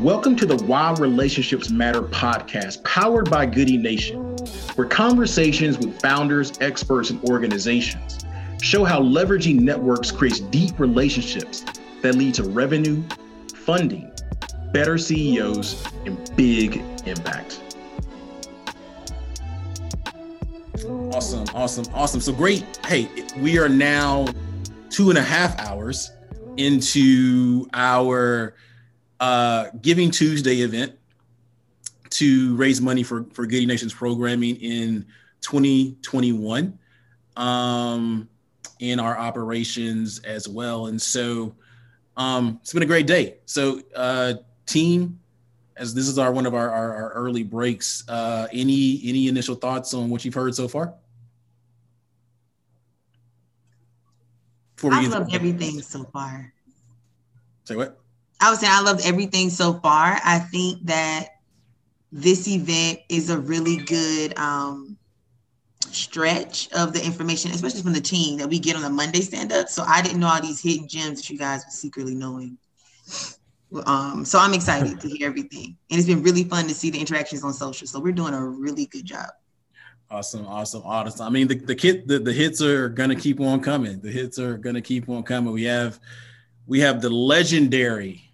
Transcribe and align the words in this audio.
Welcome 0.00 0.36
to 0.36 0.46
the 0.46 0.54
Why 0.64 0.92
Relationships 1.00 1.70
Matter 1.70 2.02
podcast, 2.02 2.84
powered 2.84 3.28
by 3.28 3.46
Goodie 3.46 3.76
Nation, 3.76 4.36
where 4.76 4.86
conversations 4.86 5.76
with 5.76 6.00
founders, 6.00 6.56
experts, 6.60 7.10
and 7.10 7.20
organizations 7.24 8.24
show 8.62 8.84
how 8.84 9.00
leveraging 9.02 9.58
networks 9.58 10.12
creates 10.12 10.38
deep 10.38 10.78
relationships 10.78 11.64
that 12.02 12.14
lead 12.14 12.34
to 12.34 12.44
revenue, 12.44 13.02
funding, 13.56 14.12
better 14.72 14.98
CEOs, 14.98 15.84
and 16.06 16.30
big 16.36 16.76
impact. 17.04 17.60
Awesome, 21.12 21.44
awesome, 21.56 21.86
awesome. 21.92 22.20
So 22.20 22.32
great. 22.32 22.64
Hey, 22.86 23.08
we 23.38 23.58
are 23.58 23.68
now 23.68 24.28
two 24.90 25.08
and 25.08 25.18
a 25.18 25.22
half 25.22 25.58
hours 25.58 26.12
into 26.56 27.68
our 27.72 28.54
uh, 29.20 29.66
Giving 29.82 30.10
Tuesday 30.10 30.60
event 30.60 30.94
to 32.10 32.56
raise 32.56 32.80
money 32.80 33.02
for, 33.02 33.24
for 33.32 33.46
Goodie 33.46 33.66
Nations 33.66 33.92
programming 33.92 34.56
in 34.56 35.06
2021 35.40 36.78
um, 37.36 38.28
in 38.80 39.00
our 39.00 39.18
operations 39.18 40.20
as 40.20 40.48
well. 40.48 40.86
And 40.86 41.00
so 41.00 41.54
um, 42.16 42.58
it's 42.62 42.72
been 42.72 42.82
a 42.82 42.86
great 42.86 43.06
day. 43.06 43.36
So, 43.46 43.80
uh, 43.94 44.34
team, 44.66 45.18
as 45.76 45.94
this 45.94 46.08
is 46.08 46.18
our 46.18 46.32
one 46.32 46.46
of 46.46 46.54
our, 46.54 46.68
our, 46.68 46.94
our 46.94 47.10
early 47.12 47.44
breaks, 47.44 48.04
uh, 48.08 48.48
any 48.52 49.00
any 49.04 49.28
initial 49.28 49.54
thoughts 49.54 49.94
on 49.94 50.10
what 50.10 50.24
you've 50.24 50.34
heard 50.34 50.54
so 50.54 50.66
far? 50.66 50.94
I 54.82 55.06
love 55.06 55.28
everything 55.32 55.80
so 55.80 56.04
far. 56.04 56.52
Say 57.64 57.76
what? 57.76 58.00
I 58.40 58.50
would 58.50 58.60
say 58.60 58.68
I 58.68 58.80
loved 58.80 59.04
everything 59.04 59.50
so 59.50 59.74
far. 59.74 60.18
I 60.24 60.38
think 60.38 60.84
that 60.86 61.28
this 62.12 62.48
event 62.48 63.00
is 63.08 63.30
a 63.30 63.38
really 63.38 63.78
good 63.78 64.38
um, 64.38 64.96
stretch 65.90 66.70
of 66.72 66.92
the 66.92 67.04
information, 67.04 67.50
especially 67.50 67.82
from 67.82 67.92
the 67.92 68.00
team 68.00 68.38
that 68.38 68.48
we 68.48 68.58
get 68.58 68.76
on 68.76 68.82
the 68.82 68.90
Monday 68.90 69.20
stand 69.20 69.52
up. 69.52 69.68
So 69.68 69.82
I 69.86 70.02
didn't 70.02 70.20
know 70.20 70.28
all 70.28 70.40
these 70.40 70.62
hidden 70.62 70.88
gems 70.88 71.20
that 71.20 71.30
you 71.30 71.38
guys 71.38 71.64
were 71.64 71.70
secretly 71.70 72.14
knowing. 72.14 72.56
Um, 73.84 74.24
so 74.24 74.38
I'm 74.38 74.54
excited 74.54 75.00
to 75.00 75.08
hear 75.08 75.28
everything. 75.28 75.76
And 75.90 75.98
it's 75.98 76.08
been 76.08 76.22
really 76.22 76.44
fun 76.44 76.66
to 76.68 76.74
see 76.74 76.90
the 76.90 76.98
interactions 76.98 77.44
on 77.44 77.52
social. 77.52 77.86
So 77.86 78.00
we're 78.00 78.12
doing 78.12 78.34
a 78.34 78.44
really 78.44 78.86
good 78.86 79.04
job. 79.04 79.28
Awesome, 80.10 80.46
awesome, 80.46 80.82
awesome. 80.86 81.26
I 81.26 81.28
mean, 81.28 81.48
the 81.48 81.56
the 81.56 81.74
kit 81.74 82.08
the, 82.08 82.18
the 82.18 82.32
hits 82.32 82.62
are 82.62 82.88
gonna 82.88 83.14
keep 83.14 83.40
on 83.40 83.60
coming. 83.60 84.00
The 84.00 84.10
hits 84.10 84.38
are 84.38 84.56
gonna 84.56 84.80
keep 84.80 85.06
on 85.06 85.22
coming. 85.22 85.52
We 85.52 85.64
have 85.64 86.00
we 86.66 86.80
have 86.80 87.02
the 87.02 87.10
legendary 87.10 88.27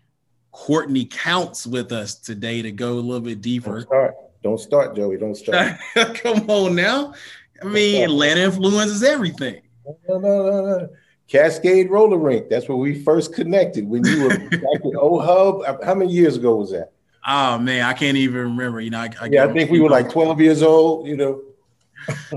Courtney 0.54 1.04
Counts 1.06 1.66
with 1.66 1.90
us 1.90 2.14
today 2.14 2.62
to 2.62 2.70
go 2.70 2.92
a 2.92 3.02
little 3.02 3.20
bit 3.20 3.42
deeper. 3.42 3.80
Don't 3.80 3.86
start, 3.86 4.14
Don't 4.42 4.60
start 4.60 4.96
Joey. 4.96 5.18
Don't 5.18 5.34
start. 5.34 5.76
Come 6.14 6.48
on 6.48 6.76
now. 6.76 7.12
I 7.60 7.66
mean, 7.66 8.04
Atlanta 8.04 8.42
influences 8.42 9.02
everything. 9.02 9.62
No, 9.84 10.18
no, 10.18 10.20
no, 10.20 10.78
no. 10.78 10.88
Cascade 11.26 11.90
Roller 11.90 12.18
Rink. 12.18 12.48
That's 12.48 12.68
where 12.68 12.76
we 12.76 13.02
first 13.02 13.34
connected 13.34 13.88
when 13.88 14.04
you 14.04 14.22
were 14.22 14.28
back 14.50 14.84
with 14.84 14.94
O 14.96 15.18
Hub. 15.18 15.82
How 15.84 15.94
many 15.94 16.12
years 16.12 16.36
ago 16.36 16.54
was 16.56 16.70
that? 16.70 16.92
Oh 17.26 17.58
man, 17.58 17.84
I 17.84 17.92
can't 17.92 18.16
even 18.16 18.40
remember. 18.42 18.80
You 18.80 18.90
know, 18.90 19.00
I, 19.00 19.10
I 19.20 19.26
yeah, 19.26 19.44
I 19.44 19.52
think 19.52 19.72
we 19.72 19.80
were 19.80 19.90
like 19.90 20.08
12 20.08 20.40
years 20.40 20.62
old, 20.62 21.08
you 21.08 21.16
know. 21.16 21.42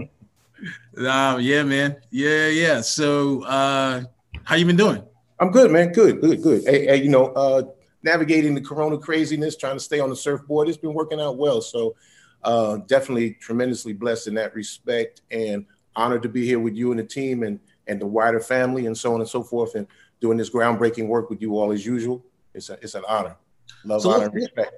um, 1.08 1.42
yeah, 1.42 1.62
man. 1.64 1.98
Yeah, 2.10 2.48
yeah. 2.48 2.82
So 2.82 3.44
uh 3.44 4.06
how 4.44 4.56
you 4.56 4.66
been 4.66 4.76
doing? 4.76 5.04
I'm 5.40 5.52
good, 5.52 5.70
man. 5.70 5.92
Good, 5.92 6.20
good, 6.20 6.42
good. 6.42 6.64
Hey, 6.66 6.88
hey 6.88 7.04
you 7.04 7.10
know, 7.10 7.28
uh 7.28 7.64
navigating 8.08 8.56
the 8.56 8.62
corona 8.62 8.98
craziness, 8.98 9.58
trying 9.58 9.76
to 9.76 9.80
stay 9.80 10.00
on 10.00 10.10
the 10.10 10.16
surfboard. 10.16 10.70
It's 10.70 10.78
been 10.78 10.94
working 10.94 11.20
out 11.20 11.38
well. 11.38 11.62
So 11.62 11.96
uh, 12.44 12.78
definitely 12.88 13.34
tremendously 13.34 13.94
blessed 13.94 14.28
in 14.28 14.34
that 14.36 14.56
respect 14.56 15.22
and 15.30 15.66
honored 15.96 16.24
to 16.24 16.30
be 16.30 16.46
here 16.46 16.60
with 16.60 16.76
you 16.76 16.92
and 16.92 17.00
the 17.00 17.04
team 17.04 17.44
and, 17.44 17.60
and 17.88 18.00
the 18.00 18.06
wider 18.06 18.40
family 18.40 18.86
and 18.86 18.98
so 18.98 19.14
on 19.14 19.20
and 19.20 19.30
so 19.30 19.44
forth 19.44 19.76
and 19.76 19.88
doing 20.22 20.38
this 20.38 20.50
groundbreaking 20.50 21.08
work 21.08 21.30
with 21.30 21.42
you 21.42 21.58
all 21.58 21.72
as 21.72 21.86
usual. 21.86 22.24
It's, 22.54 22.70
a, 22.70 22.74
it's 22.82 22.96
an 22.96 23.04
honor. 23.08 23.36
Love, 23.84 24.02
so 24.02 24.12
honor, 24.12 24.30
respect. 24.30 24.72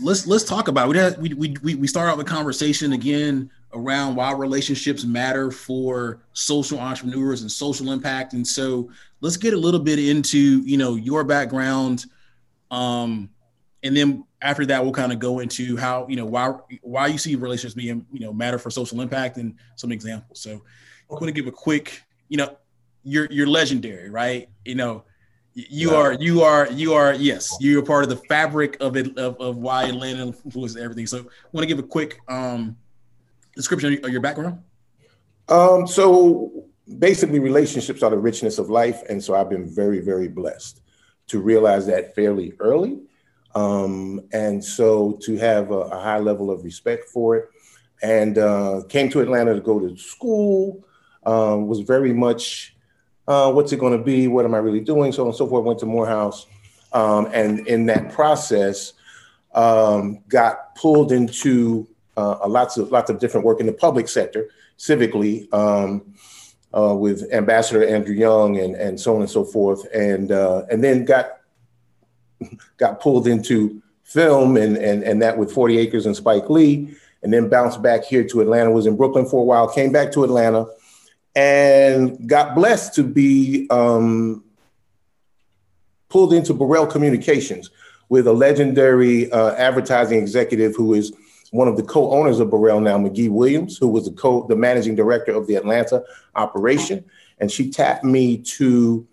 Let's 0.00 0.28
let's 0.28 0.44
talk 0.44 0.68
about 0.68 0.94
it. 0.94 1.18
We, 1.18 1.34
we, 1.34 1.56
we, 1.62 1.74
we 1.74 1.86
start 1.88 2.08
out 2.08 2.18
the 2.18 2.24
conversation 2.24 2.92
again 2.92 3.50
around 3.72 4.14
why 4.14 4.32
relationships 4.32 5.04
matter 5.04 5.50
for 5.50 6.20
social 6.32 6.78
entrepreneurs 6.78 7.42
and 7.42 7.50
social 7.50 7.90
impact. 7.90 8.32
And 8.32 8.46
so 8.46 8.90
let's 9.20 9.36
get 9.36 9.54
a 9.54 9.56
little 9.56 9.80
bit 9.80 9.98
into, 9.98 10.62
you 10.62 10.76
know, 10.76 10.94
your 10.94 11.24
background, 11.24 12.06
um, 12.70 13.30
and 13.82 13.96
then 13.96 14.24
after 14.42 14.66
that, 14.66 14.82
we'll 14.82 14.92
kind 14.92 15.12
of 15.12 15.18
go 15.18 15.38
into 15.40 15.76
how 15.76 16.06
you 16.08 16.16
know 16.16 16.26
why 16.26 16.54
why 16.82 17.06
you 17.06 17.18
see 17.18 17.34
relationships 17.36 17.74
being 17.74 18.06
you 18.12 18.20
know 18.20 18.32
matter 18.32 18.58
for 18.58 18.70
social 18.70 19.00
impact 19.00 19.36
and 19.36 19.54
some 19.76 19.92
examples. 19.92 20.40
So 20.40 20.52
I'm 21.10 21.18
going 21.18 21.26
to 21.26 21.32
give 21.32 21.46
a 21.46 21.52
quick, 21.52 22.02
you 22.28 22.36
know, 22.36 22.56
you're 23.02 23.28
you're 23.30 23.46
legendary, 23.46 24.10
right? 24.10 24.48
You 24.64 24.74
know, 24.74 25.04
you 25.54 25.94
are 25.94 26.12
you 26.14 26.42
are 26.42 26.70
you 26.70 26.94
are 26.94 27.14
yes, 27.14 27.56
you're 27.60 27.84
part 27.84 28.04
of 28.04 28.10
the 28.10 28.16
fabric 28.16 28.76
of 28.80 28.96
it 28.96 29.16
of, 29.16 29.40
of 29.40 29.56
why 29.58 29.84
Atlanta 29.84 30.26
influences 30.26 30.76
everything. 30.76 31.06
So 31.06 31.18
I 31.18 31.48
want 31.52 31.62
to 31.62 31.66
give 31.66 31.78
a 31.78 31.86
quick 31.86 32.20
um, 32.28 32.76
description 33.54 34.04
of 34.04 34.10
your 34.10 34.20
background. 34.20 34.62
Um, 35.48 35.86
so 35.86 36.66
basically, 36.98 37.38
relationships 37.38 38.02
are 38.02 38.10
the 38.10 38.18
richness 38.18 38.58
of 38.58 38.70
life, 38.70 39.02
and 39.08 39.22
so 39.22 39.34
I've 39.34 39.48
been 39.48 39.68
very 39.68 40.00
very 40.00 40.28
blessed 40.28 40.82
to 41.28 41.40
realize 41.40 41.86
that 41.86 42.14
fairly 42.14 42.54
early. 42.58 43.00
Um, 43.54 44.20
and 44.32 44.62
so 44.62 45.18
to 45.22 45.36
have 45.38 45.70
a, 45.70 45.78
a, 45.78 45.98
high 45.98 46.18
level 46.18 46.50
of 46.50 46.64
respect 46.64 47.08
for 47.08 47.36
it. 47.36 47.48
And 48.02 48.38
uh, 48.38 48.82
came 48.88 49.08
to 49.10 49.20
Atlanta 49.20 49.54
to 49.54 49.60
go 49.60 49.80
to 49.80 49.96
school, 49.96 50.84
um, 51.24 51.66
was 51.66 51.80
very 51.80 52.12
much 52.12 52.76
uh, 53.28 53.52
what's 53.52 53.72
it 53.72 53.78
going 53.78 53.96
to 53.96 54.02
be? 54.02 54.26
What 54.26 54.46
am 54.46 54.54
I 54.54 54.58
really 54.58 54.80
doing? 54.80 55.12
So 55.12 55.22
on 55.22 55.28
and 55.28 55.36
so 55.36 55.46
forth. 55.46 55.64
Went 55.64 55.78
to 55.80 55.86
Morehouse. 55.86 56.46
Um, 56.94 57.28
and 57.34 57.66
in 57.68 57.84
that 57.86 58.10
process, 58.10 58.94
um, 59.54 60.20
got 60.28 60.74
pulled 60.74 61.12
into 61.12 61.86
uh, 62.16 62.48
lots 62.48 62.78
of 62.78 62.90
lots 62.90 63.10
of 63.10 63.18
different 63.18 63.44
work 63.44 63.60
in 63.60 63.66
the 63.66 63.72
public 63.72 64.08
sector, 64.08 64.48
civically. 64.78 65.52
Uh, 66.76 66.94
with 66.94 67.26
Ambassador 67.32 67.82
Andrew 67.82 68.14
Young 68.14 68.58
and, 68.58 68.74
and 68.74 69.00
so 69.00 69.14
on 69.14 69.22
and 69.22 69.30
so 69.30 69.42
forth, 69.42 69.86
and 69.94 70.30
uh, 70.30 70.66
and 70.70 70.84
then 70.84 71.06
got 71.06 71.38
got 72.76 73.00
pulled 73.00 73.26
into 73.26 73.82
film 74.04 74.56
and, 74.56 74.76
and 74.76 75.02
and 75.02 75.22
that 75.22 75.38
with 75.38 75.50
40 75.50 75.78
Acres 75.78 76.04
and 76.04 76.14
Spike 76.14 76.50
Lee, 76.50 76.94
and 77.22 77.32
then 77.32 77.48
bounced 77.48 77.82
back 77.82 78.04
here 78.04 78.22
to 78.28 78.42
Atlanta. 78.42 78.70
Was 78.70 78.86
in 78.86 78.96
Brooklyn 78.96 79.24
for 79.24 79.40
a 79.40 79.44
while, 79.44 79.66
came 79.68 79.92
back 79.92 80.12
to 80.12 80.24
Atlanta, 80.24 80.66
and 81.34 82.28
got 82.28 82.54
blessed 82.54 82.94
to 82.96 83.02
be 83.02 83.66
um, 83.70 84.44
pulled 86.08 86.32
into 86.32 86.52
Burrell 86.52 86.86
Communications 86.86 87.70
with 88.08 88.26
a 88.26 88.32
legendary 88.32 89.30
uh, 89.30 89.52
advertising 89.52 90.18
executive 90.18 90.74
who 90.74 90.94
is 90.94 91.12
one 91.50 91.68
of 91.68 91.76
the 91.76 91.82
co-owners 91.82 92.40
of 92.40 92.50
Burrell 92.50 92.80
now, 92.80 92.98
McGhee 92.98 93.30
Williams, 93.30 93.78
who 93.78 93.88
was 93.88 94.04
the 94.04 94.12
co 94.12 94.46
the 94.48 94.56
managing 94.56 94.94
director 94.94 95.32
of 95.32 95.46
the 95.46 95.54
Atlanta 95.54 96.02
operation, 96.34 97.04
and 97.38 97.50
she 97.50 97.70
tapped 97.70 98.04
me 98.04 98.38
to 98.38 99.06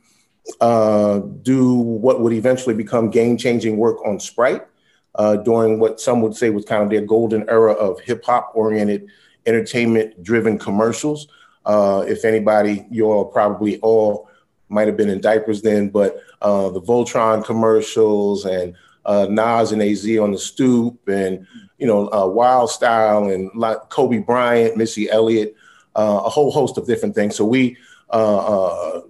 uh, 0.62 1.20
do 1.20 1.74
what 1.76 2.22
would 2.22 2.34
eventually 2.34 2.76
become 2.76 3.10
game-changing 3.10 3.78
work 3.78 4.06
on 4.06 4.20
Sprite 4.20 4.68
uh, 5.16 5.38
during 5.38 5.80
what 5.80 6.00
some 6.00 6.22
would 6.22 6.36
say 6.36 6.50
was 6.50 6.66
kind 6.66 6.84
of 6.84 6.90
their 6.90 7.02
golden 7.02 7.50
era 7.50 7.74
of 7.74 8.00
hip-hop 8.02 8.52
oriented, 8.54 9.08
entertainment-driven 9.46 10.60
commercials. 10.60 11.28
Uh, 11.66 12.04
if 12.08 12.26
anybody, 12.26 12.86
you 12.92 13.06
all 13.06 13.26
probably 13.26 13.80
all 13.80 14.30
might 14.70 14.88
have 14.88 14.98
been 14.98 15.10
in 15.10 15.22
diapers 15.22 15.62
then, 15.62 15.90
but 15.90 16.22
uh, 16.42 16.70
the 16.70 16.82
Voltron 16.82 17.44
commercials 17.44 18.46
and 18.46 18.76
uh, 19.06 19.28
Nas 19.30 19.72
and 19.72 19.82
AZ 19.82 20.06
on 20.18 20.32
the 20.32 20.38
stoop 20.38 21.08
and 21.08 21.46
you 21.78 21.88
know, 21.88 22.12
uh, 22.12 22.26
Wild 22.26 22.70
Style 22.70 23.30
and 23.30 23.52
like 23.54 23.78
Kobe 23.90 24.20
Bryant, 24.20 24.78
Missy 24.78 25.10
Elliott, 25.10 25.56
uh, 25.96 26.22
a 26.26 26.30
whole 26.30 26.52
host 26.52 26.78
of 26.78 26.88
different 26.88 27.16
things. 27.16 27.36
So 27.36 27.46
we 27.46 27.78
uh, 28.12 28.38
uh, 28.38 29.02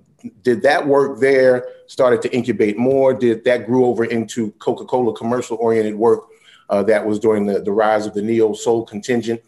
did 0.41 0.61
that 0.63 0.87
work 0.87 1.19
there, 1.19 1.67
started 1.87 2.21
to 2.23 2.33
incubate 2.33 2.77
more, 2.77 3.13
did 3.13 3.43
that 3.45 3.65
grew 3.65 3.85
over 3.85 4.05
into 4.05 4.51
Coca-Cola 4.53 5.15
commercial 5.15 5.57
oriented 5.57 5.95
work 5.95 6.23
uh, 6.69 6.81
that 6.83 7.05
was 7.05 7.19
during 7.19 7.45
the, 7.45 7.61
the 7.61 7.71
rise 7.71 8.07
of 8.07 8.13
the 8.13 8.21
neo 8.21 8.53
soul 8.53 8.85
contingent. 8.85 9.41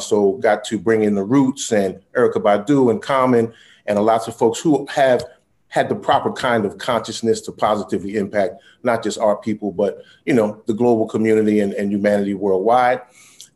So 0.00 0.34
got 0.34 0.64
to 0.66 0.78
bring 0.78 1.02
in 1.02 1.16
the 1.16 1.24
Roots 1.24 1.72
and 1.72 2.00
Erykah 2.16 2.34
Badu 2.34 2.90
and 2.90 3.02
Common 3.02 3.52
and 3.86 3.98
lots 3.98 4.28
of 4.28 4.36
folks 4.36 4.60
who 4.60 4.86
have 4.86 5.24
had 5.74 5.88
the 5.88 5.96
proper 5.96 6.30
kind 6.30 6.64
of 6.64 6.78
consciousness 6.78 7.40
to 7.40 7.50
positively 7.50 8.14
impact 8.16 8.62
not 8.84 9.02
just 9.02 9.18
our 9.18 9.36
people, 9.36 9.72
but 9.72 10.04
you 10.24 10.32
know 10.32 10.62
the 10.66 10.72
global 10.72 11.08
community 11.08 11.58
and, 11.58 11.72
and 11.74 11.90
humanity 11.90 12.32
worldwide. 12.32 13.02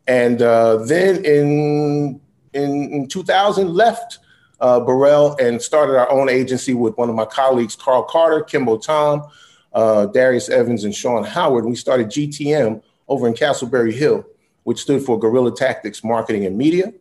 And 0.05 0.41
uh, 0.41 0.83
then 0.83 1.23
in, 1.23 2.19
in, 2.51 2.91
in 2.91 3.07
2000, 3.07 3.73
left 3.73 4.19
uh, 4.59 4.81
Burrell 4.81 5.37
and 5.39 5.61
started 5.61 5.97
our 5.97 6.11
own 6.11 6.27
agency 6.27 6.73
with 6.73 6.97
one 6.97 7.09
of 7.09 7.15
my 7.15 7.23
colleagues, 7.23 7.77
Carl 7.77 8.03
Carter, 8.03 8.43
Kimbo 8.43 8.77
Tom, 8.79 9.23
uh, 9.71 10.07
Darius 10.07 10.49
Evans 10.49 10.83
and 10.83 10.93
Sean 10.93 11.23
Howard. 11.23 11.63
We 11.63 11.75
started 11.75 12.07
GTM 12.07 12.83
over 13.07 13.29
in 13.29 13.33
Castleberry 13.33 13.93
Hill, 13.93 14.25
which 14.63 14.81
stood 14.81 15.03
for 15.03 15.17
Guerrilla 15.17 15.55
Tactics 15.55 16.03
Marketing 16.03 16.45
and 16.45 16.57
Media. 16.57 16.91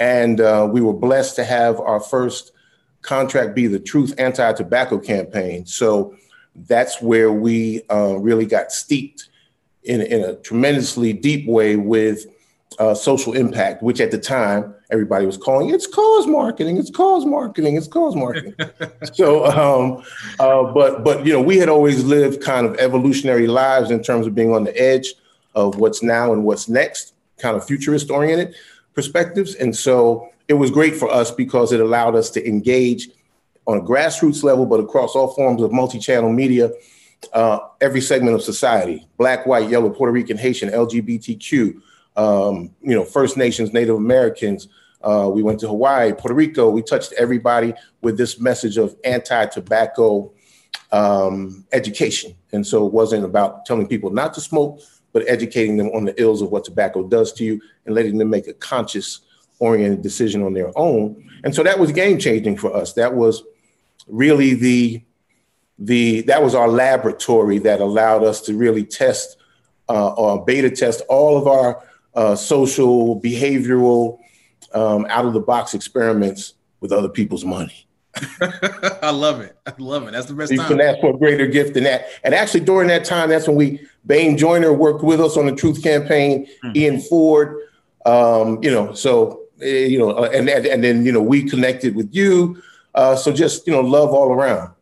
And 0.00 0.40
uh, 0.40 0.68
we 0.68 0.80
were 0.80 0.92
blessed 0.92 1.36
to 1.36 1.44
have 1.44 1.78
our 1.78 2.00
first 2.00 2.50
contract 3.06 3.54
be 3.54 3.66
the 3.66 3.78
Truth 3.78 4.14
Anti 4.18 4.52
Tobacco 4.52 4.98
campaign. 4.98 5.64
So 5.64 6.14
that's 6.54 7.00
where 7.00 7.32
we 7.32 7.82
uh, 7.90 8.16
really 8.18 8.46
got 8.46 8.72
steeped 8.72 9.28
in, 9.84 10.00
in 10.02 10.22
a 10.22 10.34
tremendously 10.36 11.12
deep 11.12 11.46
way 11.46 11.76
with 11.76 12.26
uh, 12.78 12.94
social 12.94 13.32
impact, 13.32 13.82
which 13.82 14.00
at 14.00 14.10
the 14.10 14.18
time 14.18 14.74
everybody 14.90 15.26
was 15.26 15.36
calling 15.36 15.70
it's 15.70 15.86
cause 15.86 16.26
marketing, 16.26 16.76
it's 16.76 16.90
cause 16.90 17.24
marketing, 17.24 17.76
it's 17.76 17.88
cause 17.88 18.14
marketing. 18.14 18.54
so, 19.14 19.46
um, 19.46 20.02
uh, 20.38 20.72
but 20.72 21.04
but 21.04 21.24
you 21.24 21.32
know, 21.32 21.40
we 21.40 21.56
had 21.56 21.68
always 21.68 22.04
lived 22.04 22.42
kind 22.42 22.66
of 22.66 22.76
evolutionary 22.76 23.46
lives 23.46 23.90
in 23.90 24.02
terms 24.02 24.26
of 24.26 24.34
being 24.34 24.52
on 24.52 24.64
the 24.64 24.76
edge 24.80 25.14
of 25.54 25.76
what's 25.76 26.02
now 26.02 26.32
and 26.32 26.44
what's 26.44 26.68
next, 26.68 27.14
kind 27.38 27.56
of 27.56 27.66
futurist 27.66 28.10
oriented 28.10 28.54
perspectives, 28.94 29.54
and 29.54 29.74
so 29.74 30.30
it 30.48 30.54
was 30.54 30.70
great 30.70 30.96
for 30.96 31.10
us 31.10 31.30
because 31.30 31.72
it 31.72 31.80
allowed 31.80 32.14
us 32.14 32.30
to 32.30 32.46
engage 32.46 33.08
on 33.66 33.78
a 33.78 33.82
grassroots 33.82 34.42
level, 34.42 34.66
but 34.66 34.80
across 34.80 35.16
all 35.16 35.34
forms 35.34 35.60
of 35.60 35.72
multi-channel 35.72 36.32
media, 36.32 36.70
uh, 37.32 37.58
every 37.80 38.00
segment 38.00 38.34
of 38.34 38.42
society: 38.42 39.06
black, 39.16 39.46
white, 39.46 39.68
yellow, 39.68 39.90
Puerto 39.90 40.12
Rican, 40.12 40.36
Haitian, 40.36 40.70
LGBTQ 40.70 41.80
um, 42.16 42.74
you 42.82 42.94
know, 42.94 43.04
First 43.04 43.36
Nations, 43.36 43.72
Native 43.72 43.96
Americans. 43.96 44.68
Uh, 45.02 45.30
we 45.32 45.42
went 45.42 45.60
to 45.60 45.68
Hawaii, 45.68 46.12
Puerto 46.12 46.34
Rico. 46.34 46.70
We 46.70 46.82
touched 46.82 47.12
everybody 47.18 47.74
with 48.00 48.16
this 48.16 48.40
message 48.40 48.78
of 48.78 48.96
anti-tobacco 49.04 50.32
um, 50.92 51.64
education. 51.72 52.34
And 52.52 52.66
so 52.66 52.86
it 52.86 52.92
wasn't 52.92 53.24
about 53.24 53.66
telling 53.66 53.86
people 53.86 54.10
not 54.10 54.34
to 54.34 54.40
smoke, 54.40 54.80
but 55.12 55.24
educating 55.28 55.76
them 55.76 55.88
on 55.88 56.04
the 56.04 56.20
ills 56.20 56.42
of 56.42 56.50
what 56.50 56.64
tobacco 56.64 57.06
does 57.06 57.32
to 57.34 57.44
you 57.44 57.60
and 57.84 57.94
letting 57.94 58.18
them 58.18 58.30
make 58.30 58.48
a 58.48 58.54
conscious 58.54 59.20
oriented 59.58 60.02
decision 60.02 60.42
on 60.42 60.52
their 60.52 60.76
own. 60.76 61.22
And 61.44 61.54
so 61.54 61.62
that 61.62 61.78
was 61.78 61.92
game 61.92 62.18
changing 62.18 62.56
for 62.56 62.74
us. 62.74 62.94
That 62.94 63.14
was 63.14 63.42
really 64.08 64.54
the 64.54 65.02
the 65.78 66.22
that 66.22 66.42
was 66.42 66.54
our 66.54 66.68
laboratory 66.68 67.58
that 67.58 67.80
allowed 67.80 68.24
us 68.24 68.40
to 68.42 68.56
really 68.56 68.84
test 68.84 69.36
uh, 69.88 70.12
or 70.14 70.44
beta 70.44 70.70
test 70.70 71.02
all 71.08 71.36
of 71.36 71.46
our 71.46 71.82
uh, 72.14 72.34
social, 72.34 73.20
behavioral, 73.20 74.18
um, 74.72 75.06
out 75.10 75.26
of 75.26 75.34
the 75.34 75.40
box 75.40 75.74
experiments 75.74 76.54
with 76.80 76.92
other 76.92 77.08
people's 77.08 77.44
money. 77.44 77.86
I 79.02 79.10
love 79.10 79.40
it. 79.42 79.56
I 79.66 79.74
love 79.78 80.08
it. 80.08 80.12
That's 80.12 80.26
the 80.26 80.34
best 80.34 80.50
you 80.50 80.56
time. 80.56 80.68
can 80.68 80.80
ask 80.80 81.00
for 81.00 81.14
a 81.14 81.18
greater 81.18 81.46
gift 81.46 81.74
than 81.74 81.84
that. 81.84 82.06
And 82.24 82.34
actually, 82.34 82.60
during 82.60 82.88
that 82.88 83.04
time, 83.04 83.28
that's 83.28 83.46
when 83.46 83.56
we 83.56 83.86
Bain 84.06 84.38
Joyner 84.38 84.72
worked 84.72 85.04
with 85.04 85.20
us 85.20 85.36
on 85.36 85.46
the 85.46 85.54
Truth 85.54 85.82
Campaign. 85.82 86.46
Mm-hmm. 86.64 86.76
Ian 86.76 87.00
Ford, 87.00 87.60
um, 88.06 88.62
you 88.62 88.70
know, 88.70 88.94
so 88.94 89.45
you 89.60 89.98
know, 89.98 90.10
uh, 90.10 90.30
and 90.32 90.48
and 90.48 90.82
then 90.82 91.04
you 91.04 91.12
know 91.12 91.22
we 91.22 91.48
connected 91.48 91.94
with 91.94 92.14
you. 92.14 92.62
Uh, 92.94 93.16
so 93.16 93.32
just 93.32 93.66
you 93.66 93.72
know, 93.72 93.80
love 93.80 94.10
all 94.10 94.32
around. 94.32 94.72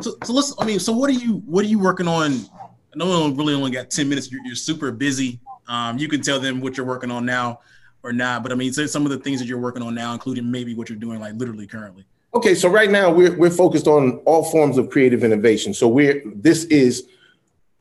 So, 0.00 0.14
so 0.24 0.32
let's. 0.32 0.54
I 0.58 0.64
mean, 0.64 0.78
so 0.78 0.92
what 0.92 1.10
are 1.10 1.14
you 1.14 1.42
what 1.46 1.64
are 1.64 1.68
you 1.68 1.78
working 1.78 2.08
on? 2.08 2.32
I 2.32 2.96
know 2.96 3.28
we 3.28 3.34
really 3.34 3.54
only 3.54 3.70
got 3.70 3.90
ten 3.90 4.08
minutes. 4.08 4.30
You're, 4.30 4.44
you're 4.44 4.54
super 4.54 4.90
busy. 4.92 5.40
Um, 5.68 5.98
you 5.98 6.08
can 6.08 6.22
tell 6.22 6.40
them 6.40 6.60
what 6.60 6.76
you're 6.76 6.86
working 6.86 7.10
on 7.10 7.26
now 7.26 7.60
or 8.02 8.12
not, 8.12 8.42
but 8.42 8.52
I 8.52 8.54
mean, 8.54 8.72
say 8.72 8.86
some 8.86 9.04
of 9.04 9.10
the 9.10 9.18
things 9.18 9.40
that 9.40 9.46
you're 9.46 9.58
working 9.58 9.82
on 9.82 9.94
now, 9.94 10.12
including 10.12 10.50
maybe 10.50 10.74
what 10.74 10.88
you're 10.88 10.98
doing 10.98 11.20
like 11.20 11.34
literally 11.34 11.66
currently. 11.66 12.04
Okay, 12.34 12.54
so 12.54 12.68
right 12.68 12.90
now 12.90 13.10
we're 13.10 13.36
we're 13.36 13.50
focused 13.50 13.86
on 13.86 14.18
all 14.24 14.44
forms 14.44 14.78
of 14.78 14.90
creative 14.90 15.24
innovation. 15.24 15.74
So 15.74 15.88
we're 15.88 16.22
this 16.24 16.64
is 16.64 17.08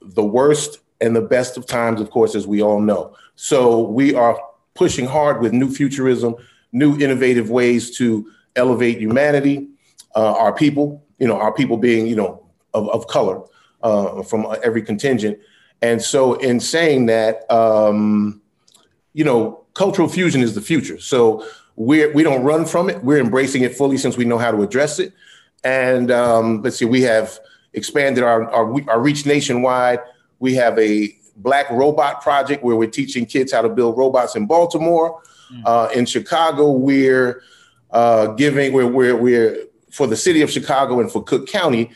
the 0.02 0.24
worst 0.24 0.80
and 1.02 1.16
the 1.16 1.22
best 1.22 1.58
of 1.58 1.66
times, 1.66 2.02
of 2.02 2.10
course, 2.10 2.36
as 2.36 2.48
we 2.48 2.62
all 2.62 2.80
know. 2.80 3.16
So 3.36 3.82
we 3.82 4.16
are 4.16 4.40
pushing 4.77 5.06
hard 5.06 5.41
with 5.41 5.51
new 5.53 5.69
futurism, 5.69 6.35
new 6.71 6.97
innovative 7.00 7.50
ways 7.50 7.97
to 7.97 8.31
elevate 8.56 9.00
humanity, 9.00 9.68
uh, 10.15 10.33
our 10.33 10.53
people. 10.53 11.03
You 11.19 11.27
know, 11.27 11.39
our 11.39 11.51
people 11.51 11.77
being 11.77 12.07
you 12.07 12.15
know 12.15 12.45
of, 12.74 12.89
of 12.89 13.07
color 13.07 13.41
uh, 13.81 14.21
from 14.24 14.45
every 14.63 14.83
contingent, 14.83 15.39
and 15.81 16.01
so, 16.01 16.35
in 16.35 16.59
saying 16.59 17.07
that, 17.07 17.50
um, 17.51 18.41
you 19.13 19.24
know, 19.24 19.63
cultural 19.74 20.07
fusion 20.07 20.41
is 20.41 20.56
the 20.56 20.62
future. 20.62 21.00
So 21.00 21.45
we're 21.75 22.12
we 22.13 22.24
don't 22.24 22.44
run 22.44 22.65
from 22.65 22.89
it. 22.89 23.03
We're 23.03 23.19
embracing 23.19 23.62
it 23.62 23.75
fully 23.75 23.97
since 23.97 24.18
we 24.18 24.25
know 24.25 24.38
how 24.38 24.51
to 24.51 24.62
address 24.63 25.00
it. 25.00 25.13
And 25.63 26.12
um, 26.12 26.62
let's 26.62 26.77
see, 26.77 26.85
we 26.85 27.01
have 27.01 27.39
expanded 27.74 28.24
our, 28.24 28.50
our 28.51 28.89
our 28.89 29.00
reach 29.00 29.25
nationwide. 29.25 30.00
We 30.39 30.56
have 30.56 30.77
a 30.79 31.17
Black 31.38 31.69
Robot 31.69 32.22
Project 32.22 32.63
where 32.63 32.75
we're 32.75 32.89
teaching 32.89 33.25
kids 33.25 33.51
how 33.51 33.62
to 33.62 33.69
build 33.69 33.98
robots 33.98 34.36
in 34.36 34.45
Baltimore. 34.45 35.22
Mm. 35.54 35.62
Uh, 35.66 35.89
in 35.94 36.06
Chicago, 36.06 36.72
we're 36.72 37.42
uh, 37.92 38.28
giving 38.28 38.74
we're, 38.74 38.88
we're 38.88 39.16
we're 39.16 39.57
for 39.92 40.07
the 40.07 40.18
city 40.18 40.42
of 40.42 40.51
Chicago 40.51 41.00
and 41.00 41.12
for 41.12 41.24
Cook 41.24 41.48
County 41.48 41.92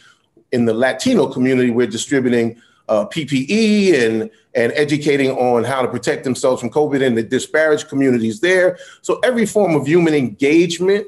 in 0.51 0.65
the 0.65 0.73
Latino 0.73 1.27
community, 1.27 1.71
we're 1.71 1.87
distributing 1.87 2.61
uh, 2.89 3.05
PPE 3.05 3.93
and 4.05 4.29
and 4.53 4.73
educating 4.73 5.31
on 5.31 5.63
how 5.63 5.81
to 5.81 5.87
protect 5.87 6.25
themselves 6.25 6.59
from 6.59 6.69
COVID 6.69 7.01
in 7.01 7.15
the 7.15 7.23
disparaged 7.23 7.87
communities 7.87 8.41
there. 8.41 8.77
So 9.01 9.19
every 9.19 9.45
form 9.45 9.75
of 9.75 9.87
human 9.87 10.13
engagement 10.13 11.07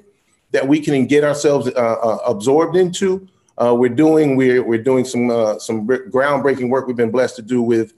that 0.51 0.65
we 0.65 0.79
can 0.79 1.07
get 1.07 1.25
ourselves 1.25 1.67
uh, 1.67 1.71
uh, 1.71 2.19
absorbed 2.25 2.77
into, 2.77 3.27
uh, 3.57 3.75
we're 3.77 3.89
doing. 3.89 4.37
We're 4.37 4.63
we're 4.63 4.81
doing 4.81 5.03
some 5.03 5.29
uh, 5.29 5.59
some 5.59 5.85
groundbreaking 5.87 6.69
work. 6.69 6.87
We've 6.87 6.95
been 6.95 7.11
blessed 7.11 7.35
to 7.37 7.41
do 7.41 7.61
with 7.61 7.93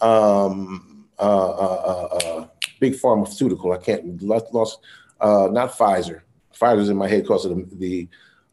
um, 0.00 1.06
uh, 1.18 2.46
big 2.80 2.96
pharmaceutical. 2.96 3.72
I 3.72 3.78
can't 3.78 4.22
lost, 4.22 4.52
lost 4.52 4.80
not 5.20 5.72
Pfizer. 5.72 6.22
Pfizer's 6.54 6.88
in 6.88 6.96
my 6.96 7.08
head 7.08 7.22
because 7.22 7.44
of 7.44 7.56
the, 7.56 7.76
the 7.76 8.08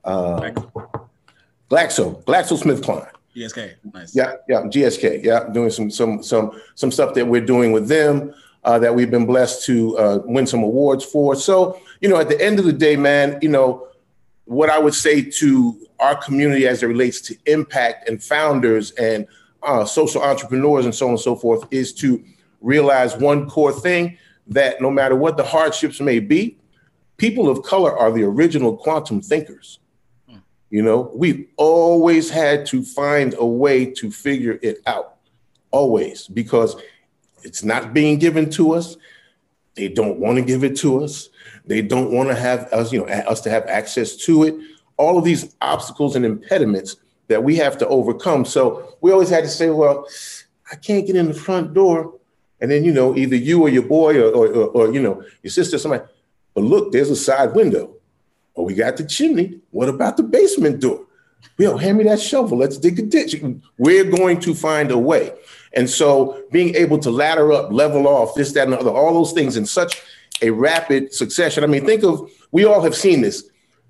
Glaxo 0.06 1.10
Glaxo, 1.70 2.24
GlaxoSmithKline. 2.26 3.10
GSK, 3.36 3.74
nice. 3.94 4.16
Yeah, 4.16 4.36
yeah, 4.48 4.62
GSK. 4.62 5.24
Yeah, 5.24 5.50
doing 5.52 5.70
some 5.70 5.90
some 5.90 6.24
some 6.24 6.52
some 6.76 6.92
stuff 6.92 7.14
that 7.16 7.28
we're 7.28 7.46
doing 7.46 7.72
with 7.72 7.88
them 7.88 8.34
uh, 8.64 8.80
that 8.80 8.94
we've 8.96 9.12
been 9.12 9.26
blessed 9.26 9.66
to 9.66 9.98
uh, 9.98 10.20
win 10.24 10.48
some 10.48 10.64
awards 10.64 11.04
for. 11.04 11.36
So 11.36 11.82
you 12.00 12.08
know, 12.08 12.18
at 12.18 12.30
the 12.30 12.42
end 12.42 12.60
of 12.60 12.66
the 12.66 12.74
day, 12.74 12.96
man, 12.96 13.40
you 13.42 13.50
know, 13.50 13.88
what 14.46 14.70
I 14.70 14.80
would 14.80 14.94
say 14.94 15.22
to 15.22 15.88
our 16.00 16.16
community 16.16 16.68
as 16.68 16.84
it 16.84 16.88
relates 16.88 17.20
to 17.22 17.36
impact 17.46 18.08
and 18.08 18.24
founders 18.24 18.92
and 18.92 19.28
uh, 19.66 19.86
social 19.86 20.22
entrepreneurs 20.22 20.86
and 20.86 20.94
so 20.94 21.08
on 21.08 21.12
and 21.12 21.20
so 21.20 21.36
forth 21.36 21.66
is 21.72 21.94
to 21.94 22.24
realize 22.62 23.16
one 23.16 23.50
core 23.50 23.72
thing 23.72 24.18
that 24.48 24.82
no 24.82 24.90
matter 24.90 25.16
what 25.16 25.38
the 25.38 25.44
hardships 25.44 26.00
may 26.00 26.20
be, 26.20 26.58
people 27.18 27.50
of 27.50 27.64
color 27.64 27.98
are 27.98 28.12
the 28.12 28.24
original 28.24 28.76
quantum 28.76 29.22
thinkers. 29.22 29.80
You 30.70 30.82
know, 30.82 31.12
we've 31.14 31.48
always 31.58 32.30
had 32.30 32.66
to 32.68 32.84
find 32.84 33.36
a 33.38 33.46
way 33.46 33.86
to 33.92 34.12
figure 34.12 34.60
it 34.62 34.80
out, 34.88 35.18
always, 35.72 36.28
because 36.28 36.76
it's 37.44 37.64
not 37.64 37.94
being 37.94 38.20
given 38.20 38.50
to 38.52 38.74
us. 38.74 38.98
They 39.76 39.88
don't 39.88 40.20
want 40.20 40.38
to 40.38 40.42
give 40.42 40.64
it 40.64 40.76
to 40.78 41.04
us. 41.04 41.30
They 41.66 41.82
don't 41.82 42.12
want 42.12 42.30
to 42.30 42.36
have 42.36 42.64
us, 42.74 42.92
you 42.92 43.00
know, 43.00 43.06
us 43.06 43.42
to 43.42 43.50
have 43.50 43.66
access 43.68 44.16
to 44.18 44.44
it. 44.44 44.56
All 44.98 45.18
of 45.18 45.24
these 45.24 45.56
obstacles 45.62 46.16
and 46.16 46.26
impediments 46.26 46.98
that 47.28 47.44
we 47.44 47.56
have 47.58 47.78
to 47.80 47.88
overcome. 47.88 48.46
So 48.46 48.98
we 49.02 49.12
always 49.12 49.30
had 49.30 49.44
to 49.44 49.50
say, 49.50 49.70
well, 49.70 50.08
I 50.72 50.76
can't 50.76 51.06
get 51.06 51.16
in 51.16 51.28
the 51.28 51.34
front 51.34 51.74
door. 51.74 52.14
And 52.62 52.72
then, 52.72 52.84
you 52.84 52.94
know, 52.94 53.16
either 53.16 53.36
you 53.36 53.62
or 53.62 53.70
your 53.70 53.84
boy 53.84 54.20
or, 54.20 54.32
or, 54.32 54.48
or, 54.48 54.68
or 54.70 54.94
you 54.94 55.02
know, 55.02 55.24
your 55.44 55.52
sister, 55.52 55.78
somebody, 55.78 56.04
but 56.54 56.64
look, 56.64 56.92
there's 56.92 57.10
a 57.10 57.16
side 57.16 57.54
window. 57.54 57.96
Oh, 58.56 58.64
we 58.64 58.74
got 58.74 58.98
the 58.98 59.04
chimney. 59.04 59.60
What 59.72 59.90
about 59.90 60.18
the 60.18 60.24
basement 60.24 60.80
door? 60.80 61.06
Yo, 61.58 61.78
hand 61.78 61.98
me 61.98 62.06
that 62.06 62.20
shovel. 62.20 62.58
Let's 62.58 62.78
dig 62.78 62.98
a 63.00 63.02
ditch. 63.02 63.36
We're 63.78 64.10
going 64.10 64.40
to 64.42 64.56
find 64.56 64.92
a 64.92 64.98
way. 64.98 65.34
And 65.74 65.90
so 65.90 66.44
being 66.52 66.74
able 66.76 66.98
to 67.00 67.12
ladder 67.12 67.52
up, 67.52 67.72
level 67.72 68.08
off, 68.08 68.34
this, 68.36 68.54
that, 68.54 68.64
and 68.64 68.74
the 68.74 68.80
other, 68.80 68.92
all 68.92 69.14
those 69.14 69.34
things 69.34 69.58
in 69.58 69.66
such 69.66 70.02
a 70.42 70.50
rapid 70.50 71.14
succession. 71.14 71.64
I 71.64 71.68
mean, 71.68 71.86
think 71.86 72.04
of 72.04 72.32
we 72.52 72.66
all 72.66 72.82
have 72.82 72.96
seen 72.96 73.22
this. 73.22 73.50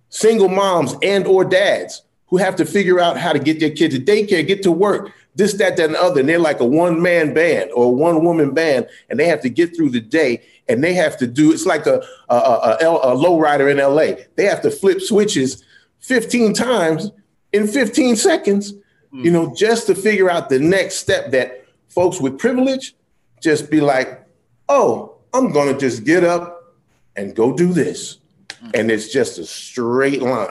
Single 0.10 0.50
moms 0.50 0.96
and 1.02 1.28
or 1.28 1.44
dads 1.44 2.04
who 2.28 2.38
have 2.38 2.56
to 2.56 2.66
figure 2.66 3.00
out 3.00 3.18
how 3.18 3.34
to 3.34 3.40
get 3.40 3.60
their 3.60 3.70
kids 3.70 3.96
to 3.96 4.02
daycare, 4.02 4.46
get 4.46 4.64
to 4.64 4.72
work, 4.72 5.12
this, 5.36 5.54
that, 5.54 5.78
that, 5.78 5.86
and 5.86 5.96
the 5.96 6.02
other. 6.02 6.22
And 6.22 6.30
they're 6.30 6.40
like 6.40 6.60
a 6.60 6.66
one-man 6.66 7.34
band 7.34 7.72
or 7.76 7.86
a 7.86 7.90
one-woman 7.90 8.54
band, 8.54 8.88
and 9.10 9.20
they 9.20 9.28
have 9.28 9.42
to 9.42 9.50
get 9.50 9.76
through 9.76 9.90
the 9.90 10.02
day 10.02 10.42
and 10.68 10.84
they 10.84 10.94
have 10.94 11.18
to 11.18 11.28
do 11.28 11.52
it's 11.52 11.66
like 11.66 11.86
a 11.86 12.04
a, 12.30 12.36
a, 12.36 12.78
a, 12.82 13.14
a 13.14 13.14
low 13.14 13.44
in 13.44 13.78
LA. 13.78 14.24
They 14.36 14.46
have 14.46 14.62
to 14.62 14.72
flip 14.72 15.02
switches 15.02 15.64
15 16.00 16.54
times 16.54 17.12
in 17.54 17.68
15 17.68 18.16
seconds, 18.16 18.74
mm. 19.14 19.24
you 19.24 19.32
know, 19.32 19.54
just 19.56 19.88
to 19.88 19.96
figure 19.96 20.30
out 20.30 20.50
the 20.50 20.60
next 20.60 20.96
step 20.96 21.32
that 21.32 21.66
folks 21.88 22.20
with 22.20 22.38
privilege 22.38 22.96
just 23.42 23.70
be 23.70 23.82
like, 23.82 24.26
oh, 24.70 25.18
I'm 25.34 25.52
gonna 25.52 25.78
just 25.78 26.04
get 26.04 26.24
up 26.24 26.74
and 27.16 27.36
go 27.36 27.56
do 27.56 27.74
this. 27.74 28.18
Mm. 28.50 28.72
And 28.74 28.92
it's 28.92 29.12
just 29.12 29.38
a 29.38 29.46
straight 29.46 30.22
line. 30.22 30.50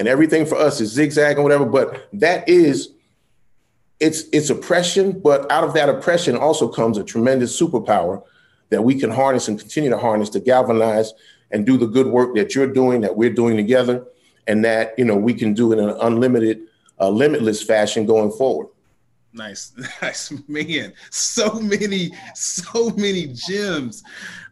And 0.00 0.08
everything 0.08 0.46
for 0.46 0.56
us 0.56 0.80
is 0.80 0.90
zigzag 0.90 1.36
and 1.36 1.44
whatever, 1.44 1.66
but 1.66 2.08
that 2.14 2.48
is 2.48 2.94
it's 4.00 4.22
it's 4.32 4.48
oppression, 4.48 5.20
but 5.20 5.52
out 5.52 5.62
of 5.62 5.74
that 5.74 5.90
oppression 5.90 6.36
also 6.36 6.68
comes 6.68 6.96
a 6.96 7.04
tremendous 7.04 7.60
superpower 7.60 8.22
that 8.70 8.82
we 8.82 8.98
can 8.98 9.10
harness 9.10 9.46
and 9.48 9.60
continue 9.60 9.90
to 9.90 9.98
harness 9.98 10.30
to 10.30 10.40
galvanize 10.40 11.12
and 11.50 11.66
do 11.66 11.76
the 11.76 11.86
good 11.86 12.06
work 12.06 12.34
that 12.34 12.54
you're 12.54 12.72
doing, 12.72 13.02
that 13.02 13.14
we're 13.14 13.34
doing 13.34 13.58
together, 13.58 14.06
and 14.46 14.64
that 14.64 14.94
you 14.96 15.04
know 15.04 15.16
we 15.16 15.34
can 15.34 15.52
do 15.52 15.70
in 15.74 15.78
an 15.78 15.94
unlimited, 16.00 16.62
uh, 16.98 17.10
limitless 17.10 17.62
fashion 17.62 18.06
going 18.06 18.32
forward. 18.32 18.68
Nice, 19.34 19.74
nice, 20.02 20.32
man. 20.48 20.94
So 21.10 21.60
many, 21.60 22.10
so 22.34 22.88
many 22.96 23.26
gems. 23.34 24.02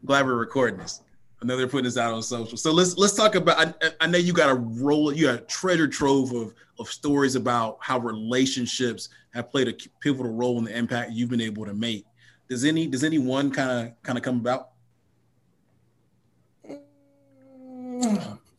Glad 0.05 0.27
we're 0.27 0.35
recording 0.35 0.79
this. 0.79 1.01
I 1.41 1.47
know 1.47 1.57
they're 1.57 1.69
putting 1.69 1.85
this 1.85 1.97
out 1.97 2.13
on 2.13 2.23
social. 2.23 2.57
So 2.57 2.73
let's 2.73 2.97
let's 2.97 3.15
talk 3.15 3.37
about. 3.37 3.75
I, 3.81 3.91
I 4.01 4.07
know 4.09 4.19
you 4.19 4.33
got 4.33 4.51
a 4.51 4.55
roll. 4.55 5.13
You 5.13 5.27
got 5.27 5.35
a 5.37 5.43
treasure 5.43 5.87
trove 5.87 6.33
of 6.33 6.53
of 6.79 6.89
stories 6.89 7.37
about 7.37 7.79
how 7.81 7.99
relationships 7.99 9.09
have 9.35 9.51
played 9.51 9.69
a 9.69 9.75
pivotal 10.01 10.33
role 10.33 10.59
in 10.59 10.65
the 10.65 10.77
impact 10.77 11.13
you've 11.13 11.31
been 11.31 11.41
able 11.41 11.65
to 11.65 11.75
make. 11.75 12.05
Does 12.49 12.65
any 12.65 12.87
does 12.87 13.05
any 13.05 13.19
one 13.19 13.51
kind 13.51 13.71
of 13.71 14.03
kind 14.03 14.19
of 14.19 14.25
come 14.25 14.37
about? 14.37 14.71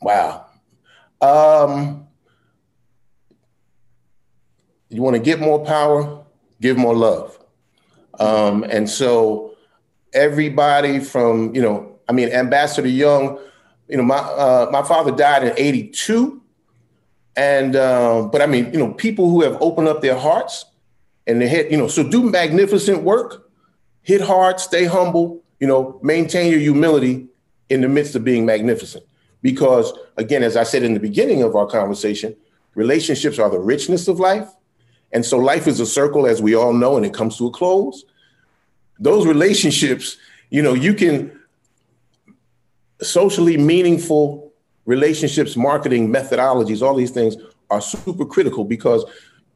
Wow. 0.01 0.45
Um, 1.21 2.07
you 4.89 5.01
want 5.01 5.15
to 5.15 5.21
get 5.21 5.39
more 5.39 5.63
power, 5.65 6.23
give 6.61 6.77
more 6.77 6.95
love. 6.95 7.37
Um, 8.19 8.63
and 8.63 8.89
so 8.89 9.55
everybody 10.13 10.99
from, 10.99 11.53
you 11.53 11.61
know, 11.61 11.88
I 12.09 12.11
mean, 12.11 12.29
Ambassador 12.29 12.87
Young, 12.87 13.39
you 13.87 13.95
know, 13.95 14.03
my 14.03 14.17
uh, 14.17 14.67
my 14.71 14.81
father 14.81 15.11
died 15.11 15.43
in 15.43 15.53
82. 15.55 16.41
And 17.37 17.75
uh, 17.75 18.27
but 18.31 18.41
I 18.41 18.47
mean, 18.47 18.73
you 18.73 18.79
know, 18.79 18.93
people 18.93 19.29
who 19.29 19.43
have 19.43 19.57
opened 19.61 19.87
up 19.87 20.01
their 20.01 20.17
hearts 20.17 20.65
and 21.27 21.39
they 21.39 21.47
hit, 21.47 21.71
you 21.71 21.77
know, 21.77 21.87
so 21.87 22.03
do 22.03 22.23
magnificent 22.23 23.03
work, 23.03 23.49
hit 24.01 24.21
hard, 24.21 24.59
stay 24.59 24.85
humble, 24.85 25.43
you 25.59 25.67
know, 25.67 25.99
maintain 26.01 26.51
your 26.51 26.59
humility 26.59 27.27
in 27.69 27.81
the 27.81 27.87
midst 27.87 28.15
of 28.15 28.23
being 28.23 28.45
magnificent. 28.45 29.05
Because 29.43 29.93
again, 30.17 30.41
as 30.43 30.57
I 30.57 30.63
said 30.63 30.83
in 30.83 30.95
the 30.95 30.99
beginning 30.99 31.43
of 31.43 31.55
our 31.55 31.67
conversation, 31.67 32.35
relationships 32.73 33.37
are 33.37 33.49
the 33.49 33.59
richness 33.59 34.07
of 34.07 34.19
life. 34.19 34.49
And 35.11 35.25
so 35.25 35.37
life 35.37 35.67
is 35.67 35.79
a 35.79 35.85
circle, 35.85 36.27
as 36.27 36.41
we 36.41 36.55
all 36.55 36.73
know, 36.73 36.97
and 36.97 37.05
it 37.05 37.13
comes 37.13 37.37
to 37.37 37.47
a 37.47 37.51
close. 37.51 38.03
Those 38.99 39.25
relationships, 39.25 40.17
you 40.49 40.61
know, 40.61 40.73
you 40.73 40.93
can 40.93 41.38
socially 43.01 43.57
meaningful 43.57 44.51
relationships, 44.85 45.55
marketing 45.55 46.11
methodologies, 46.11 46.81
all 46.81 46.95
these 46.95 47.11
things 47.11 47.37
are 47.69 47.81
super 47.81 48.25
critical 48.25 48.63
because, 48.65 49.05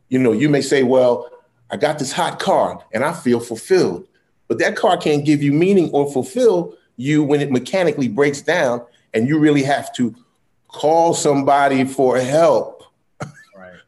you 0.10 0.20
know, 0.20 0.32
you 0.32 0.50
may 0.50 0.62
say, 0.62 0.84
well, 0.84 1.30
I 1.72 1.78
got 1.78 2.00
this 2.00 2.12
hot 2.12 2.40
car 2.40 2.84
and 2.94 3.04
I 3.04 3.14
feel 3.14 3.40
fulfilled. 3.40 4.08
But 4.48 4.60
that 4.60 4.76
car 4.76 4.98
can't 4.98 5.26
give 5.26 5.42
you 5.42 5.52
meaning 5.52 5.90
or 5.92 6.12
fulfill 6.12 6.76
you 6.98 7.24
when 7.24 7.42
it 7.42 7.52
mechanically 7.52 8.08
breaks 8.08 8.42
down 8.42 8.86
and 9.14 9.28
you 9.28 9.40
really 9.40 9.64
have 9.64 9.94
to 9.96 10.14
call 10.68 11.14
somebody 11.14 11.84
for 11.86 12.18
help. 12.20 12.84
Right. 13.56 13.74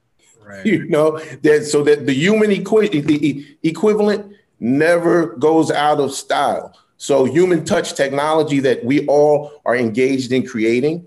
Right. 0.42 0.64
you 0.64 0.88
know, 0.88 1.18
that 1.42 1.66
so 1.66 1.84
that 1.84 2.06
the 2.06 2.14
human 2.14 2.52
equi- 2.52 3.02
the 3.02 3.58
equivalent 3.64 4.36
never 4.60 5.36
goes 5.38 5.72
out 5.72 6.00
of 6.00 6.12
style. 6.12 6.78
So, 6.98 7.26
human 7.26 7.66
touch 7.66 7.94
technology 7.94 8.60
that 8.62 8.86
we 8.86 9.06
all 9.08 9.62
are 9.66 9.76
engaged 9.76 10.32
in 10.32 10.46
creating 10.46 11.06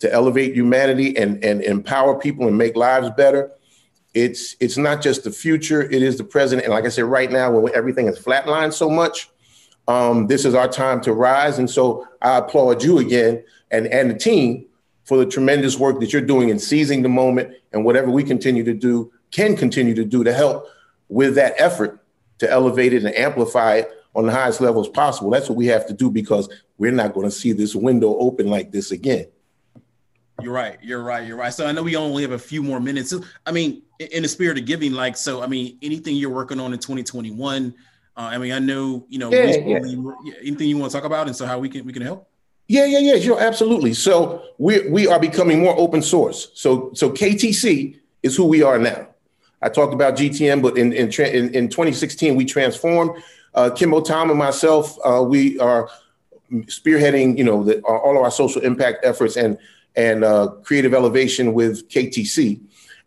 to 0.00 0.12
elevate 0.12 0.54
humanity 0.54 1.16
and, 1.16 1.42
and 1.44 1.62
empower 1.62 2.18
people 2.18 2.46
and 2.46 2.56
make 2.58 2.76
lives 2.76 3.10
better. 3.16 3.50
It's 4.12 4.56
it's 4.60 4.76
not 4.76 5.00
just 5.02 5.24
the 5.24 5.30
future; 5.30 5.82
it 5.82 6.02
is 6.02 6.18
the 6.18 6.24
present. 6.24 6.62
And 6.62 6.72
like 6.72 6.84
I 6.84 6.88
said, 6.88 7.04
right 7.04 7.30
now, 7.30 7.50
when 7.52 7.74
everything 7.74 8.06
is 8.06 8.18
flatlined 8.18 8.74
so 8.74 8.90
much, 8.90 9.30
um, 9.88 10.26
this 10.26 10.44
is 10.44 10.54
our 10.54 10.68
time 10.68 11.00
to 11.02 11.12
rise. 11.12 11.58
And 11.58 11.70
so, 11.70 12.06
I 12.20 12.38
applaud 12.38 12.82
you 12.82 12.98
again 12.98 13.42
and 13.70 13.86
and 13.86 14.10
the 14.10 14.14
team 14.14 14.66
for 15.04 15.16
the 15.16 15.26
tremendous 15.26 15.78
work 15.78 16.00
that 16.00 16.12
you're 16.12 16.22
doing 16.22 16.50
in 16.50 16.58
seizing 16.58 17.02
the 17.02 17.08
moment 17.08 17.54
and 17.72 17.84
whatever 17.84 18.10
we 18.10 18.22
continue 18.22 18.62
to 18.64 18.74
do 18.74 19.10
can 19.30 19.56
continue 19.56 19.94
to 19.94 20.04
do 20.04 20.22
to 20.22 20.32
help 20.32 20.66
with 21.08 21.34
that 21.34 21.54
effort 21.58 22.00
to 22.38 22.50
elevate 22.50 22.92
it 22.92 23.04
and 23.04 23.14
amplify 23.16 23.76
it 23.76 23.90
on 24.14 24.26
the 24.26 24.32
highest 24.32 24.60
levels 24.60 24.88
possible. 24.88 25.30
That's 25.30 25.48
what 25.48 25.56
we 25.56 25.66
have 25.66 25.86
to 25.86 25.94
do 25.94 26.10
because 26.10 26.48
we're 26.78 26.92
not 26.92 27.14
going 27.14 27.26
to 27.26 27.30
see 27.30 27.52
this 27.52 27.74
window 27.74 28.16
open 28.18 28.48
like 28.48 28.72
this 28.72 28.90
again. 28.90 29.26
You're 30.42 30.52
right. 30.52 30.78
You're 30.82 31.02
right. 31.02 31.26
You're 31.26 31.36
right. 31.36 31.52
So 31.52 31.66
I 31.66 31.72
know 31.72 31.82
we 31.82 31.96
only 31.96 32.22
have 32.22 32.32
a 32.32 32.38
few 32.38 32.62
more 32.62 32.80
minutes. 32.80 33.14
I 33.46 33.52
mean, 33.52 33.82
in 33.98 34.22
the 34.22 34.28
spirit 34.28 34.58
of 34.58 34.64
giving, 34.64 34.92
like, 34.92 35.16
so 35.16 35.42
I 35.42 35.46
mean, 35.46 35.78
anything 35.82 36.16
you're 36.16 36.30
working 36.30 36.58
on 36.60 36.72
in 36.72 36.78
2021. 36.78 37.74
Uh, 38.16 38.20
I 38.20 38.38
mean, 38.38 38.52
I 38.52 38.58
know 38.58 39.06
you 39.08 39.18
know 39.18 39.30
yeah, 39.30 39.44
yeah. 39.44 39.76
anything 40.42 40.68
you 40.68 40.76
want 40.76 40.90
to 40.90 40.98
talk 40.98 41.04
about, 41.04 41.26
and 41.28 41.36
so 41.36 41.46
how 41.46 41.58
we 41.58 41.68
can 41.68 41.86
we 41.86 41.92
can 41.92 42.02
help. 42.02 42.28
Yeah, 42.66 42.84
yeah, 42.84 42.98
yeah, 42.98 43.18
sure, 43.18 43.40
absolutely. 43.40 43.94
So 43.94 44.42
we 44.58 44.88
we 44.88 45.06
are 45.06 45.18
becoming 45.18 45.60
more 45.60 45.78
open 45.78 46.02
source. 46.02 46.50
So 46.54 46.90
so 46.92 47.10
KTC 47.10 47.98
is 48.22 48.36
who 48.36 48.44
we 48.44 48.62
are 48.62 48.78
now. 48.78 49.08
I 49.62 49.68
talked 49.68 49.94
about 49.94 50.16
GTM, 50.16 50.60
but 50.60 50.76
in 50.76 50.92
in, 50.92 51.08
in, 51.08 51.54
in 51.54 51.68
2016 51.68 52.36
we 52.36 52.44
transformed. 52.44 53.22
Uh, 53.54 53.70
Kimbo 53.70 54.00
Tom 54.00 54.30
and 54.30 54.38
myself, 54.38 54.96
uh, 55.04 55.22
we 55.26 55.58
are 55.58 55.88
spearheading, 56.52 57.36
you 57.38 57.44
know, 57.44 57.64
the, 57.64 57.82
uh, 57.84 57.88
all 57.88 58.16
of 58.16 58.22
our 58.22 58.30
social 58.30 58.62
impact 58.62 59.04
efforts 59.04 59.36
and 59.36 59.58
and 59.96 60.22
uh, 60.22 60.46
creative 60.62 60.94
elevation 60.94 61.52
with 61.52 61.88
KTC. 61.88 62.60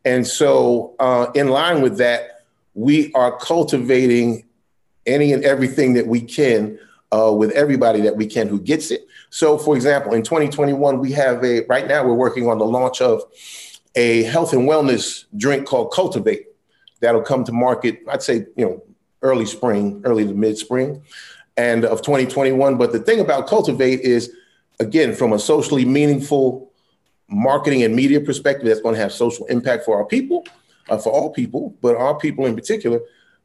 And 0.03 0.27
so, 0.27 0.95
uh, 0.99 1.27
in 1.33 1.47
line 1.47 1.81
with 1.81 1.97
that, 1.97 2.43
we 2.73 3.13
are 3.13 3.37
cultivating 3.37 4.43
any 5.05 5.31
and 5.31 5.43
everything 5.45 5.93
that 5.93 6.07
we 6.07 6.21
can 6.21 6.77
uh, 7.13 7.31
with 7.31 7.51
everybody 7.51 8.01
that 8.01 8.17
we 8.17 8.25
can 8.25 8.47
who 8.47 8.59
gets 8.59 8.91
it. 8.91 9.07
So, 9.29 9.57
for 9.57 9.75
example, 9.75 10.13
in 10.13 10.23
2021, 10.23 10.99
we 10.99 11.11
have 11.13 11.43
a 11.43 11.65
right 11.65 11.87
now 11.87 12.05
we're 12.05 12.13
working 12.13 12.49
on 12.49 12.57
the 12.57 12.65
launch 12.65 13.01
of 13.01 13.23
a 13.95 14.23
health 14.23 14.53
and 14.53 14.67
wellness 14.67 15.25
drink 15.37 15.67
called 15.67 15.91
Cultivate 15.91 16.47
that'll 16.99 17.21
come 17.21 17.43
to 17.45 17.51
market. 17.51 17.99
I'd 18.09 18.23
say, 18.23 18.45
you 18.55 18.65
know, 18.65 18.83
early 19.23 19.45
spring, 19.45 20.01
early 20.05 20.25
to 20.25 20.33
mid 20.33 20.57
spring, 20.57 21.01
and 21.57 21.85
of 21.85 22.01
2021. 22.01 22.77
But 22.77 22.91
the 22.91 22.99
thing 22.99 23.19
about 23.19 23.47
Cultivate 23.47 24.01
is, 24.01 24.31
again, 24.79 25.15
from 25.15 25.33
a 25.33 25.39
socially 25.39 25.85
meaningful 25.85 26.71
marketing 27.29 27.83
and 27.83 27.95
media 27.95 28.19
perspective, 28.19 28.67
that's 28.67 28.81
going 28.81 28.95
to 28.95 29.01
have 29.01 29.11
social 29.11 29.45
impact 29.47 29.85
for 29.85 29.97
our 29.97 30.05
people, 30.05 30.45
uh, 30.89 30.97
for 30.97 31.11
all 31.11 31.31
people, 31.31 31.75
but 31.81 31.95
our 31.95 32.17
people 32.17 32.45
in 32.45 32.55
particular. 32.55 32.99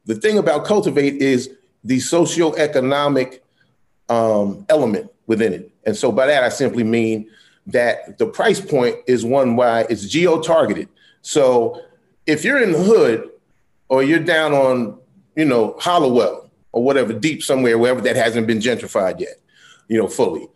The 0.04 0.14
thing 0.14 0.38
about 0.38 0.64
Cultivate 0.64 1.14
is 1.22 1.50
the 1.84 1.98
socioeconomic 1.98 3.40
um, 4.08 4.66
element 4.68 5.10
within 5.26 5.52
it. 5.52 5.70
And 5.84 5.96
so 5.96 6.10
by 6.10 6.26
that, 6.26 6.42
I 6.42 6.48
simply 6.48 6.84
mean 6.84 7.30
that 7.66 8.18
the 8.18 8.26
price 8.26 8.60
point 8.60 8.96
is 9.06 9.24
one 9.24 9.54
why 9.54 9.86
it's 9.88 10.06
geo 10.08 10.40
targeted. 10.40 10.88
So 11.22 11.82
if 12.26 12.44
you're 12.44 12.62
in 12.62 12.72
the 12.72 12.82
hood 12.82 13.30
or 13.88 14.02
you're 14.02 14.18
down 14.18 14.52
on 14.52 14.98
you 15.38 15.44
know, 15.44 15.76
Hollowell 15.78 16.50
or 16.72 16.82
whatever, 16.82 17.12
deep 17.12 17.44
somewhere, 17.44 17.78
wherever 17.78 18.00
that 18.00 18.16
hasn't 18.16 18.48
been 18.48 18.58
gentrified 18.58 19.20
yet, 19.20 19.36
you 19.86 19.96
know, 19.96 20.08
fully. 20.08 20.48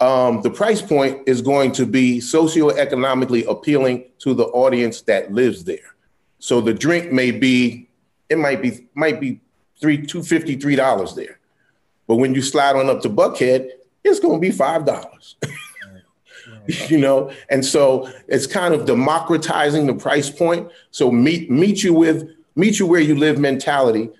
Um, 0.00 0.40
the 0.40 0.50
price 0.50 0.80
point 0.80 1.28
is 1.28 1.42
going 1.42 1.72
to 1.72 1.84
be 1.84 2.18
socioeconomically 2.18 3.46
appealing 3.46 4.06
to 4.20 4.32
the 4.32 4.44
audience 4.44 5.02
that 5.02 5.32
lives 5.32 5.64
there. 5.64 5.94
So 6.38 6.62
the 6.62 6.72
drink 6.72 7.12
may 7.12 7.30
be, 7.30 7.90
it 8.30 8.38
might 8.38 8.62
be, 8.62 8.88
might 8.94 9.20
be 9.20 9.38
three, 9.78 10.04
two 10.04 10.22
fifty, 10.22 10.56
three 10.56 10.76
dollars 10.76 11.14
there. 11.14 11.38
But 12.06 12.16
when 12.16 12.34
you 12.34 12.40
slide 12.40 12.74
on 12.74 12.88
up 12.88 13.02
to 13.02 13.10
Buckhead, 13.10 13.68
it's 14.02 14.18
going 14.18 14.40
to 14.40 14.40
be 14.40 14.50
five 14.50 14.86
dollars. 14.86 15.36
you 16.88 16.98
know, 16.98 17.30
and 17.50 17.64
so 17.64 18.10
it's 18.28 18.46
kind 18.46 18.72
of 18.72 18.86
democratizing 18.86 19.86
the 19.86 19.94
price 19.94 20.30
point. 20.30 20.70
So 20.90 21.12
meet 21.12 21.50
meet 21.50 21.84
you 21.84 21.92
with 21.92 22.30
meet 22.56 22.78
you 22.78 22.86
where 22.86 23.00
you 23.00 23.14
live 23.14 23.38
mentality 23.38 24.10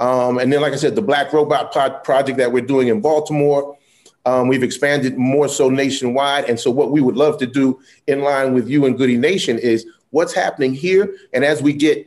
um, 0.00 0.38
and 0.38 0.50
then, 0.50 0.62
like 0.62 0.72
I 0.72 0.76
said, 0.76 0.96
the 0.96 1.02
Black 1.02 1.30
Robot 1.32 1.72
project 1.72 2.38
that 2.38 2.50
we're 2.50 2.64
doing 2.64 2.88
in 2.88 3.02
Baltimore, 3.02 3.76
um, 4.24 4.48
we've 4.48 4.62
expanded 4.62 5.18
more 5.18 5.46
so 5.46 5.68
nationwide. 5.68 6.46
And 6.46 6.58
so, 6.58 6.70
what 6.70 6.90
we 6.90 7.02
would 7.02 7.16
love 7.16 7.38
to 7.38 7.46
do 7.46 7.78
in 8.06 8.22
line 8.22 8.54
with 8.54 8.66
you 8.66 8.86
and 8.86 8.96
Goodie 8.96 9.18
Nation 9.18 9.58
is 9.58 9.86
what's 10.08 10.32
happening 10.32 10.72
here. 10.72 11.14
And 11.34 11.44
as 11.44 11.62
we 11.62 11.74
get 11.74 12.06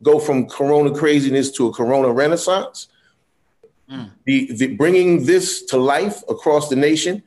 go 0.00 0.20
from 0.20 0.46
Corona 0.48 0.94
craziness 0.94 1.50
to 1.52 1.66
a 1.66 1.72
Corona 1.72 2.12
renaissance, 2.12 2.86
mm. 3.90 4.10
the, 4.26 4.52
the 4.52 4.76
bringing 4.76 5.26
this 5.26 5.64
to 5.64 5.76
life 5.76 6.22
across 6.28 6.68
the 6.68 6.76
nation 6.76 7.20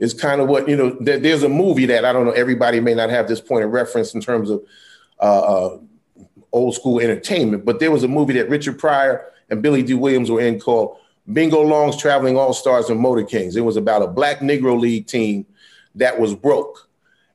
is 0.00 0.12
kind 0.12 0.40
of 0.40 0.48
what 0.48 0.68
you 0.68 0.76
know. 0.76 0.96
there's 1.00 1.44
a 1.44 1.48
movie 1.48 1.86
that 1.86 2.04
I 2.04 2.12
don't 2.12 2.26
know. 2.26 2.32
Everybody 2.32 2.80
may 2.80 2.94
not 2.94 3.10
have 3.10 3.28
this 3.28 3.40
point 3.40 3.64
of 3.64 3.70
reference 3.70 4.12
in 4.12 4.20
terms 4.20 4.50
of 4.50 4.60
uh, 5.20 5.22
uh, 5.22 5.78
old 6.50 6.74
school 6.74 6.98
entertainment, 6.98 7.64
but 7.64 7.78
there 7.78 7.92
was 7.92 8.02
a 8.02 8.08
movie 8.08 8.32
that 8.32 8.48
Richard 8.48 8.76
Pryor 8.76 9.28
and 9.52 9.62
Billy 9.62 9.82
Dee 9.82 9.94
Williams 9.94 10.30
were 10.30 10.40
in 10.40 10.58
called 10.58 10.96
Bingo 11.30 11.60
Long's 11.60 11.98
Traveling 11.98 12.38
All 12.38 12.54
Stars 12.54 12.88
and 12.88 12.98
Motor 12.98 13.22
Kings. 13.22 13.54
It 13.54 13.60
was 13.60 13.76
about 13.76 14.02
a 14.02 14.06
black 14.06 14.38
Negro 14.38 14.80
League 14.80 15.06
team 15.06 15.44
that 15.94 16.18
was 16.18 16.34
broke. 16.34 16.88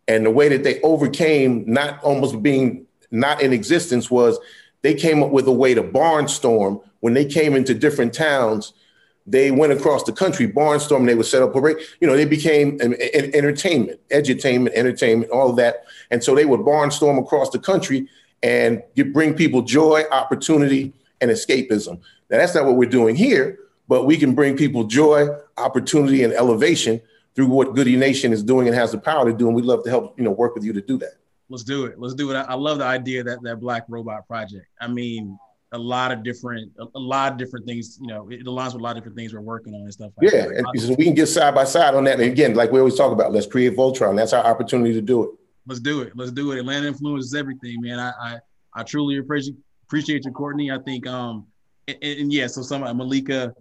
And 0.07 0.25
the 0.25 0.31
way 0.31 0.49
that 0.49 0.63
they 0.63 0.81
overcame 0.81 1.63
not 1.67 2.03
almost 2.03 2.41
being 2.41 2.87
not 3.11 3.41
in 3.41 3.53
existence 3.53 4.09
was 4.09 4.39
they 4.81 4.95
came 4.95 5.21
up 5.21 5.29
with 5.29 5.47
a 5.47 5.51
way 5.51 5.75
to 5.75 5.83
barnstorm 5.83 6.83
when 7.01 7.13
they 7.13 7.23
came 7.23 7.55
into 7.55 7.75
different 7.75 8.15
towns. 8.15 8.73
They 9.27 9.51
went 9.51 9.73
across 9.73 10.03
the 10.03 10.11
country, 10.11 10.51
barnstorm. 10.51 11.05
They 11.05 11.13
would 11.13 11.27
set 11.27 11.43
up 11.43 11.55
a, 11.55 11.75
you 12.01 12.07
know, 12.07 12.17
they 12.17 12.25
became 12.25 12.79
an, 12.81 12.93
an 12.93 13.35
entertainment, 13.35 13.99
edutainment, 14.09 14.73
entertainment, 14.73 15.29
all 15.29 15.51
of 15.51 15.55
that. 15.57 15.85
And 16.09 16.23
so 16.23 16.33
they 16.33 16.45
would 16.45 16.61
barnstorm 16.61 17.19
across 17.21 17.51
the 17.51 17.59
country 17.59 18.07
and 18.41 18.81
get, 18.95 19.13
bring 19.13 19.35
people 19.35 19.61
joy, 19.61 20.03
opportunity, 20.11 20.93
and 21.21 21.31
escapism. 21.31 21.99
Now 22.29 22.37
that's 22.37 22.55
not 22.55 22.65
what 22.65 22.75
we're 22.75 22.89
doing 22.89 23.15
here, 23.15 23.59
but 23.87 24.05
we 24.05 24.17
can 24.17 24.33
bring 24.33 24.57
people 24.57 24.83
joy, 24.83 25.27
opportunity, 25.57 26.23
and 26.23 26.33
elevation 26.33 27.01
through 27.35 27.47
what 27.47 27.75
Goodie 27.75 27.95
Nation 27.95 28.33
is 28.33 28.43
doing 28.43 28.67
and 28.67 28.75
has 28.75 28.91
the 28.91 28.97
power 28.97 29.31
to 29.31 29.37
do. 29.37 29.47
And 29.47 29.55
we'd 29.55 29.65
love 29.65 29.83
to 29.83 29.89
help, 29.89 30.17
you 30.17 30.23
know, 30.23 30.31
work 30.31 30.55
with 30.55 30.63
you 30.63 30.73
to 30.73 30.81
do 30.81 30.97
that. 30.97 31.13
Let's 31.49 31.63
do 31.63 31.85
it. 31.85 31.99
Let's 31.99 32.15
do 32.15 32.31
it. 32.31 32.35
I, 32.35 32.55
love 32.55 32.79
the 32.79 32.85
idea 32.85 33.23
that 33.23 33.41
that 33.43 33.59
Black 33.59 33.85
Robot 33.87 34.27
Project. 34.27 34.65
I 34.81 34.87
mean, 34.87 35.37
a 35.71 35.77
lot 35.77 36.11
of 36.11 36.23
different, 36.23 36.71
a, 36.79 36.99
lot 36.99 37.31
of 37.31 37.37
different 37.37 37.65
things. 37.65 37.99
You 38.01 38.07
know, 38.07 38.27
it 38.29 38.43
aligns 38.43 38.73
with 38.73 38.81
a 38.81 38.83
lot 38.83 38.97
of 38.97 39.03
different 39.03 39.15
things 39.15 39.33
we're 39.33 39.41
working 39.41 39.73
on 39.73 39.81
and 39.81 39.93
stuff. 39.93 40.11
Like 40.17 40.31
that. 40.31 40.35
yeah, 40.35 40.47
that. 40.47 40.65
and 40.73 40.81
so 40.81 40.95
we 40.95 41.05
can 41.05 41.13
get 41.13 41.27
side 41.27 41.55
by 41.55 41.63
side 41.63 41.93
on 41.93 42.03
that. 42.05 42.19
And 42.19 42.29
again, 42.29 42.55
like 42.55 42.71
we 42.71 42.79
always 42.79 42.95
talk 42.95 43.11
about, 43.11 43.31
let's 43.31 43.47
create 43.47 43.77
Voltron. 43.77 44.15
That's 44.15 44.33
our 44.33 44.43
opportunity 44.43 44.93
to 44.93 45.01
do 45.01 45.23
it. 45.23 45.29
Let's 45.67 45.79
do 45.79 46.01
it. 46.01 46.13
Let's 46.15 46.31
do 46.31 46.51
it. 46.51 46.59
Atlanta 46.59 46.87
influences 46.87 47.33
everything, 47.33 47.81
man. 47.81 47.99
I 47.99 48.11
I, 48.19 48.39
I 48.73 48.83
truly 48.83 49.17
appreciate 49.19 49.55
appreciate 49.87 50.25
you, 50.25 50.31
Courtney. 50.31 50.71
I 50.71 50.79
think 50.79 51.07
um 51.07 51.47
and, 51.87 51.97
and 52.03 52.33
yeah, 52.33 52.47
so 52.47 52.61
some 52.61 52.81
Malika, 52.81 53.53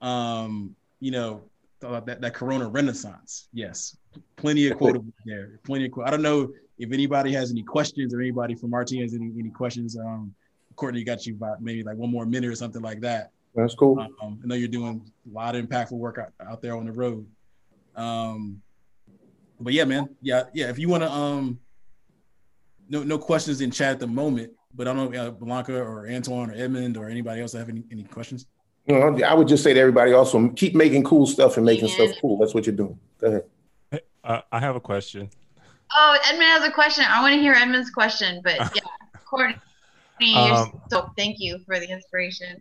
um, 0.00 0.74
you 1.00 1.10
know, 1.10 1.42
that 1.80 2.20
that 2.20 2.34
Corona 2.34 2.68
Renaissance. 2.68 3.48
Yes, 3.52 3.96
plenty 4.36 4.68
of 4.68 4.78
quotables 4.78 5.12
there. 5.24 5.58
Plenty 5.64 5.86
of. 5.86 5.92
Quote. 5.92 6.06
I 6.06 6.10
don't 6.10 6.22
know 6.22 6.52
if 6.78 6.92
anybody 6.92 7.32
has 7.32 7.50
any 7.50 7.62
questions 7.62 8.14
or 8.14 8.20
anybody 8.20 8.54
from 8.54 8.72
our 8.74 8.84
team 8.84 9.02
has 9.02 9.14
any 9.14 9.32
any 9.38 9.50
questions. 9.50 9.98
Um, 9.98 10.34
Courtney 10.76 11.04
got 11.04 11.26
you 11.26 11.34
about 11.34 11.60
maybe 11.60 11.82
like 11.82 11.96
one 11.96 12.10
more 12.10 12.24
minute 12.24 12.50
or 12.50 12.54
something 12.54 12.82
like 12.82 13.00
that. 13.00 13.30
That's 13.54 13.74
cool. 13.74 14.00
Um, 14.00 14.40
I 14.42 14.46
know 14.46 14.54
you're 14.54 14.68
doing 14.68 15.04
a 15.30 15.34
lot 15.34 15.54
of 15.54 15.66
impactful 15.66 15.92
work 15.92 16.18
out, 16.18 16.32
out 16.48 16.62
there 16.62 16.74
on 16.74 16.86
the 16.86 16.92
road. 16.92 17.26
Um, 17.94 18.62
but 19.60 19.74
yeah, 19.74 19.84
man, 19.84 20.08
yeah, 20.22 20.44
yeah. 20.54 20.70
If 20.70 20.78
you 20.78 20.88
want 20.88 21.02
to, 21.02 21.10
um, 21.10 21.58
no 22.88 23.02
no 23.02 23.18
questions 23.18 23.60
in 23.60 23.70
chat 23.70 23.92
at 23.92 24.00
the 24.00 24.06
moment. 24.06 24.52
But 24.74 24.88
I 24.88 24.94
don't 24.94 25.12
know 25.12 25.26
uh, 25.26 25.30
Blanca 25.30 25.78
or 25.78 26.08
Antoine 26.08 26.50
or 26.50 26.54
Edmund 26.54 26.96
or 26.96 27.08
anybody 27.08 27.40
else 27.40 27.52
have 27.52 27.68
any 27.68 27.84
any 27.90 28.04
questions. 28.04 28.46
You 28.86 28.98
know, 28.98 29.24
I 29.24 29.34
would 29.34 29.46
just 29.46 29.62
say 29.62 29.74
to 29.74 29.80
everybody 29.80 30.12
also 30.12 30.48
keep 30.50 30.74
making 30.74 31.04
cool 31.04 31.26
stuff 31.26 31.56
and 31.56 31.64
making 31.64 31.88
yeah. 31.88 31.94
stuff 31.94 32.10
cool. 32.20 32.38
That's 32.38 32.54
what 32.54 32.66
you're 32.66 32.74
doing. 32.74 32.98
Go 33.18 33.26
ahead. 33.28 34.02
Uh, 34.24 34.40
I 34.50 34.60
have 34.60 34.76
a 34.76 34.80
question. 34.80 35.30
Oh, 35.94 36.18
Edmund 36.26 36.48
has 36.48 36.64
a 36.64 36.70
question. 36.70 37.04
I 37.06 37.20
want 37.20 37.34
to 37.34 37.40
hear 37.40 37.52
Edmund's 37.52 37.90
question, 37.90 38.40
but 38.42 38.56
yeah, 38.74 38.82
Courtney. 39.24 39.56
Um, 40.34 40.80
so 40.90 41.10
thank 41.16 41.36
you 41.38 41.58
for 41.66 41.78
the 41.78 41.90
inspiration. 41.90 42.60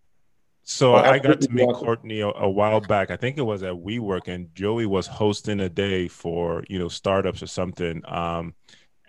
So 0.63 0.96
I 0.96 1.20
got 1.20 1.41
to 1.41 1.50
meet 1.51 1.68
Courtney 1.74 2.22
a, 2.22 2.27
a, 2.27 2.50
while 2.50 2.80
back. 2.80 3.10
I 3.12 3.18
think 3.18 3.38
it 3.38 3.41
was 3.41 3.63
at 3.63 3.74
WeWork, 3.74 4.27
and 4.27 4.53
Joey 4.53 4.86
was 4.86 5.08
hosting 5.08 5.60
a 5.60 5.70
day 5.70 6.08
for 6.08 6.63
you 6.70 6.80
know 6.80 6.88
startups 6.88 7.41
or 7.41 7.48
something. 7.48 8.01
Um, 8.06 8.53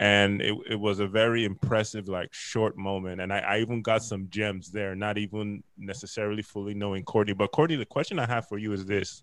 and 0.03 0.43
it, 0.43 0.59
it 0.69 0.81
was 0.81 0.99
a 0.99 1.07
very 1.07 1.45
impressive 1.45 2.09
like 2.09 2.35
short 2.35 2.77
moment. 2.77 3.21
And 3.21 3.33
I, 3.33 3.39
I, 3.39 3.59
even 3.61 3.83
got 3.83 4.03
some 4.03 4.27
gems 4.31 4.73
there 4.73 4.97
not 4.97 5.17
even 5.17 5.63
necessarily 5.79 6.43
fully 6.43 6.75
knowing 6.75 7.05
courtney. 7.05 7.35
But 7.35 7.53
courtney 7.53 7.77
the 7.77 7.87
question 7.87 8.19
i 8.19 8.27
have 8.27 8.49
for 8.49 8.59
you 8.59 8.73
is 8.73 8.85
this. 8.85 9.23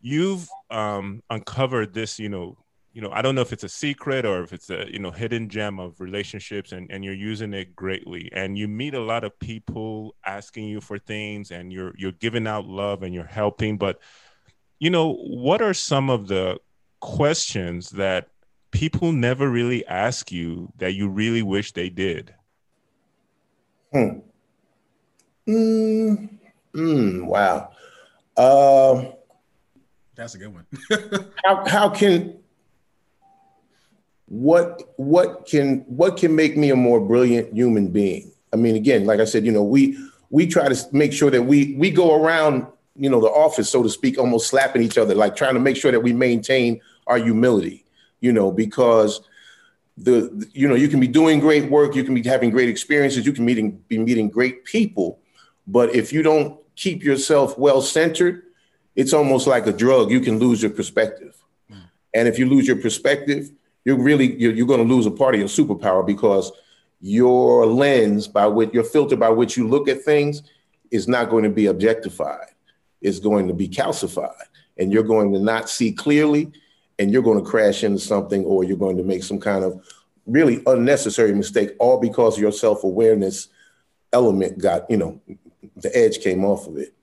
You've 0.00 0.48
um, 0.70 1.22
uncovered 1.28 1.92
this 1.92 2.18
you 2.18 2.30
know 2.30 2.56
you 2.94 3.02
know 3.02 3.10
i 3.12 3.20
don't 3.20 3.34
know 3.34 3.42
if 3.42 3.52
it's 3.52 3.62
a 3.62 3.68
secret 3.68 4.24
or 4.24 4.42
if 4.42 4.54
it's 4.54 4.70
a 4.70 4.90
you 4.90 4.98
know 4.98 5.10
hidden 5.10 5.48
gem 5.48 5.78
of 5.78 6.00
relationships 6.00 6.72
and, 6.72 6.90
and 6.90 7.04
you're 7.04 7.12
using 7.12 7.52
it 7.52 7.76
greatly. 7.76 8.30
And 8.32 8.56
you 8.56 8.66
meet 8.66 8.94
a 8.94 9.02
lot 9.12 9.24
of 9.24 9.38
people 9.40 10.14
asking 10.24 10.68
you 10.68 10.80
for 10.80 10.98
things 10.98 11.50
and 11.50 11.70
you're 11.70 11.92
you're 11.98 12.12
giving 12.12 12.46
out 12.46 12.64
love 12.64 13.02
and 13.02 13.14
you're 13.14 13.24
helping. 13.24 13.76
But 13.76 14.00
you 14.78 14.88
know 14.88 15.16
what 15.16 15.60
are 15.60 15.74
some 15.74 16.08
of 16.08 16.28
the 16.28 16.58
questions 17.00 17.90
that 17.90 18.29
people 18.70 19.12
never 19.12 19.48
really 19.48 19.86
ask 19.86 20.30
you 20.30 20.72
that 20.78 20.94
you 20.94 21.08
really 21.08 21.42
wish 21.42 21.72
they 21.72 21.88
did? 21.88 22.34
Hmm. 23.92 24.20
Mm, 25.48 26.38
mm, 26.74 27.26
wow. 27.26 27.72
Uh, 28.36 29.10
That's 30.14 30.34
a 30.34 30.38
good 30.38 30.54
one. 30.54 30.66
how, 31.44 31.66
how 31.66 31.88
can 31.90 32.38
what 34.26 34.82
what 34.96 35.46
can 35.46 35.80
what 35.88 36.16
can 36.16 36.36
make 36.36 36.56
me 36.56 36.70
a 36.70 36.76
more 36.76 37.00
brilliant 37.00 37.52
human 37.52 37.88
being? 37.88 38.30
I 38.52 38.56
mean, 38.56 38.76
again, 38.76 39.06
like 39.06 39.18
I 39.18 39.24
said, 39.24 39.44
you 39.44 39.50
know, 39.50 39.64
we 39.64 39.98
we 40.30 40.46
try 40.46 40.68
to 40.68 40.86
make 40.92 41.12
sure 41.12 41.30
that 41.30 41.42
we 41.42 41.74
we 41.76 41.90
go 41.90 42.22
around, 42.22 42.66
you 42.94 43.10
know, 43.10 43.20
the 43.20 43.28
office, 43.28 43.68
so 43.68 43.82
to 43.82 43.88
speak, 43.88 44.18
almost 44.18 44.48
slapping 44.48 44.82
each 44.82 44.98
other, 44.98 45.16
like 45.16 45.34
trying 45.34 45.54
to 45.54 45.60
make 45.60 45.76
sure 45.76 45.90
that 45.90 46.00
we 46.00 46.12
maintain 46.12 46.80
our 47.08 47.18
humility 47.18 47.84
you 48.20 48.32
know, 48.32 48.50
because 48.52 49.20
the 49.96 50.48
you 50.52 50.68
know 50.68 50.74
you 50.74 50.88
can 50.88 51.00
be 51.00 51.08
doing 51.08 51.40
great 51.40 51.70
work, 51.70 51.94
you 51.94 52.04
can 52.04 52.14
be 52.14 52.22
having 52.22 52.50
great 52.50 52.68
experiences, 52.68 53.26
you 53.26 53.32
can 53.32 53.44
meeting 53.44 53.82
be 53.88 53.98
meeting 53.98 54.28
great 54.28 54.64
people, 54.64 55.18
but 55.66 55.94
if 55.94 56.12
you 56.12 56.22
don't 56.22 56.58
keep 56.76 57.02
yourself 57.02 57.58
well 57.58 57.82
centered, 57.82 58.44
it's 58.96 59.12
almost 59.12 59.46
like 59.46 59.66
a 59.66 59.72
drug. 59.72 60.10
You 60.10 60.20
can 60.20 60.38
lose 60.38 60.62
your 60.62 60.70
perspective, 60.70 61.36
mm. 61.70 61.82
and 62.14 62.28
if 62.28 62.38
you 62.38 62.48
lose 62.48 62.66
your 62.66 62.76
perspective, 62.76 63.50
you're 63.84 63.98
really 63.98 64.36
you're, 64.40 64.52
you're 64.52 64.66
going 64.66 64.86
to 64.86 64.94
lose 64.94 65.06
a 65.06 65.10
part 65.10 65.34
of 65.34 65.40
your 65.40 65.48
superpower 65.48 66.06
because 66.06 66.50
your 67.00 67.66
lens 67.66 68.28
by 68.28 68.46
which 68.46 68.72
your 68.72 68.84
filter 68.84 69.16
by 69.16 69.30
which 69.30 69.56
you 69.56 69.66
look 69.68 69.88
at 69.88 70.02
things 70.02 70.42
is 70.90 71.08
not 71.08 71.30
going 71.30 71.44
to 71.44 71.50
be 71.50 71.66
objectified. 71.66 72.48
It's 73.00 73.18
going 73.18 73.48
to 73.48 73.54
be 73.54 73.68
calcified, 73.68 74.48
and 74.78 74.92
you're 74.92 75.02
going 75.02 75.32
to 75.32 75.38
not 75.38 75.68
see 75.68 75.92
clearly 75.92 76.52
and 77.00 77.10
you're 77.10 77.22
going 77.22 77.42
to 77.42 77.50
crash 77.50 77.82
into 77.82 77.98
something 77.98 78.44
or 78.44 78.62
you're 78.62 78.76
going 78.76 78.98
to 78.98 79.02
make 79.02 79.22
some 79.22 79.40
kind 79.40 79.64
of 79.64 79.82
really 80.26 80.62
unnecessary 80.66 81.32
mistake, 81.32 81.70
all 81.78 81.98
because 81.98 82.38
your 82.38 82.52
self 82.52 82.84
awareness 82.84 83.48
element 84.12 84.58
got, 84.58 84.88
you 84.90 84.98
know, 84.98 85.18
the 85.76 85.96
edge 85.96 86.20
came 86.20 86.44
off 86.44 86.66
of 86.66 86.76
it. 86.76 86.94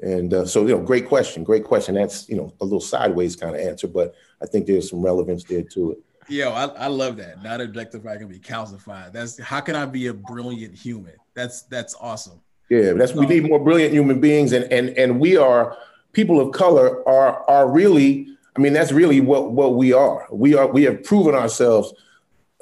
And 0.00 0.32
uh, 0.32 0.46
so, 0.46 0.62
you 0.62 0.74
know, 0.74 0.82
great 0.82 1.06
question, 1.06 1.44
great 1.44 1.64
question. 1.64 1.94
That's, 1.94 2.28
you 2.30 2.36
know, 2.36 2.52
a 2.60 2.64
little 2.64 2.80
sideways 2.80 3.36
kind 3.36 3.54
of 3.54 3.60
answer, 3.60 3.86
but 3.86 4.14
I 4.42 4.46
think 4.46 4.66
there's 4.66 4.88
some 4.88 5.02
relevance 5.02 5.44
there 5.44 5.62
to 5.62 5.92
it. 5.92 5.98
Yo, 6.28 6.50
I, 6.50 6.64
I 6.68 6.86
love 6.86 7.18
that. 7.18 7.42
Not 7.42 7.60
objectified 7.60 8.20
can 8.20 8.28
be 8.28 8.38
calcified. 8.38 9.12
That's 9.12 9.38
how 9.38 9.60
can 9.60 9.76
I 9.76 9.84
be 9.84 10.06
a 10.06 10.14
brilliant 10.14 10.74
human? 10.74 11.14
That's 11.34 11.62
that's 11.62 11.94
awesome. 12.00 12.40
Yeah, 12.70 12.92
that's 12.92 13.12
we 13.12 13.26
need 13.26 13.48
more 13.48 13.62
brilliant 13.62 13.92
human 13.92 14.20
beings, 14.20 14.52
and 14.52 14.72
and 14.72 14.90
and 14.90 15.18
we 15.18 15.36
are 15.36 15.76
people 16.12 16.40
of 16.40 16.52
color 16.52 17.06
are 17.08 17.42
are 17.50 17.68
really 17.68 18.28
I 18.56 18.60
mean, 18.60 18.72
that's 18.72 18.92
really 18.92 19.20
what, 19.20 19.52
what 19.52 19.74
we 19.74 19.92
are. 19.92 20.26
We 20.30 20.54
are 20.54 20.66
we 20.66 20.82
have 20.84 21.04
proven 21.04 21.34
ourselves 21.34 21.92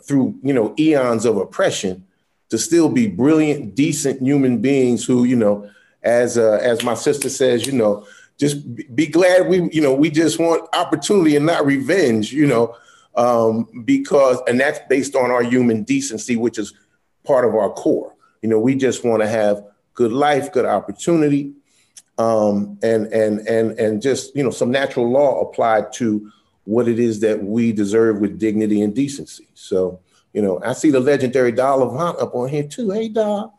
through 0.03 0.39
you 0.43 0.53
know 0.53 0.75
eons 0.79 1.25
of 1.25 1.37
oppression 1.37 2.07
to 2.51 2.59
still 2.59 2.89
be 2.89 3.07
brilliant, 3.07 3.75
decent 3.75 4.23
human 4.23 4.59
beings 4.59 5.05
who 5.05 5.25
you 5.25 5.37
know, 5.37 5.69
as 6.03 6.39
uh, 6.39 6.59
as 6.63 6.85
my 6.85 6.95
sister 6.95 7.29
says, 7.29 7.67
you 7.67 7.73
know, 7.73 8.07
just 8.39 8.95
be 8.95 9.07
glad 9.07 9.49
we 9.49 9.69
you 9.71 9.81
know 9.81 9.95
we 9.95 10.11
just 10.11 10.39
want 10.39 10.69
opportunity 10.75 11.37
and 11.37 11.47
not 11.47 11.67
revenge, 11.67 12.33
you 12.33 12.47
know, 12.47 12.75
um, 13.17 13.83
because 13.85 14.39
and 14.47 14.61
that's 14.61 14.81
based 14.89 15.17
on 15.17 15.31
our 15.31 15.43
human 15.43 15.83
decency, 15.83 16.37
which 16.37 16.59
is 16.59 16.73
part 17.25 17.45
of 17.45 17.55
our 17.55 17.71
core. 17.71 18.15
You 18.43 18.49
know, 18.49 18.61
we 18.61 18.75
just 18.77 19.05
want 19.05 19.23
to 19.23 19.29
have 19.29 19.65
good 19.95 20.13
life, 20.13 20.53
good 20.53 20.65
opportunity, 20.65 21.53
um, 22.21 22.79
and 22.83 23.07
and 23.07 23.41
and 23.49 23.79
and 23.79 24.03
just 24.03 24.37
you 24.37 24.45
know 24.45 24.51
some 24.51 24.71
natural 24.71 25.11
law 25.11 25.41
applied 25.41 25.91
to 25.95 26.31
what 26.65 26.87
it 26.87 26.99
is 26.99 27.21
that 27.21 27.43
we 27.43 27.73
deserve 27.73 28.21
with 28.21 28.39
dignity 28.39 28.83
and 28.83 28.95
decency. 28.95 29.49
So 29.55 30.01
you 30.35 30.43
know, 30.43 30.61
I 30.65 30.75
see 30.75 30.91
the 30.91 31.01
legendary 31.01 31.51
Doll 31.51 31.83
Avant 31.83 32.19
up 32.21 32.35
on 32.35 32.51
here 32.51 32.65
too. 32.65 32.91
Hey, 32.91 33.09
Doll. 33.09 33.59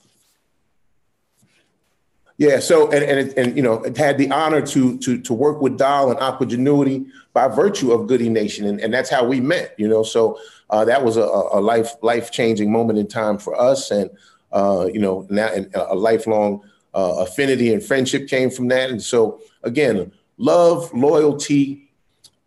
Yeah, 2.37 2.59
so 2.59 2.91
and 2.91 3.03
and 3.03 3.37
and 3.37 3.57
you 3.57 3.63
know, 3.63 3.83
it 3.83 3.97
had 3.97 4.19
the 4.19 4.29
honor 4.29 4.61
to 4.67 4.97
to 4.99 5.19
to 5.19 5.33
work 5.33 5.59
with 5.59 5.77
Doll 5.77 6.11
and 6.11 6.19
Aquagenuity 6.19 7.07
by 7.33 7.47
virtue 7.47 7.91
of 7.91 8.07
Goodie 8.07 8.29
Nation, 8.29 8.67
and, 8.67 8.79
and 8.79 8.93
that's 8.93 9.09
how 9.09 9.23
we 9.23 9.41
met. 9.41 9.73
You 9.79 9.87
know, 9.87 10.03
so 10.03 10.39
uh, 10.69 10.85
that 10.85 11.03
was 11.03 11.17
a, 11.17 11.23
a 11.23 11.59
life 11.59 11.95
life 12.03 12.31
changing 12.31 12.71
moment 12.71 12.99
in 12.99 13.07
time 13.07 13.39
for 13.39 13.59
us, 13.59 13.89
and 13.89 14.11
uh, 14.51 14.87
you 14.93 14.99
know, 14.99 15.25
now 15.31 15.49
a 15.73 15.95
lifelong 15.95 16.61
uh, 16.93 17.15
affinity 17.19 17.73
and 17.73 17.83
friendship 17.83 18.27
came 18.27 18.49
from 18.49 18.67
that. 18.69 18.89
And 18.89 19.01
so, 19.01 19.41
again, 19.63 20.11
love, 20.37 20.93
loyalty 20.93 21.91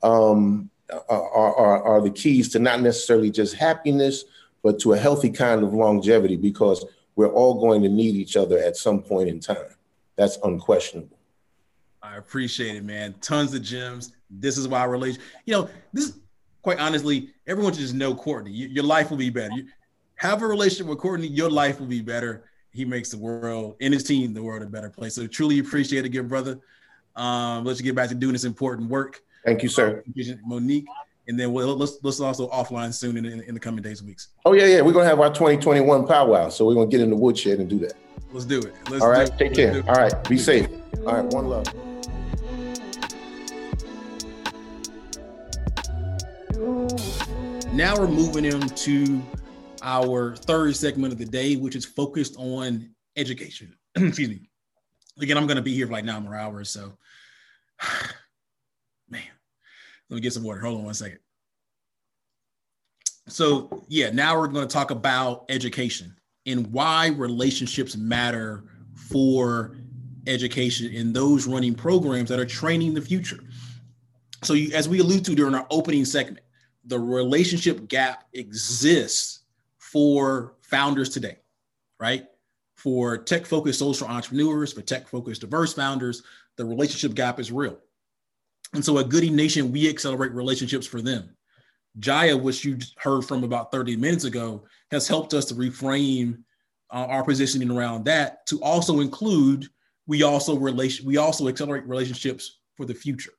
um, 0.02 0.70
are, 1.08 1.56
are, 1.56 1.82
are 1.82 2.00
the 2.02 2.10
keys 2.10 2.50
to 2.50 2.58
not 2.58 2.80
necessarily 2.80 3.30
just 3.30 3.54
happiness, 3.54 4.24
but 4.62 4.78
to 4.80 4.92
a 4.92 4.98
healthy 4.98 5.30
kind 5.30 5.62
of 5.62 5.72
longevity 5.72 6.36
because 6.36 6.84
we're 7.16 7.32
all 7.32 7.60
going 7.60 7.82
to 7.82 7.88
need 7.88 8.16
each 8.16 8.36
other 8.36 8.58
at 8.58 8.76
some 8.76 9.02
point 9.02 9.28
in 9.28 9.40
time. 9.40 9.76
That's 10.16 10.38
unquestionable. 10.42 11.18
I 12.02 12.16
appreciate 12.16 12.76
it, 12.76 12.84
man. 12.84 13.14
Tons 13.20 13.54
of 13.54 13.62
gems. 13.62 14.12
This 14.28 14.58
is 14.58 14.68
why 14.68 14.84
relation, 14.84 15.20
you 15.46 15.54
know, 15.54 15.68
this 15.92 16.18
quite 16.62 16.78
honestly, 16.78 17.30
everyone 17.46 17.72
should 17.72 17.82
just 17.82 17.94
know 17.94 18.14
Courtney. 18.14 18.50
Your 18.50 18.84
life 18.84 19.10
will 19.10 19.18
be 19.18 19.30
better. 19.30 19.54
You, 19.54 19.66
have 20.16 20.42
a 20.42 20.46
relationship 20.46 20.86
with 20.86 20.98
Courtney, 20.98 21.26
your 21.26 21.50
life 21.50 21.80
will 21.80 21.86
be 21.86 22.00
better. 22.00 22.44
He 22.74 22.84
makes 22.84 23.08
the 23.08 23.18
world 23.18 23.76
and 23.80 23.94
his 23.94 24.02
team 24.02 24.34
the 24.34 24.42
world 24.42 24.62
a 24.62 24.66
better 24.66 24.90
place. 24.90 25.14
So 25.14 25.26
truly 25.28 25.60
appreciate 25.60 26.04
it, 26.04 26.08
good 26.08 26.28
brother. 26.28 26.58
Um, 27.14 27.64
let's 27.64 27.80
get 27.80 27.94
back 27.94 28.08
to 28.08 28.16
doing 28.16 28.32
this 28.32 28.42
important 28.44 28.90
work. 28.90 29.22
Thank 29.44 29.62
you, 29.62 29.68
sir. 29.68 30.02
Monique, 30.44 30.86
and 31.28 31.38
then 31.38 31.52
we'll 31.52 31.76
let's 31.76 31.98
let's 32.02 32.18
also 32.18 32.48
offline 32.48 32.92
soon 32.92 33.16
in, 33.16 33.26
in, 33.26 33.42
in 33.42 33.54
the 33.54 33.60
coming 33.60 33.80
days 33.82 34.00
and 34.00 34.08
weeks. 34.08 34.28
Oh 34.44 34.54
yeah, 34.54 34.66
yeah, 34.66 34.80
we're 34.80 34.92
gonna 34.92 35.04
have 35.04 35.20
our 35.20 35.28
2021 35.32 36.06
powwow, 36.08 36.48
so 36.48 36.66
we're 36.66 36.74
gonna 36.74 36.90
get 36.90 37.00
in 37.00 37.10
the 37.10 37.16
woodshed 37.16 37.60
and 37.60 37.70
do 37.70 37.78
that. 37.78 37.92
Let's 38.32 38.46
do 38.46 38.58
it. 38.58 38.74
Let's 38.90 39.04
All 39.04 39.10
right, 39.10 39.30
take 39.38 39.54
care. 39.54 39.84
All 39.86 39.94
right, 39.94 40.28
be 40.28 40.36
safe. 40.36 40.66
All 41.06 41.14
right, 41.14 41.24
one 41.26 41.46
love. 41.46 41.66
Now 47.72 47.96
we're 47.96 48.08
moving 48.08 48.44
into 48.44 49.22
our 49.84 50.34
third 50.34 50.74
segment 50.74 51.12
of 51.12 51.18
the 51.18 51.26
day, 51.26 51.56
which 51.56 51.76
is 51.76 51.84
focused 51.84 52.34
on 52.38 52.90
education. 53.16 53.76
Excuse 53.94 54.30
me. 54.30 54.48
Again, 55.20 55.36
I'm 55.36 55.46
going 55.46 55.56
to 55.56 55.62
be 55.62 55.74
here 55.74 55.86
for 55.86 55.92
like 55.92 56.04
nine 56.04 56.24
more 56.24 56.34
hours. 56.34 56.70
So, 56.70 56.96
man, 59.08 59.22
let 60.08 60.14
me 60.16 60.20
get 60.20 60.32
some 60.32 60.42
water. 60.42 60.60
Hold 60.60 60.78
on 60.78 60.84
one 60.84 60.94
second. 60.94 61.18
So, 63.28 63.84
yeah, 63.88 64.10
now 64.10 64.38
we're 64.38 64.48
going 64.48 64.66
to 64.66 64.72
talk 64.72 64.90
about 64.90 65.44
education 65.48 66.16
and 66.46 66.66
why 66.72 67.08
relationships 67.08 67.96
matter 67.96 68.64
for 68.94 69.76
education 70.26 70.90
in 70.92 71.12
those 71.12 71.46
running 71.46 71.74
programs 71.74 72.28
that 72.30 72.40
are 72.40 72.46
training 72.46 72.94
the 72.94 73.00
future. 73.00 73.40
So, 74.42 74.54
you, 74.54 74.74
as 74.74 74.88
we 74.88 75.00
alluded 75.00 75.26
to 75.26 75.34
during 75.34 75.54
our 75.54 75.66
opening 75.70 76.04
segment, 76.06 76.40
the 76.86 76.98
relationship 76.98 77.88
gap 77.88 78.24
exists 78.32 79.43
for 79.94 80.56
founders 80.62 81.08
today, 81.08 81.36
right? 82.00 82.24
For 82.74 83.16
tech 83.16 83.46
focused 83.46 83.78
social 83.78 84.08
entrepreneurs, 84.08 84.72
for 84.72 84.82
tech 84.82 85.06
focused 85.06 85.42
diverse 85.42 85.72
founders, 85.72 86.24
the 86.56 86.64
relationship 86.64 87.14
gap 87.14 87.38
is 87.38 87.52
real. 87.52 87.78
And 88.72 88.84
so 88.84 88.98
at 88.98 89.08
Goodie 89.08 89.30
Nation, 89.30 89.70
we 89.70 89.88
accelerate 89.88 90.32
relationships 90.32 90.84
for 90.84 91.00
them. 91.00 91.36
Jaya, 92.00 92.36
which 92.36 92.64
you 92.64 92.76
heard 92.96 93.22
from 93.22 93.44
about 93.44 93.70
30 93.70 93.96
minutes 93.96 94.24
ago, 94.24 94.64
has 94.90 95.06
helped 95.06 95.32
us 95.32 95.44
to 95.44 95.54
reframe 95.54 96.38
uh, 96.92 97.06
our 97.06 97.22
positioning 97.22 97.70
around 97.70 98.04
that 98.06 98.44
to 98.48 98.60
also 98.62 98.98
include 98.98 99.68
we 100.08 100.24
also 100.24 100.58
relation 100.58 101.06
we 101.06 101.18
also 101.18 101.46
accelerate 101.46 101.86
relationships 101.86 102.58
for 102.76 102.84
the 102.84 102.94
future. 102.94 103.32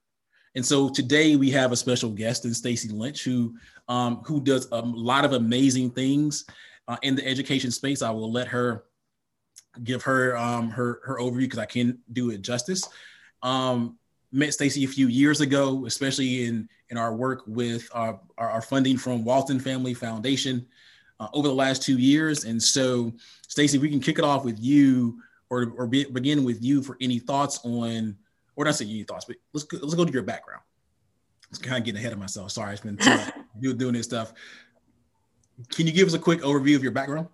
And 0.55 0.65
so 0.65 0.89
today 0.89 1.35
we 1.35 1.51
have 1.51 1.71
a 1.71 1.75
special 1.75 2.09
guest 2.09 2.45
in 2.45 2.51
Staci 2.51 2.91
Lynch, 2.91 3.23
who 3.23 3.55
um, 3.87 4.17
who 4.25 4.39
does 4.39 4.67
a 4.71 4.81
lot 4.81 5.25
of 5.25 5.33
amazing 5.33 5.91
things 5.91 6.45
uh, 6.87 6.97
in 7.01 7.15
the 7.15 7.27
education 7.27 7.71
space. 7.71 8.01
I 8.01 8.09
will 8.11 8.31
let 8.31 8.47
her 8.47 8.85
give 9.83 10.01
her 10.03 10.37
um, 10.37 10.69
her 10.69 11.01
her 11.03 11.19
overview 11.19 11.39
because 11.41 11.59
I 11.59 11.65
can't 11.65 11.97
do 12.13 12.29
it 12.31 12.41
justice. 12.41 12.87
Um, 13.43 13.97
met 14.31 14.49
Staci 14.49 14.83
a 14.83 14.87
few 14.87 15.07
years 15.07 15.41
ago, 15.41 15.85
especially 15.85 16.45
in 16.45 16.69
in 16.89 16.97
our 16.97 17.15
work 17.15 17.43
with 17.47 17.89
our, 17.93 18.19
our, 18.37 18.49
our 18.49 18.61
funding 18.61 18.97
from 18.97 19.25
Walton 19.25 19.59
Family 19.59 19.93
Foundation 19.93 20.65
uh, 21.19 21.27
over 21.33 21.47
the 21.47 21.53
last 21.53 21.81
two 21.81 21.97
years. 21.97 22.45
And 22.45 22.61
so, 22.61 23.11
Staci, 23.47 23.79
we 23.79 23.89
can 23.89 23.99
kick 23.99 24.19
it 24.19 24.23
off 24.23 24.45
with 24.45 24.59
you, 24.59 25.19
or 25.49 25.73
or 25.77 25.87
be, 25.87 26.05
begin 26.05 26.43
with 26.43 26.63
you 26.63 26.81
for 26.81 26.97
any 27.01 27.19
thoughts 27.19 27.59
on 27.63 28.15
or 28.55 28.65
not 28.65 28.75
say 28.75 28.85
any 28.85 29.03
thoughts, 29.03 29.25
but 29.25 29.37
let's 29.53 29.65
go, 29.65 29.77
let's 29.81 29.95
go 29.95 30.05
to 30.05 30.11
your 30.11 30.23
background. 30.23 30.61
Let's 31.51 31.59
kind 31.59 31.77
of 31.77 31.83
getting 31.83 31.99
ahead 31.99 32.13
of 32.13 32.19
myself. 32.19 32.51
Sorry, 32.51 32.73
it's 32.73 32.81
been 32.81 32.99
you 33.59 33.73
doing 33.75 33.93
this 33.93 34.05
stuff. 34.05 34.33
Can 35.69 35.87
you 35.87 35.93
give 35.93 36.07
us 36.07 36.13
a 36.13 36.19
quick 36.19 36.41
overview 36.41 36.75
of 36.75 36.83
your 36.83 36.91
background? 36.91 37.27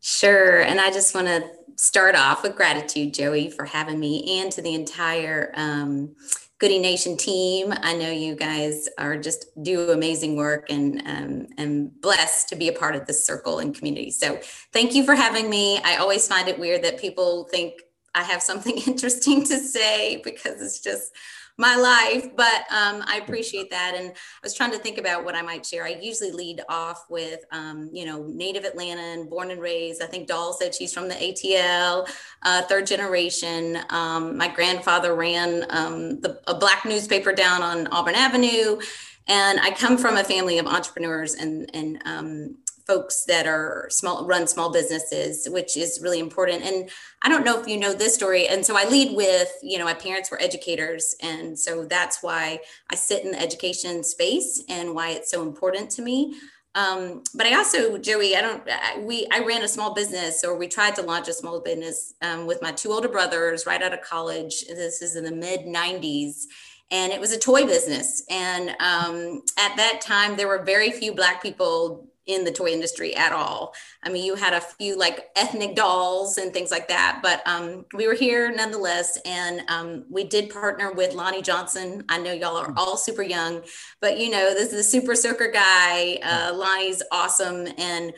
Sure. 0.00 0.60
And 0.60 0.80
I 0.80 0.90
just 0.90 1.14
want 1.14 1.26
to 1.26 1.44
start 1.76 2.14
off 2.14 2.42
with 2.42 2.56
gratitude, 2.56 3.14
Joey, 3.14 3.50
for 3.50 3.64
having 3.64 3.98
me 3.98 4.40
and 4.40 4.50
to 4.52 4.62
the 4.62 4.74
entire 4.74 5.52
um, 5.54 6.14
Goodie 6.58 6.78
Nation 6.78 7.16
team. 7.16 7.72
I 7.82 7.94
know 7.94 8.10
you 8.10 8.34
guys 8.34 8.88
are 8.98 9.16
just 9.16 9.46
do 9.62 9.90
amazing 9.90 10.36
work 10.36 10.70
and 10.70 11.02
um, 11.06 11.46
and 11.56 12.00
blessed 12.00 12.48
to 12.48 12.56
be 12.56 12.68
a 12.68 12.72
part 12.72 12.96
of 12.96 13.06
this 13.06 13.24
circle 13.24 13.60
and 13.60 13.74
community. 13.74 14.10
So 14.10 14.40
thank 14.72 14.94
you 14.94 15.04
for 15.04 15.14
having 15.14 15.48
me. 15.48 15.78
I 15.84 15.96
always 15.96 16.26
find 16.26 16.48
it 16.48 16.58
weird 16.58 16.82
that 16.82 16.98
people 16.98 17.48
think 17.50 17.74
I 18.14 18.22
have 18.22 18.42
something 18.42 18.76
interesting 18.86 19.44
to 19.44 19.58
say 19.58 20.20
because 20.24 20.60
it's 20.62 20.80
just 20.80 21.12
my 21.60 21.74
life, 21.74 22.36
but 22.36 22.64
um, 22.70 23.02
I 23.06 23.20
appreciate 23.20 23.68
that. 23.70 23.94
And 23.96 24.10
I 24.10 24.40
was 24.44 24.54
trying 24.54 24.70
to 24.70 24.78
think 24.78 24.96
about 24.96 25.24
what 25.24 25.34
I 25.34 25.42
might 25.42 25.66
share. 25.66 25.84
I 25.84 25.98
usually 26.00 26.30
lead 26.30 26.62
off 26.68 27.06
with, 27.10 27.40
um, 27.50 27.90
you 27.92 28.06
know, 28.06 28.22
native 28.28 28.62
Atlantan, 28.62 29.28
born 29.28 29.50
and 29.50 29.60
raised. 29.60 30.00
I 30.00 30.06
think 30.06 30.28
Doll 30.28 30.52
said 30.52 30.72
she's 30.72 30.94
from 30.94 31.08
the 31.08 31.16
ATL, 31.16 32.08
uh, 32.42 32.62
third 32.62 32.86
generation. 32.86 33.78
Um, 33.90 34.36
my 34.36 34.46
grandfather 34.46 35.16
ran 35.16 35.66
um, 35.70 36.20
the, 36.20 36.40
a 36.46 36.54
black 36.54 36.84
newspaper 36.84 37.32
down 37.32 37.62
on 37.62 37.88
Auburn 37.88 38.14
Avenue. 38.14 38.78
And 39.26 39.58
I 39.58 39.72
come 39.72 39.98
from 39.98 40.16
a 40.16 40.24
family 40.24 40.58
of 40.58 40.66
entrepreneurs 40.66 41.34
and, 41.34 41.68
and 41.74 42.00
um, 42.06 42.56
folks 42.88 43.24
that 43.26 43.46
are 43.46 43.86
small 43.90 44.26
run 44.26 44.46
small 44.46 44.72
businesses 44.72 45.46
which 45.50 45.76
is 45.76 46.00
really 46.02 46.18
important 46.18 46.62
and 46.62 46.88
i 47.22 47.28
don't 47.28 47.44
know 47.44 47.60
if 47.60 47.68
you 47.68 47.78
know 47.78 47.92
this 47.92 48.14
story 48.14 48.48
and 48.48 48.64
so 48.64 48.76
i 48.76 48.88
lead 48.88 49.14
with 49.14 49.52
you 49.62 49.78
know 49.78 49.84
my 49.84 49.94
parents 49.94 50.30
were 50.30 50.40
educators 50.40 51.14
and 51.22 51.56
so 51.56 51.84
that's 51.84 52.22
why 52.22 52.58
i 52.90 52.94
sit 52.94 53.24
in 53.24 53.32
the 53.32 53.40
education 53.40 54.02
space 54.02 54.62
and 54.68 54.94
why 54.94 55.10
it's 55.10 55.30
so 55.30 55.42
important 55.42 55.90
to 55.90 56.02
me 56.02 56.34
um, 56.74 57.24
but 57.34 57.46
I 57.46 57.54
also, 57.56 57.98
Joey, 57.98 58.36
I 58.36 58.40
don't, 58.40 58.62
I, 58.70 59.00
we, 59.00 59.26
I 59.32 59.40
ran 59.40 59.62
a 59.62 59.68
small 59.68 59.94
business 59.94 60.44
or 60.44 60.56
we 60.56 60.68
tried 60.68 60.94
to 60.96 61.02
launch 61.02 61.26
a 61.26 61.32
small 61.32 61.60
business 61.60 62.14
um, 62.22 62.46
with 62.46 62.62
my 62.62 62.70
two 62.70 62.92
older 62.92 63.08
brothers 63.08 63.66
right 63.66 63.82
out 63.82 63.92
of 63.92 64.02
college. 64.02 64.64
This 64.68 65.02
is 65.02 65.16
in 65.16 65.24
the 65.24 65.34
mid 65.34 65.62
90s 65.62 66.42
and 66.90 67.12
it 67.12 67.20
was 67.20 67.32
a 67.32 67.38
toy 67.38 67.66
business. 67.66 68.22
And 68.30 68.70
um, 68.80 69.42
at 69.58 69.76
that 69.76 70.00
time, 70.00 70.36
there 70.36 70.46
were 70.46 70.62
very 70.62 70.90
few 70.90 71.12
Black 71.12 71.42
people 71.42 72.06
in 72.28 72.44
the 72.44 72.52
toy 72.52 72.68
industry 72.68 73.16
at 73.16 73.32
all. 73.32 73.74
I 74.02 74.10
mean, 74.10 74.24
you 74.24 74.36
had 74.36 74.52
a 74.52 74.60
few 74.60 74.96
like 74.96 75.30
ethnic 75.34 75.74
dolls 75.74 76.38
and 76.38 76.52
things 76.52 76.70
like 76.70 76.86
that, 76.88 77.20
but 77.22 77.42
um, 77.46 77.86
we 77.94 78.06
were 78.06 78.14
here 78.14 78.54
nonetheless. 78.54 79.18
And 79.24 79.62
um, 79.68 80.04
we 80.08 80.24
did 80.24 80.50
partner 80.50 80.92
with 80.92 81.14
Lonnie 81.14 81.42
Johnson. 81.42 82.04
I 82.08 82.18
know 82.18 82.32
y'all 82.32 82.56
are 82.56 82.72
all 82.76 82.96
super 82.96 83.22
young, 83.22 83.62
but 84.00 84.18
you 84.18 84.30
know, 84.30 84.54
this 84.54 84.72
is 84.72 84.78
a 84.78 84.88
super 84.88 85.16
soaker 85.16 85.50
guy. 85.50 86.18
Uh, 86.22 86.52
Lonnie's 86.54 87.02
awesome. 87.10 87.66
And 87.78 88.12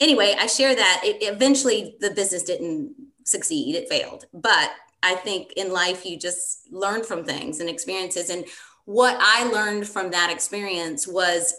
anyway, 0.00 0.34
I 0.38 0.46
share 0.46 0.74
that. 0.74 1.02
It, 1.04 1.16
eventually, 1.22 1.96
the 2.00 2.12
business 2.12 2.44
didn't 2.44 2.94
succeed, 3.24 3.74
it 3.74 3.88
failed. 3.88 4.26
But 4.32 4.70
I 5.02 5.16
think 5.16 5.52
in 5.56 5.72
life, 5.72 6.06
you 6.06 6.16
just 6.16 6.72
learn 6.72 7.02
from 7.02 7.24
things 7.24 7.60
and 7.60 7.68
experiences. 7.68 8.30
And 8.30 8.44
what 8.84 9.16
I 9.20 9.50
learned 9.50 9.88
from 9.88 10.12
that 10.12 10.30
experience 10.30 11.06
was 11.08 11.52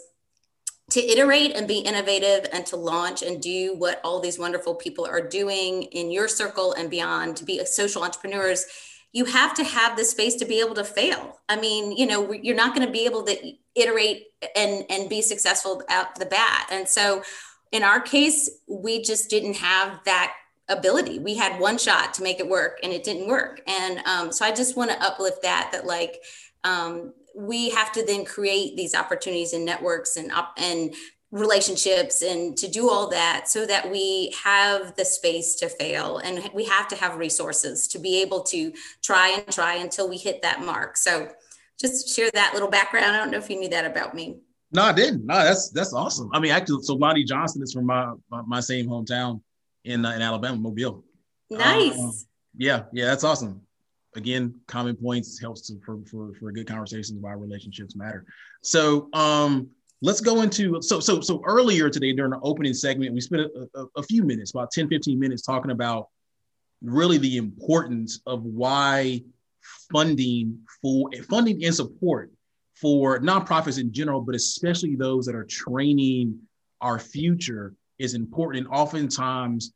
to 0.91 1.01
iterate 1.01 1.53
and 1.55 1.67
be 1.67 1.79
innovative 1.79 2.49
and 2.53 2.65
to 2.65 2.77
launch 2.77 3.21
and 3.21 3.41
do 3.41 3.75
what 3.75 3.99
all 4.03 4.19
these 4.19 4.39
wonderful 4.39 4.73
people 4.73 5.05
are 5.05 5.25
doing 5.27 5.83
in 5.83 6.11
your 6.11 6.27
circle 6.27 6.73
and 6.73 6.89
beyond 6.89 7.35
to 7.37 7.43
be 7.43 7.59
a 7.59 7.65
social 7.65 8.03
entrepreneurs 8.03 8.65
you 9.13 9.25
have 9.25 9.53
to 9.53 9.63
have 9.63 9.97
the 9.97 10.03
space 10.03 10.35
to 10.35 10.45
be 10.45 10.59
able 10.59 10.75
to 10.75 10.83
fail. 10.83 11.39
I 11.49 11.55
mean 11.55 11.91
you 11.91 12.05
know 12.05 12.31
you're 12.31 12.55
not 12.55 12.75
going 12.75 12.85
to 12.85 12.91
be 12.91 13.05
able 13.05 13.23
to 13.23 13.53
iterate 13.75 14.27
and 14.55 14.85
and 14.89 15.09
be 15.09 15.21
successful 15.21 15.81
out 15.89 16.15
the 16.15 16.25
bat. 16.25 16.67
And 16.71 16.87
so 16.87 17.23
in 17.71 17.83
our 17.83 17.99
case 17.99 18.49
we 18.67 19.01
just 19.01 19.29
didn't 19.29 19.55
have 19.55 19.99
that 20.05 20.33
ability. 20.69 21.19
We 21.19 21.35
had 21.35 21.59
one 21.59 21.77
shot 21.77 22.13
to 22.15 22.23
make 22.23 22.39
it 22.39 22.47
work 22.47 22.79
and 22.83 22.91
it 22.91 23.03
didn't 23.03 23.27
work. 23.27 23.61
And 23.67 23.99
um, 24.05 24.31
so 24.31 24.45
i 24.45 24.51
just 24.51 24.75
want 24.75 24.91
to 24.91 25.01
uplift 25.01 25.41
that 25.41 25.69
that 25.71 25.85
like 25.85 26.21
um, 26.63 27.13
we 27.35 27.69
have 27.69 27.91
to 27.93 28.03
then 28.03 28.25
create 28.25 28.75
these 28.75 28.95
opportunities 28.95 29.53
and 29.53 29.65
networks 29.65 30.17
and 30.17 30.31
and 30.57 30.93
relationships 31.31 32.21
and 32.21 32.57
to 32.57 32.69
do 32.69 32.89
all 32.89 33.09
that 33.09 33.49
so 33.49 33.65
that 33.65 33.91
we 33.91 34.33
have 34.43 34.95
the 34.95 35.03
space 35.03 35.55
to 35.55 35.67
fail 35.67 36.19
and 36.19 36.49
we 36.53 36.63
have 36.63 36.87
to 36.87 36.95
have 36.95 37.17
resources 37.17 37.87
to 37.87 37.99
be 37.99 38.21
able 38.21 38.41
to 38.41 38.71
try 39.03 39.29
and 39.29 39.53
try 39.53 39.75
until 39.75 40.07
we 40.09 40.15
hit 40.15 40.41
that 40.41 40.61
mark. 40.61 40.95
So 40.95 41.27
just 41.79 42.15
share 42.15 42.31
that 42.33 42.53
little 42.53 42.69
background. 42.69 43.07
I 43.07 43.17
don't 43.17 43.29
know 43.29 43.37
if 43.37 43.49
you 43.49 43.59
knew 43.59 43.69
that 43.69 43.85
about 43.85 44.15
me. 44.15 44.37
No 44.71 44.83
i 44.83 44.93
didn't. 44.93 45.25
No 45.25 45.35
that's 45.35 45.69
that's 45.69 45.93
awesome. 45.93 46.29
I 46.33 46.39
mean 46.39 46.51
actually 46.51 46.83
so 46.83 46.95
lonnie 46.95 47.23
johnson 47.23 47.61
is 47.61 47.73
from 47.73 47.85
my 47.85 48.13
my, 48.31 48.41
my 48.47 48.59
same 48.59 48.87
hometown 48.87 49.41
in 49.83 50.05
uh, 50.05 50.11
in 50.11 50.21
alabama 50.21 50.57
mobile. 50.57 51.03
Nice. 51.49 51.99
Um, 51.99 52.13
yeah 52.57 52.83
yeah 52.91 53.05
that's 53.05 53.23
awesome 53.23 53.61
again, 54.17 54.53
common 54.67 54.95
points 54.95 55.39
helps 55.39 55.67
to, 55.67 55.79
for, 55.85 55.99
for, 56.09 56.33
for 56.39 56.51
good 56.51 56.67
conversations 56.67 57.13
why 57.21 57.33
relationships 57.33 57.95
matter. 57.95 58.25
So 58.61 59.09
um, 59.13 59.69
let's 60.01 60.19
go 60.19 60.41
into, 60.41 60.81
so, 60.81 60.99
so, 60.99 61.21
so 61.21 61.41
earlier 61.45 61.89
today 61.89 62.13
during 62.13 62.31
the 62.31 62.39
opening 62.41 62.73
segment, 62.73 63.13
we 63.13 63.21
spent 63.21 63.43
a, 63.43 63.79
a, 63.79 63.85
a 63.97 64.03
few 64.03 64.23
minutes, 64.23 64.51
about 64.51 64.71
10, 64.71 64.89
15 64.89 65.19
minutes 65.19 65.43
talking 65.43 65.71
about 65.71 66.09
really 66.81 67.17
the 67.17 67.37
importance 67.37 68.21
of 68.25 68.43
why 68.43 69.21
funding 69.91 70.59
for 70.81 71.09
funding 71.29 71.63
and 71.63 71.73
support 71.73 72.31
for 72.75 73.19
nonprofits 73.19 73.79
in 73.79 73.91
general, 73.91 74.21
but 74.21 74.35
especially 74.35 74.95
those 74.95 75.25
that 75.25 75.35
are 75.35 75.45
training 75.45 76.39
our 76.81 76.99
future 76.99 77.73
is 77.97 78.13
important. 78.13 78.65
And 78.65 78.75
oftentimes, 78.75 79.73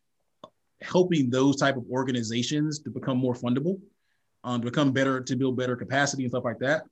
helping 0.81 1.29
those 1.29 1.55
type 1.57 1.77
of 1.77 1.83
organizations 1.91 2.79
to 2.79 2.89
become 2.89 3.17
more 3.17 3.33
fundable, 3.33 3.79
um, 4.43 4.61
to 4.61 4.65
become 4.65 4.91
better, 4.91 5.21
to 5.21 5.35
build 5.35 5.57
better 5.57 5.75
capacity 5.75 6.23
and 6.23 6.31
stuff 6.31 6.45
like 6.45 6.59
that, 6.59 6.83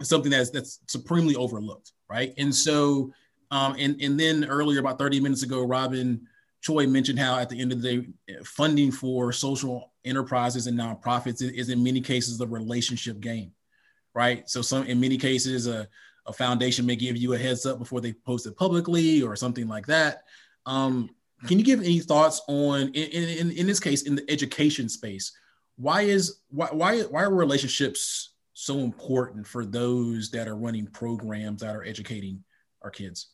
is 0.00 0.08
something 0.08 0.30
that's 0.30 0.50
that's 0.50 0.80
supremely 0.86 1.36
overlooked, 1.36 1.92
right? 2.08 2.34
And 2.38 2.54
so, 2.54 3.12
um, 3.50 3.76
and 3.78 4.00
and 4.00 4.18
then 4.18 4.44
earlier, 4.44 4.80
about 4.80 4.98
30 4.98 5.20
minutes 5.20 5.42
ago, 5.42 5.62
Robin 5.62 6.26
Choi 6.60 6.86
mentioned 6.86 7.18
how 7.18 7.38
at 7.38 7.48
the 7.48 7.60
end 7.60 7.72
of 7.72 7.82
the 7.82 8.02
day, 8.28 8.42
funding 8.44 8.90
for 8.90 9.32
social 9.32 9.92
enterprises 10.04 10.66
and 10.66 10.78
nonprofits 10.78 11.42
is 11.42 11.68
in 11.68 11.82
many 11.82 12.00
cases 12.00 12.38
the 12.38 12.46
relationship 12.46 13.20
game, 13.20 13.52
right? 14.14 14.48
So 14.48 14.62
some 14.62 14.84
in 14.84 14.98
many 15.00 15.16
cases 15.16 15.66
a, 15.66 15.88
a 16.26 16.32
foundation 16.32 16.86
may 16.86 16.96
give 16.96 17.16
you 17.16 17.34
a 17.34 17.38
heads 17.38 17.66
up 17.66 17.78
before 17.78 18.00
they 18.00 18.12
post 18.12 18.46
it 18.46 18.56
publicly 18.56 19.22
or 19.22 19.36
something 19.36 19.68
like 19.68 19.86
that. 19.86 20.24
Um, 20.66 21.10
can 21.46 21.58
you 21.58 21.64
give 21.64 21.80
any 21.80 22.00
thoughts 22.00 22.42
on 22.48 22.88
in, 22.88 23.28
in, 23.38 23.50
in 23.52 23.66
this 23.66 23.78
case 23.78 24.02
in 24.02 24.16
the 24.16 24.28
education 24.28 24.88
space? 24.88 25.32
Why 25.78 26.02
is 26.02 26.40
why 26.50 26.68
why 26.72 27.02
why 27.02 27.22
are 27.22 27.32
relationships 27.32 28.32
so 28.52 28.80
important 28.80 29.46
for 29.46 29.64
those 29.64 30.30
that 30.32 30.48
are 30.48 30.56
running 30.56 30.88
programs 30.88 31.60
that 31.62 31.74
are 31.74 31.84
educating 31.84 32.42
our 32.82 32.90
kids? 32.90 33.28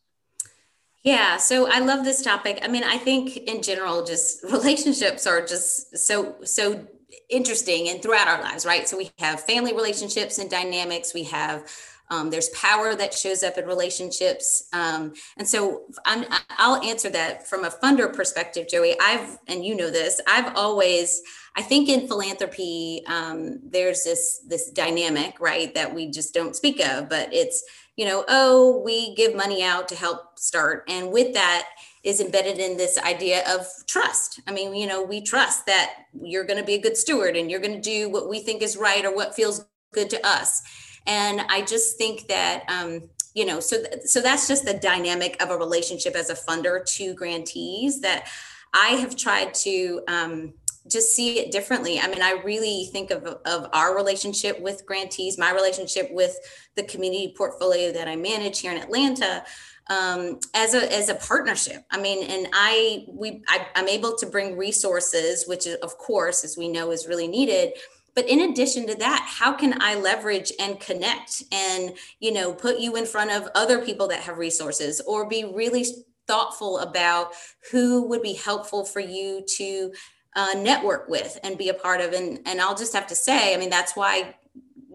Yeah, 1.03 1.37
so 1.37 1.71
I 1.71 1.81
love 1.81 2.05
this 2.05 2.23
topic. 2.23 2.61
I 2.63 2.69
mean, 2.69 2.85
I 2.85 2.97
think 2.97 3.37
in 3.37 3.63
general, 3.63 4.05
just 4.05 4.43
relationships 4.53 5.27
are 5.27 5.45
just 5.45 5.97
so 5.97 6.37
so 6.45 6.87
interesting 7.31 7.89
and 7.89 8.03
throughout 8.03 8.29
our 8.29 8.43
lives, 8.43 8.67
right? 8.67 8.89
So 8.89 8.97
we 8.97 9.11
have 9.19 9.41
family 9.41 9.73
relationships 9.73 10.39
and 10.39 10.51
dynamics. 10.51 11.15
We 11.15 11.25
have 11.25 11.71
um, 12.11 12.29
there's 12.29 12.51
power 12.51 12.95
that 12.95 13.15
shows 13.15 13.43
up 13.43 13.57
in 13.57 13.67
relationships, 13.67 14.69
um, 14.75 15.15
and 15.39 15.49
so 15.49 15.85
I'm, 16.05 16.27
I'll 16.51 16.83
answer 16.83 17.09
that 17.11 17.49
from 17.49 17.65
a 17.65 17.71
funder 17.71 18.13
perspective, 18.13 18.69
Joey. 18.69 18.95
I've 19.01 19.39
and 19.49 19.65
you 19.65 19.75
know 19.75 19.91
this. 19.91 20.21
I've 20.27 20.55
always 20.55 21.23
I 21.57 21.63
think 21.63 21.89
in 21.89 22.09
philanthropy, 22.09 23.03
um, 23.07 23.61
there's 23.63 24.03
this 24.03 24.45
this 24.49 24.71
dynamic, 24.71 25.39
right, 25.41 25.73
that 25.75 25.95
we 25.95 26.11
just 26.11 26.35
don't 26.35 26.57
speak 26.57 26.81
of, 26.81 27.09
but 27.09 27.33
it's 27.33 27.65
you 27.97 28.05
know, 28.05 28.25
oh, 28.29 28.83
we 28.85 29.15
give 29.15 29.37
money 29.37 29.63
out 29.63 29.89
to 29.89 29.95
help 29.95 30.39
start. 30.39 30.85
And 30.89 31.13
with 31.13 31.33
that 31.35 31.69
is 32.03 32.21
embedded 32.21 32.59
in 32.59 32.77
this 32.77 32.99
idea 32.99 33.45
of 33.49 33.67
trust. 33.87 34.41
I 34.49 34.53
mean, 34.53 34.75
you 34.75 34.87
know, 34.87 35.03
we 35.03 35.21
trust 35.21 35.67
that 35.67 35.95
you're 36.21 36.45
going 36.45 36.59
to 36.59 36.65
be 36.65 36.75
a 36.75 36.81
good 36.81 36.97
steward 36.97 37.37
and 37.37 37.51
you're 37.51 37.61
going 37.61 37.81
to 37.81 37.81
do 37.81 38.11
what 38.11 38.29
we 38.29 38.41
think 38.41 38.63
is 38.63 38.77
right 38.77 39.05
or 39.05 39.15
what 39.15 39.35
feels 39.35 39.65
good 39.93 40.11
to 40.11 40.27
us. 40.27 40.61
And 41.07 41.43
I 41.49 41.63
just 41.63 41.97
think 41.97 42.27
that, 42.27 42.65
um, 42.69 43.09
you 43.35 43.47
know, 43.47 43.61
so 43.61 43.83
th- 43.83 44.03
so 44.05 44.21
that's 44.21 44.49
just 44.49 44.65
the 44.65 44.75
dynamic 44.75 45.41
of 45.43 45.51
a 45.51 45.57
relationship 45.57 46.15
as 46.15 46.31
a 46.31 46.35
funder 46.35 46.85
to 46.97 47.15
grantees 47.15 48.01
that 48.01 48.29
I 48.73 48.89
have 48.91 49.17
tried 49.17 49.55
to 49.55 50.03
um, 50.09 50.55
just 50.91 51.15
see 51.15 51.39
it 51.39 51.51
differently. 51.51 51.99
I 51.99 52.09
mean, 52.09 52.23
I 52.23 52.41
really 52.45 52.89
think 52.93 53.11
of, 53.11 53.25
of 53.25 53.69
our 53.73 53.97
relationship 53.97 54.61
with 54.61 54.85
grantees, 54.87 55.39
my 55.39 55.53
relationship 55.53 56.09
with 56.11 56.37
the 56.75 56.83
community 56.83 57.35
portfolio 57.37 57.93
that 57.93 58.09
I 58.09 58.17
manage 58.17 58.61
here 58.61 58.73
in 58.73 58.79
Atlanta 58.79 59.45
um, 59.89 60.39
as 60.55 60.75
a 60.75 60.93
as 60.93 61.09
a 61.09 61.15
partnership. 61.15 61.85
I 61.91 62.01
mean, 62.01 62.25
and 62.31 62.49
I 62.53 63.05
we 63.09 63.43
I, 63.49 63.67
I'm 63.75 63.89
able 63.89 64.17
to 64.17 64.27
bring 64.27 64.57
resources, 64.57 65.45
which 65.47 65.67
of 65.67 65.99
course, 65.99 66.45
as 66.45 66.57
we 66.57 66.69
know, 66.69 66.91
is 66.91 67.07
really 67.07 67.29
needed. 67.29 67.73
But 68.15 68.29
in 68.29 68.53
addition 68.53 68.87
to 68.87 68.95
that, 68.97 69.27
how 69.29 69.55
can 69.55 69.83
I 69.83 69.97
leverage 69.97 70.53
and 70.61 70.79
connect 70.79 71.43
and 71.53 71.95
you 72.21 72.33
know 72.33 72.53
put 72.53 72.79
you 72.79 72.97
in 72.97 73.07
front 73.07 73.31
of 73.31 73.49
other 73.55 73.85
people 73.85 74.09
that 74.09 74.21
have 74.21 74.39
resources, 74.39 75.01
or 75.07 75.29
be 75.29 75.45
really 75.45 75.85
thoughtful 76.27 76.79
about 76.79 77.33
who 77.71 78.09
would 78.09 78.23
be 78.23 78.33
helpful 78.33 78.85
for 78.85 79.01
you 79.01 79.45
to 79.47 79.93
uh, 80.37 80.55
network 80.57 81.09
with 81.09 81.39
and 81.43 81.59
be 81.59 81.69
a 81.69 81.75
part 81.75 82.01
of. 82.01 82.13
And, 82.13 82.41
and 82.47 82.61
I'll 82.61 82.77
just 82.77 82.93
have 82.93 83.07
to 83.09 83.15
say, 83.15 83.55
I 83.55 83.59
mean, 83.59 83.71
that's 83.71 83.97
why 83.97 84.35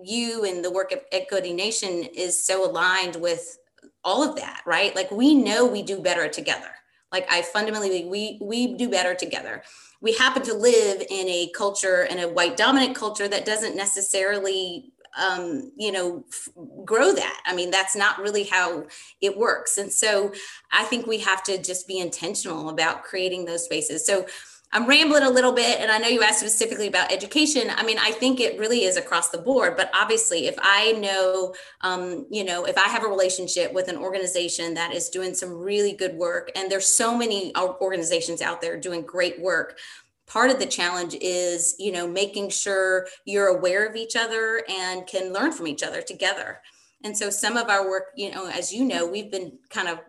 you 0.04 0.46
and 0.46 0.64
the 0.64 0.72
work 0.72 0.92
at, 0.92 1.06
at 1.14 1.30
Goodie 1.30 1.54
Nation 1.54 2.04
is 2.04 2.44
so 2.44 2.70
aligned 2.70 3.16
with 3.18 3.58
all 4.04 4.28
of 4.28 4.36
that, 4.38 4.62
right? 4.66 4.96
Like 4.96 5.12
we 5.12 5.36
know 5.36 5.66
we 5.66 5.84
do 5.84 6.00
better 6.00 6.28
together. 6.28 6.72
Like 7.12 7.28
I 7.32 7.42
fundamentally, 7.42 8.06
we 8.06 8.38
we 8.40 8.76
do 8.78 8.88
better 8.88 9.16
together. 9.16 9.64
We 10.00 10.14
happen 10.14 10.44
to 10.44 10.54
live 10.54 11.02
in 11.10 11.28
a 11.28 11.50
culture 11.56 12.06
and 12.10 12.20
a 12.20 12.30
white 12.30 12.56
dominant 12.56 12.96
culture 12.96 13.28
that 13.28 13.46
doesn't 13.46 13.76
necessarily 13.76 14.94
um, 15.18 15.72
you 15.76 15.92
know, 15.92 16.24
f- 16.30 16.50
grow 16.86 17.14
that. 17.14 17.42
I 17.46 17.56
mean, 17.56 17.72
that's 17.72 17.96
not 17.96 18.20
really 18.20 18.44
how 18.44 18.86
it 19.22 19.38
works. 19.38 19.78
And 19.78 19.92
so 19.92 20.32
I 20.72 20.84
think 20.86 21.08
we 21.08 21.18
have 21.20 21.44
to 21.44 21.62
just 21.62 21.88
be 21.88 22.00
intentional 22.00 22.70
about 22.70 23.04
creating 23.04 23.46
those 23.46 23.66
spaces. 23.66 24.06
So 24.06 24.28
I'm 24.72 24.86
rambling 24.86 25.24
a 25.24 25.30
little 25.30 25.52
bit, 25.52 25.80
and 25.80 25.90
I 25.92 25.98
know 25.98 26.08
you 26.08 26.22
asked 26.22 26.42
specifically 26.42 26.88
about 26.88 27.12
education. 27.12 27.72
I 27.76 27.84
mean, 27.84 27.98
I 27.98 28.12
think 28.12 28.40
it 28.40 28.60
really 28.60 28.84
is 28.84 28.98
across 28.98 29.30
the 29.30 29.40
board. 29.40 29.76
But 29.76 29.90
obviously, 29.96 30.46
if 30.46 30.56
I 30.62 30.92
know, 30.92 31.56
um, 31.82 32.28
you 32.30 32.44
know, 32.44 32.66
if 32.66 32.78
I 32.78 32.88
have 32.88 33.04
a 33.04 33.08
relationship 33.08 33.74
with 33.74 33.88
an 33.88 33.98
organization 33.98 34.76
that 34.76 34.94
is 34.94 35.10
doing 35.10 35.34
some 35.34 35.58
really 35.58 35.94
good 35.94 36.14
work, 36.16 36.52
and 36.56 36.70
there's 36.70 36.88
so 36.88 37.18
many 37.18 37.52
organizations 37.58 38.44
out 38.44 38.62
there 38.62 38.80
doing 38.80 39.02
great 39.02 39.42
work, 39.42 39.80
part 40.28 40.52
of 40.52 40.60
the 40.60 40.68
challenge 40.68 41.16
is, 41.20 41.76
you 41.80 41.92
know, 41.92 42.08
making 42.08 42.50
sure 42.50 43.08
you're 43.26 43.48
aware 43.48 43.88
of 43.88 43.96
each 43.96 44.16
other 44.16 44.64
and 44.70 45.08
can 45.08 45.34
learn 45.34 45.52
from 45.52 45.66
each 45.66 45.82
other 45.82 46.04
together. 46.04 46.62
And 47.04 47.18
so, 47.18 47.32
some 47.32 47.58
of 47.58 47.70
our 47.70 47.90
work, 47.90 48.10
you 48.16 48.30
know, 48.30 48.48
as 48.48 48.72
you 48.72 48.86
know, 48.86 49.08
we've 49.08 49.32
been 49.32 49.58
kind 49.72 49.88
of 49.88 50.00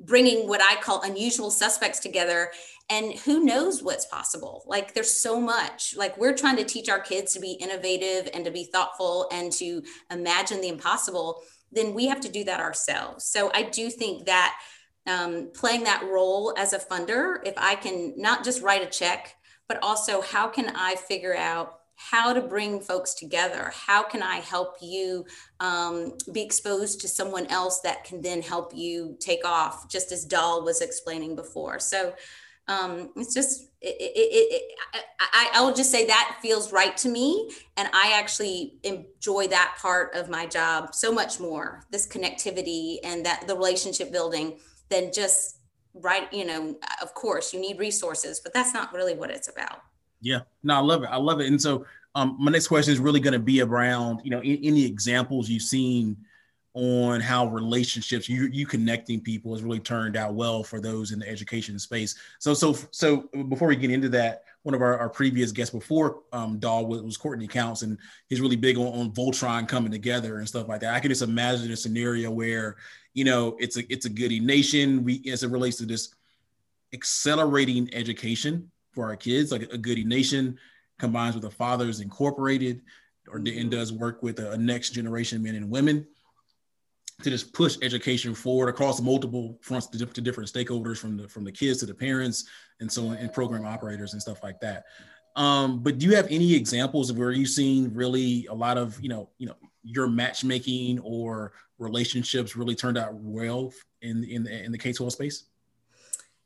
bringing 0.00 0.48
what 0.48 0.60
I 0.62 0.80
call 0.80 1.02
unusual 1.02 1.50
suspects 1.50 2.00
together 2.00 2.50
and 2.90 3.14
who 3.20 3.44
knows 3.44 3.82
what's 3.82 4.06
possible? 4.06 4.64
Like 4.66 4.94
there's 4.94 5.12
so 5.12 5.40
much. 5.40 5.94
Like 5.96 6.18
we're 6.18 6.36
trying 6.36 6.56
to 6.56 6.64
teach 6.64 6.88
our 6.88 7.00
kids 7.00 7.32
to 7.32 7.40
be 7.40 7.52
innovative 7.52 8.28
and 8.34 8.44
to 8.44 8.50
be 8.50 8.64
thoughtful 8.64 9.28
and 9.32 9.52
to 9.52 9.82
imagine 10.10 10.60
the 10.60 10.68
impossible 10.68 11.42
then 11.72 11.94
we 11.94 12.06
have 12.06 12.20
to 12.20 12.28
do 12.28 12.44
that 12.44 12.60
ourselves. 12.60 13.24
So 13.26 13.50
i 13.54 13.62
do 13.62 13.90
think 13.90 14.26
that 14.26 14.56
um, 15.06 15.50
playing 15.54 15.84
that 15.84 16.04
role 16.04 16.54
as 16.58 16.72
a 16.72 16.78
funder 16.78 17.36
if 17.44 17.54
i 17.56 17.74
can 17.74 18.14
not 18.16 18.44
just 18.44 18.62
write 18.62 18.82
a 18.82 18.90
check 18.90 19.34
but 19.68 19.78
also 19.82 20.20
how 20.20 20.48
can 20.48 20.72
i 20.74 20.94
figure 20.96 21.36
out 21.36 21.76
how 21.96 22.32
to 22.32 22.40
bring 22.40 22.80
folks 22.80 23.12
together? 23.12 23.70
How 23.74 24.02
can 24.02 24.22
i 24.22 24.36
help 24.36 24.76
you 24.80 25.26
um, 25.60 26.14
be 26.32 26.40
exposed 26.40 27.02
to 27.02 27.08
someone 27.08 27.46
else 27.48 27.80
that 27.82 28.04
can 28.04 28.22
then 28.22 28.40
help 28.40 28.74
you 28.74 29.16
take 29.20 29.44
off 29.44 29.86
just 29.86 30.10
as 30.10 30.24
Doll 30.24 30.64
was 30.64 30.80
explaining 30.80 31.36
before? 31.36 31.78
So 31.78 32.14
um, 32.70 33.10
it's 33.16 33.34
just 33.34 33.68
it, 33.82 33.96
it, 33.98 34.12
it, 34.14 34.72
I, 35.18 35.50
I 35.54 35.60
will 35.62 35.74
just 35.74 35.90
say 35.90 36.06
that 36.06 36.38
feels 36.42 36.70
right 36.70 36.96
to 36.98 37.08
me 37.08 37.50
and 37.78 37.88
i 37.94 38.12
actually 38.14 38.74
enjoy 38.82 39.48
that 39.48 39.76
part 39.80 40.14
of 40.14 40.28
my 40.28 40.44
job 40.46 40.94
so 40.94 41.10
much 41.10 41.40
more 41.40 41.84
this 41.90 42.06
connectivity 42.06 42.98
and 43.02 43.24
that 43.24 43.46
the 43.46 43.54
relationship 43.54 44.12
building 44.12 44.58
than 44.90 45.12
just 45.12 45.60
right 45.94 46.32
you 46.32 46.44
know 46.44 46.76
of 47.02 47.14
course 47.14 47.52
you 47.52 47.60
need 47.60 47.78
resources 47.78 48.40
but 48.40 48.52
that's 48.52 48.72
not 48.72 48.92
really 48.92 49.14
what 49.14 49.30
it's 49.30 49.48
about. 49.48 49.82
Yeah. 50.20 50.40
No 50.62 50.74
i 50.74 50.78
love 50.80 51.02
it. 51.02 51.08
I 51.10 51.16
love 51.16 51.40
it. 51.40 51.46
And 51.46 51.60
so 51.60 51.84
um, 52.14 52.36
my 52.38 52.50
next 52.50 52.68
question 52.68 52.92
is 52.92 53.00
really 53.00 53.20
going 53.20 53.32
to 53.32 53.38
be 53.38 53.60
around 53.62 54.20
you 54.24 54.30
know 54.30 54.40
any 54.40 54.84
examples 54.84 55.48
you've 55.48 55.62
seen 55.62 56.16
on 56.74 57.20
how 57.20 57.48
relationships 57.48 58.28
you 58.28 58.48
you 58.52 58.64
connecting 58.64 59.20
people 59.20 59.52
has 59.52 59.62
really 59.62 59.80
turned 59.80 60.16
out 60.16 60.34
well 60.34 60.62
for 60.62 60.80
those 60.80 61.10
in 61.10 61.18
the 61.18 61.28
education 61.28 61.78
space. 61.78 62.14
So 62.38 62.54
so 62.54 62.76
so 62.92 63.28
before 63.48 63.68
we 63.68 63.76
get 63.76 63.90
into 63.90 64.08
that, 64.10 64.44
one 64.62 64.74
of 64.74 64.82
our, 64.82 64.96
our 64.98 65.08
previous 65.08 65.50
guests 65.50 65.74
before 65.74 66.20
um, 66.32 66.58
Doll 66.58 66.86
was, 66.86 67.02
was 67.02 67.16
Courtney 67.16 67.48
Counts, 67.48 67.82
and 67.82 67.98
he's 68.28 68.40
really 68.40 68.56
big 68.56 68.78
on, 68.78 68.86
on 68.86 69.10
Voltron 69.12 69.66
coming 69.66 69.90
together 69.90 70.38
and 70.38 70.46
stuff 70.46 70.68
like 70.68 70.80
that. 70.82 70.94
I 70.94 71.00
can 71.00 71.10
just 71.10 71.22
imagine 71.22 71.72
a 71.72 71.76
scenario 71.76 72.30
where 72.30 72.76
you 73.14 73.24
know 73.24 73.56
it's 73.58 73.76
a 73.76 73.92
it's 73.92 74.06
a 74.06 74.10
goodie 74.10 74.40
nation. 74.40 75.02
We 75.02 75.24
as 75.30 75.42
it 75.42 75.50
relates 75.50 75.78
to 75.78 75.86
this 75.86 76.14
accelerating 76.92 77.92
education 77.92 78.70
for 78.92 79.06
our 79.06 79.16
kids, 79.16 79.50
like 79.50 79.62
a 79.62 79.78
goodie 79.78 80.04
nation 80.04 80.56
combines 81.00 81.34
with 81.34 81.42
the 81.42 81.50
Fathers 81.50 82.00
Incorporated, 82.00 82.82
or 83.28 83.38
and 83.38 83.70
does 83.72 83.92
work 83.92 84.22
with 84.22 84.38
a, 84.38 84.52
a 84.52 84.56
next 84.56 84.90
generation 84.90 85.42
men 85.42 85.56
and 85.56 85.68
women 85.68 86.06
to 87.22 87.30
just 87.30 87.52
push 87.52 87.76
education 87.82 88.34
forward 88.34 88.68
across 88.68 89.00
multiple 89.00 89.58
fronts 89.62 89.86
to, 89.88 90.06
to, 90.06 90.20
different 90.20 90.50
stakeholders 90.52 90.98
from 90.98 91.16
the 91.16 91.28
from 91.28 91.44
the 91.44 91.52
kids 91.52 91.78
to 91.80 91.86
the 91.86 91.94
parents 91.94 92.44
and 92.80 92.90
so 92.90 93.08
on 93.08 93.16
and 93.16 93.32
program 93.32 93.66
operators 93.66 94.12
and 94.12 94.22
stuff 94.22 94.42
like 94.42 94.60
that. 94.60 94.84
Um, 95.36 95.82
but 95.82 95.98
do 95.98 96.06
you 96.06 96.16
have 96.16 96.26
any 96.28 96.54
examples 96.54 97.10
of 97.10 97.18
where 97.18 97.30
you've 97.30 97.48
seen 97.48 97.92
really 97.94 98.46
a 98.46 98.54
lot 98.54 98.78
of 98.78 99.00
you 99.00 99.08
know 99.08 99.30
you 99.38 99.46
know 99.46 99.56
your 99.82 100.08
matchmaking 100.08 100.98
or 101.00 101.52
relationships 101.78 102.56
really 102.56 102.74
turned 102.74 102.98
out 102.98 103.14
well 103.14 103.72
in 104.02 104.24
in 104.24 104.42
the, 104.42 104.64
in 104.64 104.72
the 104.72 104.78
K-12 104.78 105.12
space 105.12 105.44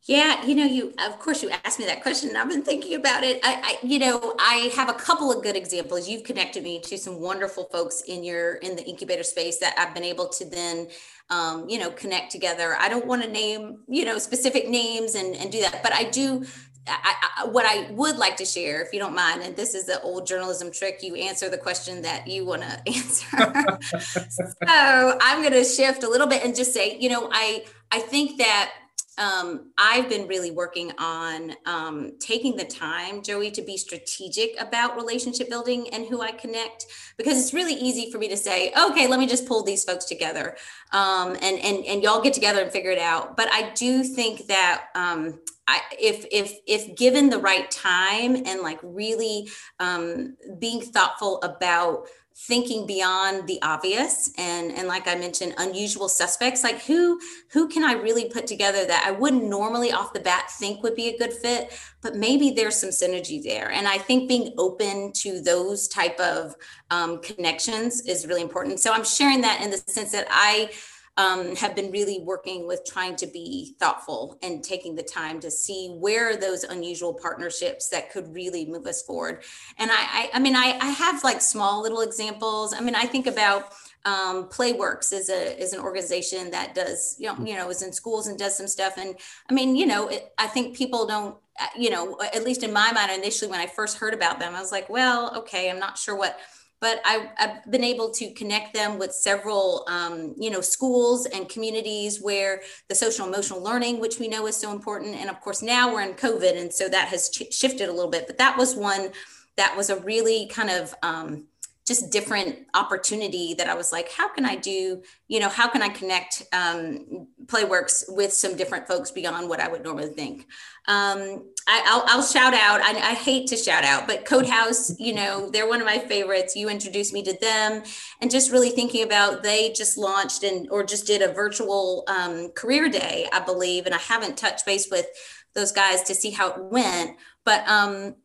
Yeah, 0.07 0.45
you 0.45 0.55
know, 0.55 0.67
you 0.67 0.93
of 1.07 1.19
course 1.19 1.43
you 1.43 1.49
asked 1.64 1.79
me 1.79 1.87
that 1.87 2.03
question, 2.03 2.29
and 2.29 2.37
I've 2.37 2.49
been 2.49 2.62
thinking 2.62 2.95
about 2.95 3.25
it. 3.25 3.40
I, 3.43 3.79
I, 3.83 3.87
you 3.87 3.99
know, 3.99 4.35
I 4.38 4.71
have 4.77 4.90
a 4.90 4.93
couple 4.93 5.33
of 5.33 5.43
good 5.43 5.57
examples. 5.57 6.07
You've 6.07 6.25
connected 6.25 6.62
me 6.62 6.79
to 6.81 6.99
some 6.99 7.21
wonderful 7.21 7.64
folks 7.73 8.03
in 8.03 8.23
your 8.23 8.57
in 8.57 8.77
the 8.77 8.85
incubator 8.85 9.23
space 9.23 9.59
that 9.61 9.75
I've 9.79 9.95
been 9.95 10.05
able 10.05 10.29
to 10.29 10.45
then, 10.45 10.88
um, 11.31 11.67
you 11.71 11.79
know, 11.79 11.90
connect 11.90 12.33
together. 12.33 12.77
I 12.79 12.90
don't 12.90 13.07
want 13.07 13.23
to 13.23 13.31
name, 13.31 13.79
you 13.88 14.05
know, 14.05 14.19
specific 14.19 14.69
names 14.69 15.14
and 15.14 15.35
and 15.37 15.51
do 15.51 15.62
that, 15.62 15.83
but 15.83 15.95
I 15.95 16.05
do. 16.05 16.45
I, 16.87 17.14
I, 17.38 17.47
what 17.47 17.64
I 17.64 17.90
would 17.93 18.19
like 18.19 18.37
to 18.37 18.45
share, 18.45 18.83
if 18.83 18.93
you 18.93 18.99
don't 18.99 19.14
mind, 19.14 19.40
and 19.40 19.57
this 19.57 19.75
is 19.75 19.87
the 19.87 20.03
old 20.03 20.27
journalism 20.27 20.71
trick, 20.71 20.99
you 21.03 21.14
answer 21.14 21.49
the 21.49 21.57
question 21.57 22.03
that 22.03 22.29
you 22.29 22.45
want 22.45 22.61
to 22.61 22.83
answer. 22.87 23.27
so 24.29 25.19
I'm 25.19 25.40
going 25.40 25.55
to 25.55 25.64
shift 25.64 26.03
a 26.03 26.11
little 26.11 26.27
bit 26.27 26.45
and 26.45 26.55
just 26.55 26.75
say, 26.75 26.99
you 26.99 27.09
know, 27.09 27.31
I 27.33 27.64
I 27.90 28.01
think 28.01 28.37
that 28.37 28.75
um, 29.18 29.72
I've 29.79 30.09
been 30.09 30.27
really 30.27 30.50
working 30.50 30.92
on 30.98 31.53
um, 31.66 32.12
taking 32.18 32.57
the 32.57 32.64
time, 32.64 33.22
Joey, 33.22 33.50
to 33.53 33.62
be 33.62 33.77
strategic 33.77 34.61
about 34.61 34.96
relationship 34.96 35.48
building 35.48 35.88
and 35.92 36.07
who 36.07 36.20
I 36.20 36.33
connect, 36.33 36.87
because 37.16 37.38
it's 37.38 37.55
really 37.55 37.74
easy 37.74 38.11
for 38.11 38.18
me 38.18 38.29
to 38.29 38.37
say, 38.37 38.72
okay, 38.79 39.07
let 39.07 39.20
me 39.20 39.27
just 39.27 39.46
pull 39.46 39.62
these 39.62 39.85
folks 39.85 40.05
together, 40.05 40.57
um, 40.92 41.37
and 41.42 41.59
and 41.59 41.85
and 41.85 42.03
y'all 42.03 42.20
get 42.20 42.35
together 42.35 42.62
and 42.62 42.72
figure 42.72 42.90
it 42.90 42.98
out. 42.98 43.37
But 43.37 43.48
I 43.53 43.70
do 43.74 44.03
think 44.03 44.46
that 44.46 44.87
um, 44.94 45.40
I, 45.66 45.81
if 46.00 46.27
if 46.31 46.53
if 46.66 46.96
given 46.96 47.31
the 47.31 47.38
right 47.38 47.70
time 47.70 48.37
and 48.37 48.61
like 48.61 48.81
really 48.83 49.48
um, 49.81 50.37
being 50.59 50.81
thoughtful 50.81 51.40
about 51.42 52.09
thinking 52.37 52.85
beyond 52.85 53.47
the 53.47 53.61
obvious 53.62 54.33
and 54.38 54.73
and 54.73 54.88
like 54.88 55.07
i 55.07 55.14
mentioned 55.14 55.55
unusual 55.59 56.09
suspects. 56.09 56.64
Like 56.64 56.83
who 56.83 57.20
who 57.53 57.68
can 57.68 57.85
i 57.85 57.92
really 57.92 58.29
put 58.29 58.47
together 58.47 58.85
that 58.85 59.05
i 59.07 59.12
wouldn't 59.12 59.44
normally 59.44 59.92
off 59.92 60.12
the 60.12 60.20
bat 60.20 60.51
think 60.51 60.83
would 60.83 60.97
be 60.97 61.09
a 61.09 61.18
good 61.18 61.33
fit? 61.33 61.73
But 62.03 62.16
maybe 62.16 62.51
there's 62.51 62.77
some 62.77 62.90
synergy 62.90 63.42
there. 63.42 63.70
And 63.70 63.87
i 63.87 63.99
think 63.99 64.29
being 64.29 64.53
open 64.59 65.12
to 65.12 65.40
those 65.40 65.87
type 65.87 66.18
of 66.18 66.55
um, 66.90 67.20
connections 67.23 68.03
is 68.07 68.27
really 68.27 68.42
important. 68.42 68.81
So 68.81 68.92
i'm 68.92 69.05
sharing 69.05 69.40
that 69.42 69.62
in 69.62 69.70
the 69.70 69.79
sense 69.79 70.11
that 70.12 70.27
i 70.31 70.70
um, 71.16 71.55
have 71.57 71.77
been 71.77 71.92
really 71.92 72.20
working 72.20 72.66
with 72.66 72.85
trying 72.85 73.14
to 73.16 73.27
be 73.27 73.74
thoughtful 73.79 74.38
and 74.42 74.64
taking 74.64 74.96
the 74.96 75.03
time 75.03 75.38
to 75.40 75.50
see 75.50 75.88
where 75.98 76.37
those 76.37 76.64
unusual 76.64 77.14
partnerships 77.14 77.88
that 77.90 78.11
could 78.11 78.35
really 78.35 78.66
move 78.66 78.87
us 78.87 79.03
forward. 79.03 79.42
And 79.79 79.90
I, 79.92 79.94
I, 79.96 80.31
I 80.35 80.38
mean, 80.40 80.57
I, 80.57 80.77
I 80.81 80.90
have 80.90 81.22
like 81.22 81.40
small 81.40 81.83
little 81.83 82.00
examples. 82.00 82.74
I 82.74 82.81
mean, 82.81 82.96
I 82.96 83.07
think 83.07 83.27
about 83.29 83.72
um, 84.05 84.48
Playworks 84.48 85.12
is 85.12 85.31
a 85.31 85.61
is 85.61 85.72
an 85.72 85.81
organization 85.81 86.50
that 86.50 86.74
does 86.74 87.16
you 87.18 87.27
know 87.27 87.37
you 87.42 87.57
know 87.57 87.70
is 87.70 87.83
in 87.83 87.92
schools 87.92 88.27
and 88.27 88.38
does 88.38 88.57
some 88.57 88.68
stuff. 88.68 88.98
And 88.98 89.16
I 89.48 89.55
mean, 89.55 89.77
you 89.77 89.87
know, 89.87 90.09
it, 90.09 90.33
I 90.37 90.46
think 90.46 90.77
people 90.77 91.07
don't 91.07 91.37
uh, 91.59 91.66
you 91.77 91.90
know 91.90 92.18
at 92.20 92.44
least 92.44 92.62
in 92.62 92.72
my 92.72 92.92
mind 92.92 93.12
initially 93.12 93.50
when 93.50 93.61
I 93.61 93.66
first 93.66 93.98
heard 93.98 94.12
about 94.12 94.40
them, 94.40 94.55
I 94.55 94.61
was 94.61 94.72
like, 94.72 94.90
well, 94.90 95.35
okay, 95.38 95.70
I'm 95.70 95.79
not 95.79 95.96
sure 95.96 96.16
what 96.16 96.38
but 96.85 97.01
I, 97.07 97.31
have 97.37 97.70
been 97.70 97.83
able 97.83 98.11
to 98.11 98.31
connect 98.35 98.75
them 98.75 98.99
with 98.99 99.14
several, 99.14 99.87
um, 99.88 100.35
you 100.38 100.51
know, 100.51 100.61
schools 100.61 101.25
and 101.25 101.49
communities 101.49 102.20
where 102.20 102.61
the 102.90 102.94
social 102.94 103.27
emotional 103.27 103.62
learning, 103.62 104.01
which 104.01 104.18
we 104.18 104.29
know 104.29 104.47
is 104.47 104.55
so 104.55 104.70
important, 104.70 105.16
and 105.16 105.31
of 105.31 105.40
course 105.40 105.62
now 105.62 105.90
we're 105.90 106.03
in 106.03 106.12
COVID, 106.12 106.61
and 106.61 106.70
so 106.70 106.87
that 106.90 107.09
has 107.09 107.31
ch- 107.31 107.51
shifted 107.51 107.88
a 107.88 107.92
little 107.92 108.11
bit. 108.11 108.27
But 108.27 108.37
that 108.37 108.59
was 108.59 108.77
one 108.77 109.12
that 109.57 109.75
was 109.75 109.88
a 109.88 109.99
really 110.01 110.47
kind 110.49 110.68
of 110.68 110.94
um, 111.03 111.47
just 111.87 112.11
different 112.11 112.66
opportunity 112.73 113.53
that 113.55 113.68
I 113.68 113.75
was 113.75 113.92
like, 113.92 114.11
how 114.11 114.29
can 114.29 114.47
I 114.47 114.57
do, 114.57 115.03
you 115.29 115.38
know, 115.38 115.51
how 115.51 115.68
can 115.68 115.83
I 115.83 115.90
connect 115.90 116.42
um, 116.53 117.27
Playworks 117.44 118.05
with 118.09 118.33
some 118.33 118.57
different 118.57 118.88
folks 118.88 119.11
beyond 119.11 119.51
what 119.51 119.61
I 119.61 119.68
would 119.68 119.85
normally 119.85 120.09
think? 120.09 120.47
Um, 120.87 121.51
I, 121.66 122.03
will 122.14 122.23
shout 122.23 122.55
out, 122.55 122.81
I, 122.81 122.92
I, 123.11 123.14
hate 123.14 123.49
to 123.49 123.57
shout 123.57 123.85
out, 123.85 124.07
but 124.07 124.25
Code 124.25 124.47
House, 124.47 124.99
you 124.99 125.14
know, 125.14 125.51
they're 125.51 125.68
one 125.68 125.81
of 125.81 125.87
my 125.87 125.99
favorites. 125.99 126.57
You 126.57 126.68
introduced 126.68 127.12
me 127.12 127.23
to 127.23 127.38
them 127.38 127.83
and 128.20 128.31
just 128.31 128.51
really 128.51 128.70
thinking 128.70 129.03
about, 129.03 129.42
they 129.42 129.73
just 129.73 129.99
launched 129.99 130.42
and, 130.42 130.68
or 130.70 130.85
just 130.85 131.07
did 131.07 131.23
a 131.23 131.33
virtual 131.33 132.05
um, 132.07 132.51
career 132.53 132.88
day, 132.88 133.29
I 133.33 133.40
believe. 133.40 133.87
And 133.87 133.94
I 133.94 133.99
haven't 133.99 134.38
touched 134.38 134.66
base 134.66 134.88
with 134.90 135.07
those 135.55 135.73
guys 135.73 136.03
to 136.05 136.14
see 136.14 136.31
how 136.31 136.51
it 136.51 136.62
went, 136.64 137.16
but 137.44 137.66
um, 137.68 138.16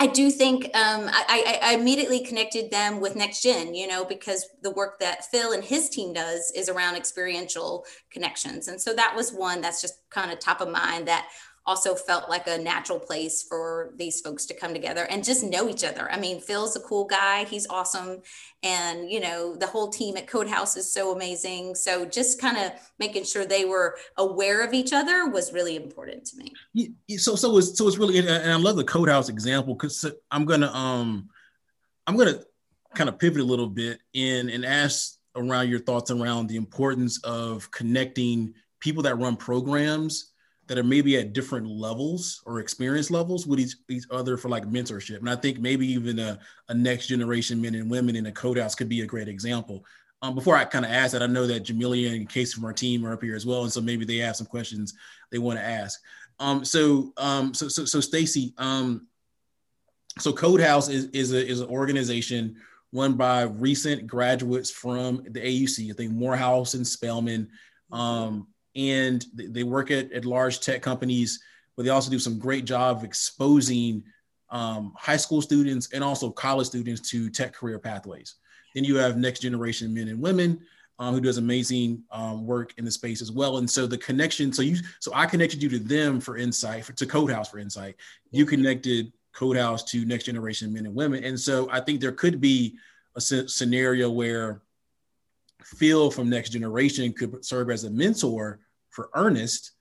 I 0.00 0.06
do 0.06 0.30
think 0.30 0.64
um, 0.74 1.10
I, 1.12 1.60
I, 1.62 1.74
immediately 1.74 2.20
connected 2.20 2.70
them 2.70 3.00
with 3.00 3.16
Next 3.16 3.42
Gen, 3.42 3.74
you 3.74 3.86
know, 3.86 4.02
because 4.02 4.48
the 4.62 4.70
work 4.70 4.98
that 5.00 5.26
Phil 5.26 5.52
and 5.52 5.62
his 5.62 5.90
team 5.90 6.14
does 6.14 6.50
is 6.56 6.70
around 6.70 6.96
experiential 6.96 7.84
connections. 8.10 8.68
And 8.68 8.80
so 8.80 8.94
that 8.94 9.14
was 9.14 9.30
one 9.30 9.60
that's 9.60 9.82
just 9.82 10.00
kind 10.08 10.32
of 10.32 10.38
top 10.38 10.62
of 10.62 10.70
mind 10.70 11.06
that 11.08 11.28
also 11.70 11.94
felt 11.94 12.28
like 12.28 12.48
a 12.48 12.58
natural 12.58 12.98
place 12.98 13.44
for 13.44 13.92
these 13.94 14.20
folks 14.20 14.44
to 14.44 14.52
come 14.52 14.74
together 14.74 15.04
and 15.04 15.22
just 15.22 15.44
know 15.44 15.68
each 15.68 15.84
other. 15.84 16.10
I 16.10 16.18
mean, 16.18 16.40
Phil's 16.40 16.74
a 16.74 16.80
cool 16.80 17.04
guy, 17.04 17.44
he's 17.44 17.68
awesome. 17.68 18.22
And, 18.64 19.08
you 19.08 19.20
know, 19.20 19.54
the 19.54 19.68
whole 19.68 19.88
team 19.88 20.16
at 20.16 20.26
Code 20.26 20.48
House 20.48 20.76
is 20.76 20.92
so 20.92 21.14
amazing. 21.14 21.76
So 21.76 22.04
just 22.04 22.40
kind 22.40 22.56
of 22.56 22.72
making 22.98 23.22
sure 23.22 23.46
they 23.46 23.66
were 23.66 23.96
aware 24.16 24.64
of 24.66 24.74
each 24.74 24.92
other 24.92 25.28
was 25.28 25.52
really 25.52 25.76
important 25.76 26.24
to 26.26 26.38
me. 26.38 26.52
Yeah, 26.74 27.18
so, 27.18 27.36
so 27.36 27.56
it's, 27.56 27.78
so 27.78 27.86
it's 27.86 27.98
really, 27.98 28.18
and 28.18 28.52
I 28.52 28.56
love 28.56 28.74
the 28.74 28.82
Code 28.82 29.08
House 29.08 29.28
example 29.28 29.74
because 29.74 30.04
I'm 30.32 30.46
going 30.46 30.62
to, 30.62 30.76
um, 30.76 31.28
I'm 32.08 32.16
going 32.16 32.34
to 32.34 32.44
kind 32.96 33.08
of 33.08 33.16
pivot 33.16 33.42
a 33.42 33.44
little 33.44 33.68
bit 33.68 34.00
in 34.12 34.50
and 34.50 34.64
ask 34.64 35.18
around 35.36 35.68
your 35.68 35.78
thoughts 35.78 36.10
around 36.10 36.48
the 36.48 36.56
importance 36.56 37.22
of 37.22 37.70
connecting 37.70 38.54
people 38.80 39.04
that 39.04 39.20
run 39.20 39.36
programs 39.36 40.32
that 40.70 40.78
are 40.78 40.84
maybe 40.84 41.16
at 41.16 41.32
different 41.32 41.66
levels 41.66 42.44
or 42.46 42.60
experience 42.60 43.10
levels 43.10 43.44
with 43.44 43.58
each, 43.58 43.74
each 43.88 44.04
other 44.12 44.36
for 44.36 44.48
like 44.48 44.64
mentorship. 44.66 45.18
And 45.18 45.28
I 45.28 45.34
think 45.34 45.58
maybe 45.58 45.84
even 45.84 46.20
a, 46.20 46.38
a 46.68 46.74
next 46.74 47.08
generation 47.08 47.60
men 47.60 47.74
and 47.74 47.90
women 47.90 48.14
in 48.14 48.26
a 48.26 48.30
code 48.30 48.56
house 48.56 48.76
could 48.76 48.88
be 48.88 49.00
a 49.00 49.06
great 49.06 49.26
example. 49.26 49.84
Um, 50.22 50.36
before 50.36 50.54
I 50.54 50.64
kind 50.64 50.84
of 50.84 50.92
ask 50.92 51.10
that, 51.10 51.24
I 51.24 51.26
know 51.26 51.44
that 51.48 51.64
Jamelia 51.64 52.14
and 52.14 52.28
Casey 52.28 52.54
from 52.54 52.66
our 52.66 52.72
team 52.72 53.04
are 53.04 53.14
up 53.14 53.20
here 53.20 53.34
as 53.34 53.44
well, 53.44 53.64
and 53.64 53.72
so 53.72 53.80
maybe 53.80 54.04
they 54.04 54.18
have 54.18 54.36
some 54.36 54.46
questions 54.46 54.94
they 55.32 55.38
want 55.38 55.58
to 55.58 55.64
ask. 55.64 56.00
Um, 56.38 56.64
so, 56.64 57.12
um, 57.16 57.52
so, 57.52 57.66
so, 57.66 57.84
so 57.84 57.98
Staci, 57.98 58.52
um, 58.56 59.08
so 60.20 60.32
Code 60.32 60.60
House 60.60 60.88
is 60.88 61.06
is 61.06 61.32
a, 61.32 61.44
is 61.44 61.62
an 61.62 61.68
organization 61.68 62.54
run 62.92 63.14
by 63.14 63.42
recent 63.42 64.06
graduates 64.06 64.70
from 64.70 65.24
the 65.30 65.40
AUC. 65.40 65.90
I 65.90 65.94
think 65.94 66.12
Morehouse 66.12 66.74
and 66.74 66.86
Spelman. 66.86 67.48
Um, 67.90 68.46
and 68.76 69.24
they 69.34 69.62
work 69.62 69.90
at, 69.90 70.12
at 70.12 70.24
large 70.24 70.60
tech 70.60 70.82
companies, 70.82 71.40
but 71.76 71.84
they 71.84 71.90
also 71.90 72.10
do 72.10 72.18
some 72.18 72.38
great 72.38 72.64
job 72.64 72.98
of 72.98 73.04
exposing 73.04 74.02
um, 74.50 74.92
high 74.96 75.16
school 75.16 75.42
students 75.42 75.88
and 75.92 76.02
also 76.02 76.30
college 76.30 76.66
students 76.66 77.08
to 77.10 77.30
tech 77.30 77.52
career 77.52 77.78
pathways. 77.78 78.36
Then 78.74 78.84
you 78.84 78.96
have 78.96 79.16
next 79.16 79.40
generation 79.40 79.92
men 79.94 80.08
and 80.08 80.20
women 80.20 80.60
um, 80.98 81.14
who 81.14 81.20
does 81.20 81.38
amazing 81.38 82.02
um, 82.10 82.46
work 82.46 82.74
in 82.76 82.84
the 82.84 82.90
space 82.90 83.22
as 83.22 83.32
well. 83.32 83.56
And 83.56 83.68
so 83.68 83.86
the 83.86 83.98
connection, 83.98 84.52
so 84.52 84.62
you, 84.62 84.76
so 85.00 85.12
I 85.14 85.26
connected 85.26 85.62
you 85.62 85.68
to 85.70 85.78
them 85.78 86.20
for 86.20 86.36
insight, 86.36 86.84
for, 86.84 86.92
to 86.92 87.06
Codehouse 87.06 87.48
for 87.48 87.58
insight. 87.58 87.96
You 88.30 88.44
connected 88.44 89.12
Codehouse 89.32 89.82
to 89.84 90.04
next 90.04 90.24
generation 90.24 90.72
men 90.72 90.86
and 90.86 90.94
women. 90.94 91.24
And 91.24 91.38
so 91.38 91.68
I 91.72 91.80
think 91.80 92.00
there 92.00 92.12
could 92.12 92.40
be 92.40 92.76
a 93.16 93.20
scenario 93.20 94.10
where 94.10 94.62
Phil 95.64 96.10
from 96.10 96.28
Next 96.28 96.50
Generation 96.50 97.12
could 97.12 97.44
serve 97.44 97.70
as 97.70 97.84
a 97.84 97.90
mentor 97.90 98.60
for 98.90 99.10
Ernest 99.14 99.72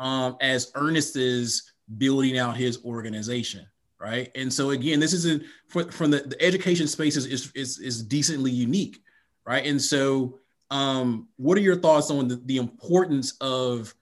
um, 0.00 0.36
as 0.40 0.72
Ernest 0.74 1.16
is 1.16 1.72
building 1.98 2.38
out 2.38 2.56
his 2.56 2.82
organization, 2.84 3.66
right? 3.98 4.30
And 4.34 4.52
so 4.52 4.70
again, 4.70 4.98
this 4.98 5.12
isn't 5.12 5.44
from 5.68 6.10
the, 6.10 6.20
the 6.20 6.42
education 6.42 6.88
space 6.88 7.16
is, 7.16 7.26
is, 7.26 7.52
is, 7.54 7.78
is 7.78 8.02
decently 8.02 8.50
unique, 8.50 9.02
right? 9.44 9.64
And 9.64 9.80
so 9.80 10.38
um, 10.70 11.28
what 11.36 11.58
are 11.58 11.62
your 11.62 11.76
thoughts 11.76 12.10
on 12.10 12.28
the, 12.28 12.36
the 12.46 12.56
importance 12.56 13.36
of 13.40 13.94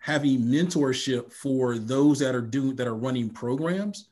having 0.00 0.40
mentorship 0.40 1.32
for 1.32 1.78
those 1.78 2.18
that 2.20 2.34
are 2.34 2.40
doing 2.40 2.76
that 2.76 2.86
are 2.86 2.94
running 2.94 3.28
programs 3.28 4.08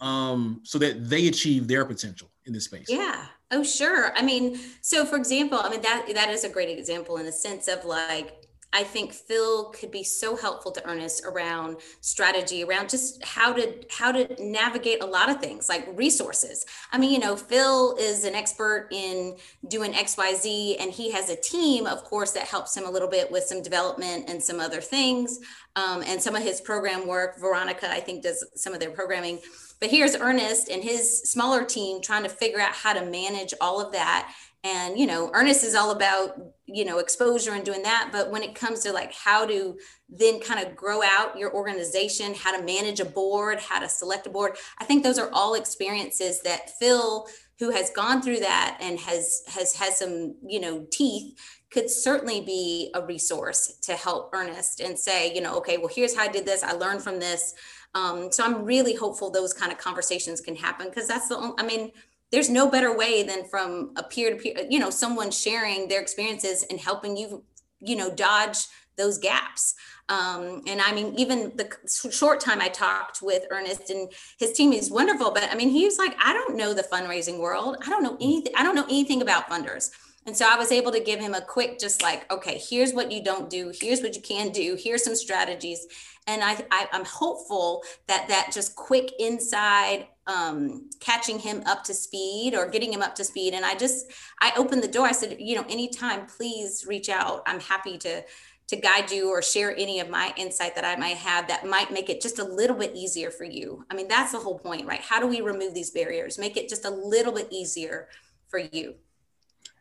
um, 0.00 0.60
so 0.64 0.78
that 0.78 1.08
they 1.08 1.28
achieve 1.28 1.68
their 1.68 1.84
potential 1.84 2.30
in 2.46 2.52
this 2.52 2.64
space? 2.64 2.86
Yeah. 2.88 3.26
Oh, 3.50 3.62
sure. 3.62 4.12
I 4.16 4.22
mean, 4.22 4.58
so 4.80 5.04
for 5.04 5.16
example, 5.16 5.60
I 5.62 5.70
mean 5.70 5.82
that 5.82 6.06
that 6.14 6.30
is 6.30 6.44
a 6.44 6.48
great 6.48 6.76
example 6.76 7.18
in 7.18 7.26
the 7.26 7.32
sense 7.32 7.68
of 7.68 7.84
like 7.84 8.44
I 8.74 8.82
think 8.82 9.12
Phil 9.12 9.66
could 9.66 9.92
be 9.92 10.02
so 10.02 10.34
helpful 10.34 10.72
to 10.72 10.84
Ernest 10.84 11.24
around 11.24 11.76
strategy, 12.00 12.64
around 12.64 12.88
just 12.88 13.24
how 13.24 13.52
to 13.52 13.72
how 13.88 14.10
to 14.10 14.34
navigate 14.44 15.00
a 15.00 15.06
lot 15.06 15.30
of 15.30 15.40
things 15.40 15.68
like 15.68 15.86
resources. 15.94 16.66
I 16.90 16.98
mean, 16.98 17.12
you 17.12 17.20
know, 17.20 17.36
Phil 17.36 17.94
is 17.96 18.24
an 18.24 18.34
expert 18.34 18.88
in 18.90 19.36
doing 19.68 19.92
XYZ, 19.92 20.76
and 20.80 20.90
he 20.90 21.12
has 21.12 21.30
a 21.30 21.36
team, 21.36 21.86
of 21.86 22.02
course, 22.02 22.32
that 22.32 22.48
helps 22.48 22.76
him 22.76 22.84
a 22.84 22.90
little 22.90 23.08
bit 23.08 23.30
with 23.30 23.44
some 23.44 23.62
development 23.62 24.28
and 24.28 24.42
some 24.42 24.58
other 24.58 24.80
things, 24.80 25.38
um, 25.76 26.02
and 26.04 26.20
some 26.20 26.34
of 26.34 26.42
his 26.42 26.60
program 26.60 27.06
work. 27.06 27.38
Veronica, 27.38 27.88
I 27.88 28.00
think, 28.00 28.24
does 28.24 28.44
some 28.56 28.74
of 28.74 28.80
their 28.80 28.90
programming. 28.90 29.38
But 29.80 29.90
here's 29.90 30.16
Ernest 30.16 30.68
and 30.68 30.82
his 30.82 31.22
smaller 31.22 31.64
team 31.64 32.00
trying 32.00 32.22
to 32.22 32.28
figure 32.28 32.60
out 32.60 32.72
how 32.72 32.92
to 32.92 33.04
manage 33.04 33.54
all 33.60 33.80
of 33.80 33.92
that. 33.92 34.32
And 34.62 34.98
you 34.98 35.06
know 35.06 35.30
ernest 35.34 35.62
is 35.62 35.74
all 35.74 35.90
about 35.90 36.40
you 36.64 36.86
know 36.86 36.98
exposure 36.98 37.52
and 37.52 37.66
doing 37.66 37.82
that. 37.82 38.08
But 38.12 38.30
when 38.30 38.42
it 38.42 38.54
comes 38.54 38.80
to 38.80 38.92
like 38.92 39.12
how 39.12 39.44
to 39.44 39.76
then 40.08 40.40
kind 40.40 40.64
of 40.64 40.76
grow 40.76 41.02
out 41.02 41.38
your 41.38 41.54
organization 41.54 42.34
how 42.34 42.56
to 42.56 42.64
manage 42.64 43.00
a 43.00 43.04
board 43.04 43.58
how 43.58 43.80
to 43.80 43.88
select 43.88 44.26
a 44.26 44.30
board 44.30 44.56
i 44.78 44.84
think 44.84 45.02
those 45.02 45.18
are 45.18 45.30
all 45.32 45.54
experiences 45.54 46.40
that 46.42 46.70
phil 46.78 47.26
who 47.58 47.70
has 47.70 47.90
gone 47.90 48.20
through 48.20 48.40
that 48.40 48.76
and 48.80 48.98
has 48.98 49.42
has 49.46 49.74
has 49.74 49.98
some 49.98 50.34
you 50.46 50.60
know 50.60 50.86
teeth 50.90 51.34
could 51.70 51.90
certainly 51.90 52.40
be 52.40 52.90
a 52.94 53.04
resource 53.04 53.78
to 53.82 53.94
help 53.94 54.30
ernest 54.32 54.80
and 54.80 54.98
say 54.98 55.34
you 55.34 55.40
know 55.40 55.56
okay 55.56 55.78
well 55.78 55.90
here's 55.92 56.14
how 56.16 56.22
i 56.22 56.28
did 56.28 56.44
this. 56.44 56.62
I 56.62 56.72
learned 56.72 57.02
from 57.02 57.18
this 57.18 57.54
um, 57.94 58.30
so 58.30 58.44
i'm 58.44 58.64
really 58.64 58.94
hopeful 58.94 59.30
those 59.30 59.52
kind 59.52 59.72
of 59.72 59.78
conversations 59.78 60.40
can 60.40 60.56
happen 60.56 60.88
because 60.88 61.08
that's 61.08 61.28
the 61.28 61.36
only, 61.36 61.54
i 61.58 61.62
mean 61.62 61.90
there's 62.34 62.50
no 62.50 62.68
better 62.68 62.96
way 62.96 63.22
than 63.22 63.44
from 63.44 63.92
a 63.96 64.02
peer 64.02 64.30
to 64.30 64.36
peer, 64.36 64.66
you 64.68 64.80
know, 64.80 64.90
someone 64.90 65.30
sharing 65.30 65.86
their 65.86 66.00
experiences 66.00 66.64
and 66.68 66.80
helping 66.80 67.16
you, 67.16 67.44
you 67.80 67.94
know, 67.94 68.12
dodge 68.12 68.66
those 68.96 69.18
gaps. 69.18 69.74
Um, 70.08 70.62
and 70.66 70.80
I 70.80 70.92
mean, 70.92 71.14
even 71.16 71.52
the 71.56 71.70
short 72.10 72.40
time 72.40 72.60
I 72.60 72.68
talked 72.68 73.22
with 73.22 73.44
Ernest 73.50 73.88
and 73.90 74.10
his 74.38 74.52
team 74.52 74.72
is 74.72 74.90
wonderful, 74.90 75.30
but 75.30 75.48
I 75.50 75.54
mean, 75.54 75.70
he 75.70 75.84
was 75.84 75.96
like, 75.96 76.16
I 76.22 76.32
don't 76.32 76.56
know 76.56 76.74
the 76.74 76.82
fundraising 76.82 77.38
world. 77.38 77.76
I 77.86 77.88
don't 77.88 78.02
know 78.02 78.16
anything. 78.20 78.52
I 78.56 78.64
don't 78.64 78.74
know 78.74 78.84
anything 78.84 79.22
about 79.22 79.48
funders. 79.48 79.90
And 80.26 80.36
so 80.36 80.46
I 80.48 80.56
was 80.56 80.72
able 80.72 80.90
to 80.92 81.00
give 81.00 81.20
him 81.20 81.34
a 81.34 81.40
quick, 81.40 81.78
just 81.78 82.02
like, 82.02 82.30
okay, 82.32 82.58
here's 82.58 82.94
what 82.94 83.12
you 83.12 83.22
don't 83.22 83.50
do. 83.50 83.72
Here's 83.78 84.00
what 84.00 84.14
you 84.16 84.22
can 84.22 84.50
do. 84.50 84.76
Here's 84.78 85.04
some 85.04 85.14
strategies. 85.16 85.86
And 86.26 86.42
I, 86.42 86.64
I 86.70 86.88
am 86.92 87.04
hopeful 87.04 87.82
that 88.06 88.28
that 88.28 88.50
just 88.52 88.74
quick 88.74 89.12
inside 89.18 90.06
um, 90.26 90.88
catching 91.00 91.38
him 91.38 91.62
up 91.66 91.84
to 91.84 91.94
speed 91.94 92.54
or 92.54 92.68
getting 92.70 92.90
him 92.90 93.02
up 93.02 93.14
to 93.16 93.24
speed. 93.24 93.52
And 93.52 93.64
I 93.64 93.74
just, 93.74 94.10
I 94.40 94.52
opened 94.56 94.82
the 94.82 94.88
door. 94.88 95.06
I 95.06 95.12
said, 95.12 95.36
you 95.38 95.56
know, 95.56 95.66
anytime, 95.68 96.26
please 96.26 96.86
reach 96.88 97.10
out. 97.10 97.42
I'm 97.46 97.60
happy 97.60 97.98
to, 97.98 98.24
to 98.68 98.76
guide 98.76 99.10
you 99.10 99.28
or 99.28 99.42
share 99.42 99.76
any 99.76 100.00
of 100.00 100.08
my 100.08 100.32
insight 100.38 100.74
that 100.76 100.86
I 100.86 100.96
might 100.96 101.18
have 101.18 101.48
that 101.48 101.66
might 101.66 101.92
make 101.92 102.08
it 102.08 102.22
just 102.22 102.38
a 102.38 102.44
little 102.44 102.76
bit 102.76 102.94
easier 102.94 103.30
for 103.30 103.44
you. 103.44 103.84
I 103.90 103.94
mean, 103.94 104.08
that's 104.08 104.32
the 104.32 104.38
whole 104.38 104.58
point, 104.58 104.86
right? 104.86 105.02
How 105.02 105.20
do 105.20 105.26
we 105.26 105.42
remove 105.42 105.74
these 105.74 105.90
barriers, 105.90 106.38
make 106.38 106.56
it 106.56 106.70
just 106.70 106.86
a 106.86 106.90
little 106.90 107.32
bit 107.32 107.48
easier 107.50 108.08
for 108.48 108.58
you? 108.58 108.94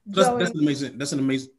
That's, 0.06 0.30
that's 0.30 0.52
an 0.52 0.60
amazing, 0.60 0.98
that's 0.98 1.12
an 1.14 1.20
amazing, 1.20 1.50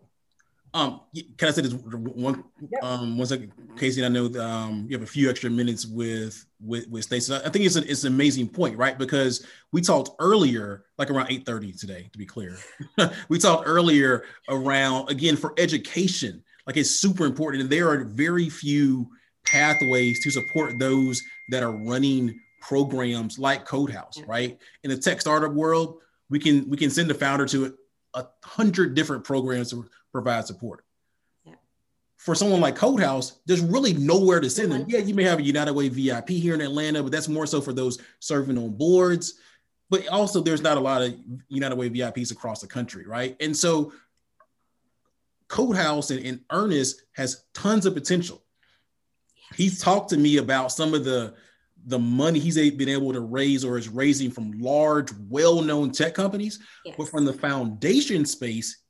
um, 0.75 1.03
can 1.39 1.49
I 1.49 1.53
say 1.53 1.63
this 1.63 1.73
one 1.73 2.43
yep. 2.69 2.83
um 2.83 3.17
one 3.17 3.29
second, 3.29 3.53
Casey? 3.79 4.05
I 4.05 4.09
know 4.09 4.27
um 4.41 4.87
you 4.89 4.97
have 4.97 5.05
a 5.05 5.11
few 5.11 5.31
extra 5.31 5.49
minutes 5.49 5.87
with 5.87 6.45
with 6.61 6.89
with 6.89 7.09
Staci. 7.09 7.33
I 7.47 7.49
think 7.49 7.65
it's 7.65 7.77
an 7.77 7.85
it's 7.87 8.03
an 8.03 8.13
amazing 8.13 8.49
point, 8.49 8.77
right? 8.77 8.99
Because 8.99 9.47
we 9.71 9.81
talked 9.81 10.11
earlier, 10.19 10.85
like 10.99 11.11
around 11.11 11.31
eight 11.31 11.47
thirty 11.47 11.73
today, 11.73 12.09
to 12.13 12.19
be 12.19 12.27
clear. 12.27 12.59
we 13.29 13.39
talked 13.39 13.69
earlier 13.69 14.25
around 14.49 15.09
again 15.11 15.37
for 15.37 15.55
education, 15.59 16.43
like 16.67 16.77
it's 16.77 16.91
super 16.91 17.25
important, 17.25 17.63
and 17.63 17.71
there 17.71 17.89
are 17.89 18.03
very 18.03 18.51
few 18.51 19.09
pathways 19.47 20.25
to 20.25 20.31
support 20.33 20.81
those 20.81 21.23
that 21.51 21.63
are 21.63 21.73
running 21.73 22.41
programs 22.61 23.39
like 23.39 23.65
Codehouse, 23.65 24.17
yeah. 24.17 24.25
right? 24.27 24.59
In 24.83 24.91
the 24.91 24.97
tech 24.97 25.21
startup 25.21 25.53
world, 25.53 26.01
we 26.31 26.41
can 26.41 26.69
we 26.69 26.77
can 26.77 26.91
send 26.91 27.09
the 27.09 27.15
founder 27.15 27.47
to 27.47 27.77
a 28.15 28.27
hundred 28.43 28.95
different 28.95 29.25
programs 29.25 29.71
to 29.71 29.89
provide 30.13 30.47
support. 30.47 30.85
Yeah. 31.45 31.55
For 32.17 32.35
someone 32.35 32.61
like 32.61 32.77
Codehouse, 32.77 33.41
there's 33.47 33.61
really 33.61 33.93
nowhere 33.93 34.41
to 34.41 34.49
send 34.49 34.73
them. 34.73 34.85
Yeah, 34.89 35.01
you 35.01 35.15
may 35.15 35.25
have 35.25 35.41
a 35.41 35.43
United 35.43 35.73
Way 35.73 35.89
VIP 35.89 36.31
here 36.31 36.55
in 36.55 36.61
Atlanta, 36.61 37.03
but 37.03 37.13
that's 37.13 37.29
more 37.29 37.47
so 37.47 37.61
for 37.61 37.73
those 37.73 37.99
serving 38.21 38.59
on 38.59 38.71
boards. 38.71 39.35
But 39.91 40.09
also, 40.09 40.41
there's 40.41 40.63
not 40.63 40.79
a 40.79 40.81
lot 40.81 41.03
of 41.03 41.15
United 41.49 41.77
Way 41.77 41.91
VIPs 41.91 42.33
across 42.33 42.61
the 42.61 42.67
country, 42.67 43.07
right? 43.07 43.37
And 43.41 43.57
so, 43.57 43.93
Codehouse 45.49 46.11
and, 46.11 46.25
and 46.25 46.41
Ernest 46.51 47.03
has 47.13 47.45
tons 47.53 47.87
of 47.87 47.95
potential. 47.95 48.43
He's 49.55 49.81
talked 49.81 50.11
to 50.11 50.17
me 50.17 50.39
about 50.39 50.73
some 50.73 50.95
of 50.95 51.05
the 51.05 51.35
the 51.87 51.99
money 51.99 52.39
he's 52.39 52.57
been 52.73 52.89
able 52.89 53.13
to 53.13 53.21
raise 53.21 53.65
or 53.65 53.77
is 53.77 53.89
raising 53.89 54.31
from 54.31 54.53
large, 54.53 55.11
well-known 55.29 55.91
tech 55.91 56.15
companies, 56.15 56.59
yes. 56.85 56.95
but 56.97 57.09
from 57.09 57.25
the 57.25 57.33
foundation 57.33 58.25
space, 58.25 58.83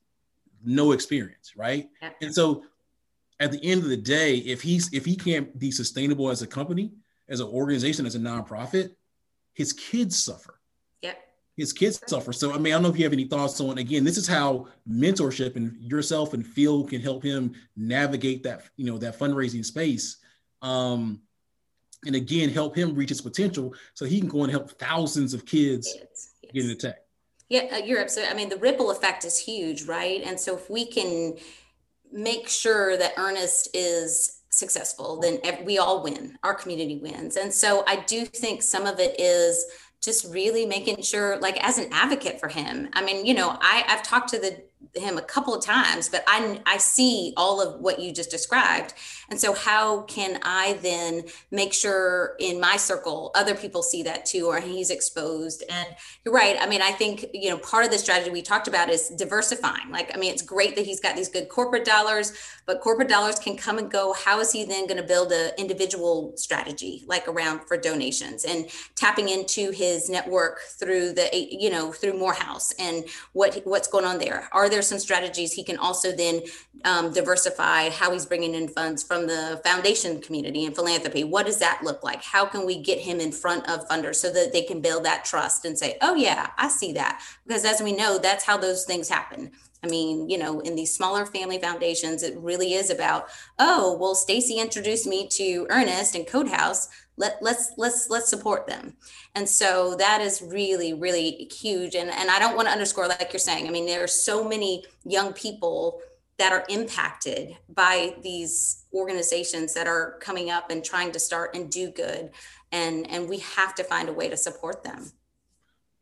no 0.63 0.93
experience, 0.93 1.53
right? 1.55 1.89
Yeah. 2.01 2.09
And 2.21 2.33
so 2.33 2.63
at 3.39 3.51
the 3.51 3.63
end 3.63 3.83
of 3.83 3.89
the 3.89 3.97
day, 3.97 4.37
if 4.37 4.61
he's 4.61 4.91
if 4.93 5.05
he 5.05 5.15
can't 5.15 5.57
be 5.59 5.71
sustainable 5.71 6.29
as 6.29 6.41
a 6.41 6.47
company, 6.47 6.91
as 7.27 7.39
an 7.39 7.47
organization, 7.47 8.05
as 8.05 8.15
a 8.15 8.19
nonprofit, 8.19 8.91
his 9.53 9.73
kids 9.73 10.23
suffer. 10.23 10.59
Yep. 11.01 11.17
His 11.57 11.73
kids 11.73 12.01
suffer. 12.07 12.31
So 12.31 12.53
I 12.53 12.57
mean, 12.57 12.73
I 12.73 12.77
don't 12.77 12.83
know 12.83 12.89
if 12.89 12.97
you 12.97 13.03
have 13.03 13.13
any 13.13 13.25
thoughts 13.25 13.59
on 13.59 13.77
again, 13.77 14.03
this 14.03 14.17
is 14.17 14.27
how 14.27 14.67
mentorship 14.89 15.57
and 15.57 15.75
yourself 15.81 16.33
and 16.33 16.45
Phil 16.45 16.85
can 16.85 17.01
help 17.01 17.23
him 17.23 17.53
navigate 17.75 18.43
that, 18.43 18.63
you 18.77 18.85
know, 18.85 18.97
that 18.99 19.19
fundraising 19.19 19.65
space. 19.65 20.17
Um, 20.61 21.21
and 22.05 22.15
again, 22.15 22.49
help 22.49 22.75
him 22.75 22.93
reach 22.93 23.09
his 23.09 23.21
potential 23.21 23.73
so 23.93 24.05
he 24.05 24.19
can 24.19 24.29
go 24.29 24.43
and 24.43 24.51
help 24.51 24.71
thousands 24.79 25.33
of 25.33 25.45
kids 25.45 25.95
yes. 25.95 26.31
get 26.53 26.63
into 26.63 26.75
tech. 26.75 27.05
Yeah, 27.49 27.67
uh, 27.73 27.77
you're 27.77 27.99
absolutely. 27.99 28.33
I 28.33 28.35
mean, 28.35 28.49
the 28.49 28.57
ripple 28.57 28.91
effect 28.91 29.23
is 29.23 29.37
huge, 29.37 29.83
right? 29.85 30.21
And 30.23 30.39
so 30.39 30.55
if 30.55 30.69
we 30.69 30.85
can 30.85 31.35
make 32.11 32.47
sure 32.47 32.97
that 32.97 33.13
Ernest 33.17 33.69
is 33.73 34.41
successful, 34.49 35.19
then 35.19 35.39
we 35.63 35.77
all 35.77 36.01
win. 36.01 36.37
Our 36.43 36.53
community 36.53 36.97
wins. 36.97 37.35
And 37.35 37.53
so 37.53 37.83
I 37.87 37.97
do 37.97 38.25
think 38.25 38.63
some 38.63 38.85
of 38.85 38.99
it 38.99 39.19
is 39.19 39.65
just 40.01 40.31
really 40.33 40.65
making 40.65 41.01
sure, 41.01 41.37
like 41.39 41.61
as 41.63 41.77
an 41.77 41.89
advocate 41.91 42.39
for 42.39 42.47
him. 42.47 42.89
I 42.93 43.03
mean, 43.03 43.25
you 43.25 43.33
know, 43.33 43.57
I, 43.59 43.83
I've 43.87 44.03
talked 44.03 44.29
to 44.29 44.39
the 44.39 44.63
him 44.93 45.17
a 45.17 45.21
couple 45.21 45.53
of 45.55 45.63
times, 45.63 46.09
but 46.09 46.23
I 46.27 46.61
I 46.65 46.77
see 46.77 47.33
all 47.37 47.61
of 47.61 47.79
what 47.81 47.99
you 47.99 48.11
just 48.11 48.31
described. 48.31 48.93
And 49.29 49.39
so 49.39 49.53
how 49.53 50.01
can 50.03 50.39
I 50.43 50.73
then 50.81 51.23
make 51.51 51.73
sure 51.73 52.35
in 52.39 52.59
my 52.59 52.77
circle 52.77 53.31
other 53.33 53.55
people 53.55 53.81
see 53.81 54.03
that 54.03 54.25
too 54.25 54.47
or 54.47 54.59
he's 54.59 54.91
exposed? 54.91 55.63
And 55.69 55.87
you're 56.23 56.33
right. 56.33 56.57
I 56.59 56.67
mean, 56.67 56.81
I 56.81 56.91
think, 56.91 57.25
you 57.33 57.49
know, 57.49 57.57
part 57.57 57.85
of 57.85 57.91
the 57.91 57.97
strategy 57.97 58.29
we 58.29 58.41
talked 58.41 58.67
about 58.67 58.89
is 58.89 59.09
diversifying. 59.09 59.89
Like 59.91 60.15
I 60.15 60.19
mean, 60.19 60.31
it's 60.31 60.41
great 60.41 60.75
that 60.75 60.85
he's 60.85 60.99
got 60.99 61.15
these 61.15 61.29
good 61.29 61.49
corporate 61.49 61.85
dollars, 61.85 62.33
but 62.65 62.81
corporate 62.81 63.09
dollars 63.09 63.39
can 63.39 63.57
come 63.57 63.77
and 63.77 63.91
go. 63.91 64.13
How 64.13 64.39
is 64.39 64.51
he 64.51 64.65
then 64.65 64.87
going 64.87 65.01
to 65.01 65.07
build 65.07 65.31
an 65.31 65.51
individual 65.57 66.33
strategy 66.35 67.03
like 67.07 67.27
around 67.27 67.61
for 67.67 67.77
donations 67.77 68.45
and 68.45 68.67
tapping 68.95 69.29
into 69.29 69.71
his 69.71 70.09
network 70.09 70.59
through 70.79 71.13
the 71.13 71.29
you 71.33 71.69
know, 71.69 71.91
through 71.91 72.17
Morehouse 72.17 72.73
and 72.79 73.05
what 73.33 73.61
what's 73.65 73.87
going 73.87 74.05
on 74.05 74.17
there? 74.17 74.47
Are 74.51 74.69
there 74.69 74.81
some 74.81 74.99
strategies 74.99 75.53
he 75.53 75.63
can 75.63 75.77
also 75.77 76.11
then 76.11 76.41
um, 76.85 77.11
diversify 77.11 77.89
how 77.89 78.11
he's 78.11 78.25
bringing 78.25 78.53
in 78.53 78.67
funds 78.67 79.01
from 79.03 79.27
the 79.27 79.59
foundation 79.63 80.21
community 80.21 80.65
and 80.65 80.75
philanthropy. 80.75 81.23
What 81.23 81.45
does 81.45 81.57
that 81.59 81.81
look 81.83 82.03
like? 82.03 82.23
How 82.23 82.45
can 82.45 82.65
we 82.65 82.81
get 82.81 82.99
him 82.99 83.19
in 83.19 83.31
front 83.31 83.67
of 83.69 83.87
funders 83.87 84.15
so 84.15 84.31
that 84.31 84.53
they 84.53 84.61
can 84.61 84.81
build 84.81 85.03
that 85.05 85.25
trust 85.25 85.65
and 85.65 85.77
say, 85.77 85.97
oh, 86.01 86.15
yeah, 86.15 86.51
I 86.57 86.67
see 86.67 86.93
that? 86.93 87.21
Because 87.45 87.65
as 87.65 87.81
we 87.81 87.91
know, 87.91 88.19
that's 88.19 88.45
how 88.45 88.57
those 88.57 88.85
things 88.85 89.09
happen. 89.09 89.51
I 89.85 89.87
mean, 89.87 90.29
you 90.29 90.39
know, 90.39 90.61
in 90.61 90.75
these 90.75 90.95
smaller 90.95 91.27
family 91.27 91.59
foundations, 91.59 92.23
it 92.23 92.35
really 92.37 92.73
is 92.73 92.89
about, 92.89 93.27
oh, 93.59 93.95
well, 93.99 94.15
Staci 94.15 94.57
introduced 94.57 95.05
me 95.05 95.27
to 95.27 95.67
Ernest 95.69 96.15
and 96.15 96.25
Codehouse. 96.25 96.89
Let, 97.17 97.37
let's 97.41 97.71
let's 97.77 98.09
let's 98.09 98.29
support 98.29 98.67
them. 98.67 98.97
And 99.35 99.47
so 99.47 99.95
that 99.95 100.19
is 100.21 100.41
really 100.41 100.93
really 100.93 101.49
huge. 101.49 101.95
And 101.95 102.09
and 102.09 102.29
i 102.29 102.39
don't 102.39 102.57
want 102.57 102.67
to 102.67 102.73
underscore 102.73 103.07
like 103.07 103.31
you're 103.31 103.39
saying 103.39 103.67
i 103.67 103.71
mean 103.71 103.85
there 103.85 104.03
are 104.03 104.07
so 104.07 104.43
many 104.43 104.83
young 105.05 105.31
people 105.31 106.01
that 106.37 106.51
are 106.51 106.65
impacted 106.67 107.55
by 107.69 108.15
these 108.21 108.83
organizations 108.93 109.73
that 109.73 109.87
are 109.87 110.17
coming 110.19 110.49
up 110.49 110.69
and 110.69 110.83
trying 110.83 111.11
to 111.13 111.19
start 111.19 111.55
and 111.55 111.71
do 111.71 111.89
good. 111.89 112.31
And 112.71 113.09
and 113.09 113.29
we 113.29 113.39
have 113.39 113.75
to 113.75 113.83
find 113.83 114.09
a 114.09 114.13
way 114.13 114.27
to 114.29 114.35
support 114.35 114.83
them. 114.83 115.11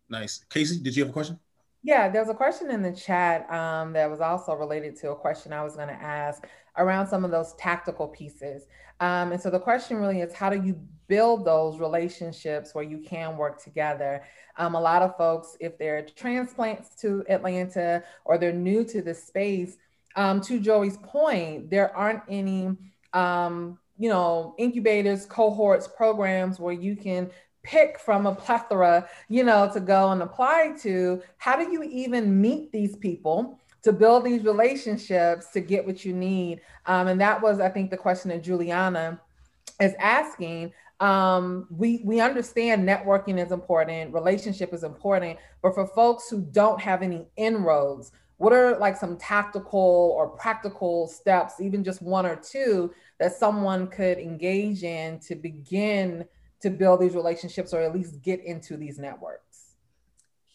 Nice. 0.09 0.43
Casey 0.49 0.79
did 0.79 0.95
you 0.95 1.03
have 1.03 1.11
a 1.11 1.13
question 1.13 1.39
yeah 1.83 2.09
there's 2.09 2.29
a 2.29 2.33
question 2.33 2.71
in 2.71 2.81
the 2.81 2.91
chat 2.91 3.49
um, 3.51 3.93
that 3.93 4.09
was 4.09 4.21
also 4.21 4.53
related 4.53 4.95
to 4.95 5.11
a 5.11 5.15
question 5.15 5.53
i 5.53 5.63
was 5.63 5.75
going 5.75 5.87
to 5.87 5.93
ask 5.93 6.47
around 6.77 7.07
some 7.07 7.23
of 7.23 7.31
those 7.31 7.53
tactical 7.53 8.07
pieces. 8.07 8.67
Um, 8.99 9.31
and 9.31 9.41
so 9.41 9.49
the 9.49 9.59
question 9.59 9.97
really 9.97 10.21
is 10.21 10.33
how 10.33 10.49
do 10.49 10.61
you 10.61 10.79
build 11.07 11.45
those 11.45 11.79
relationships 11.79 12.73
where 12.73 12.83
you 12.83 12.99
can 12.99 13.37
work 13.37 13.61
together? 13.63 14.23
Um, 14.57 14.75
a 14.75 14.81
lot 14.81 15.01
of 15.01 15.15
folks 15.17 15.57
if 15.59 15.77
they're 15.77 16.05
transplants 16.15 16.95
to 17.01 17.23
atlanta 17.29 18.03
or 18.25 18.37
they're 18.37 18.51
new 18.51 18.83
to 18.85 19.01
the 19.01 19.13
space 19.13 19.77
um, 20.15 20.41
to 20.41 20.59
Joey's 20.59 20.97
point, 20.97 21.69
there 21.69 21.95
aren't 21.95 22.21
any, 22.29 22.75
um, 23.13 23.79
you 23.97 24.09
know, 24.09 24.53
incubators, 24.59 25.25
cohorts, 25.25 25.87
programs 25.87 26.59
where 26.59 26.73
you 26.73 26.95
can 26.95 27.31
pick 27.63 27.99
from 27.99 28.25
a 28.25 28.35
plethora, 28.35 29.07
you 29.29 29.43
know, 29.43 29.69
to 29.73 29.79
go 29.79 30.11
and 30.11 30.21
apply 30.21 30.75
to. 30.81 31.21
How 31.37 31.55
do 31.55 31.71
you 31.71 31.83
even 31.83 32.39
meet 32.41 32.71
these 32.71 32.95
people? 32.95 33.59
To 33.83 33.91
build 33.91 34.23
these 34.23 34.43
relationships 34.43 35.47
to 35.51 35.59
get 35.59 35.85
what 35.85 36.05
you 36.05 36.13
need. 36.13 36.61
Um, 36.85 37.07
and 37.07 37.19
that 37.19 37.41
was, 37.41 37.59
I 37.59 37.69
think, 37.69 37.91
the 37.91 37.97
question 37.97 38.29
that 38.29 38.41
Juliana 38.43 39.19
is 39.81 39.93
asking 39.99 40.71
um, 40.99 41.67
we 41.69 42.01
we 42.05 42.21
understand 42.21 42.87
networking 42.87 43.43
is 43.43 43.51
important, 43.51 44.13
relationship 44.13 44.73
is 44.73 44.83
important, 44.85 45.37
but 45.61 45.73
for 45.73 45.85
folks 45.85 46.29
who 46.29 46.39
don't 46.39 46.79
have 46.79 47.01
any 47.01 47.27
inroads, 47.35 48.13
what 48.37 48.53
are 48.53 48.77
like 48.77 48.95
some 48.95 49.17
tactical 49.17 50.15
or 50.17 50.29
practical 50.29 51.07
steps, 51.07 51.59
even 51.59 51.83
just 51.83 52.01
one 52.01 52.25
or 52.25 52.37
two, 52.37 52.93
that 53.19 53.33
someone 53.33 53.87
could 53.87 54.17
engage 54.17 54.83
in 54.83 55.19
to 55.19 55.35
begin 55.35 56.25
to 56.63 56.69
build 56.69 56.99
these 57.01 57.13
relationships 57.13 57.73
or 57.73 57.81
at 57.81 57.93
least 57.93 58.21
get 58.21 58.43
into 58.43 58.75
these 58.75 58.97
networks? 58.97 59.43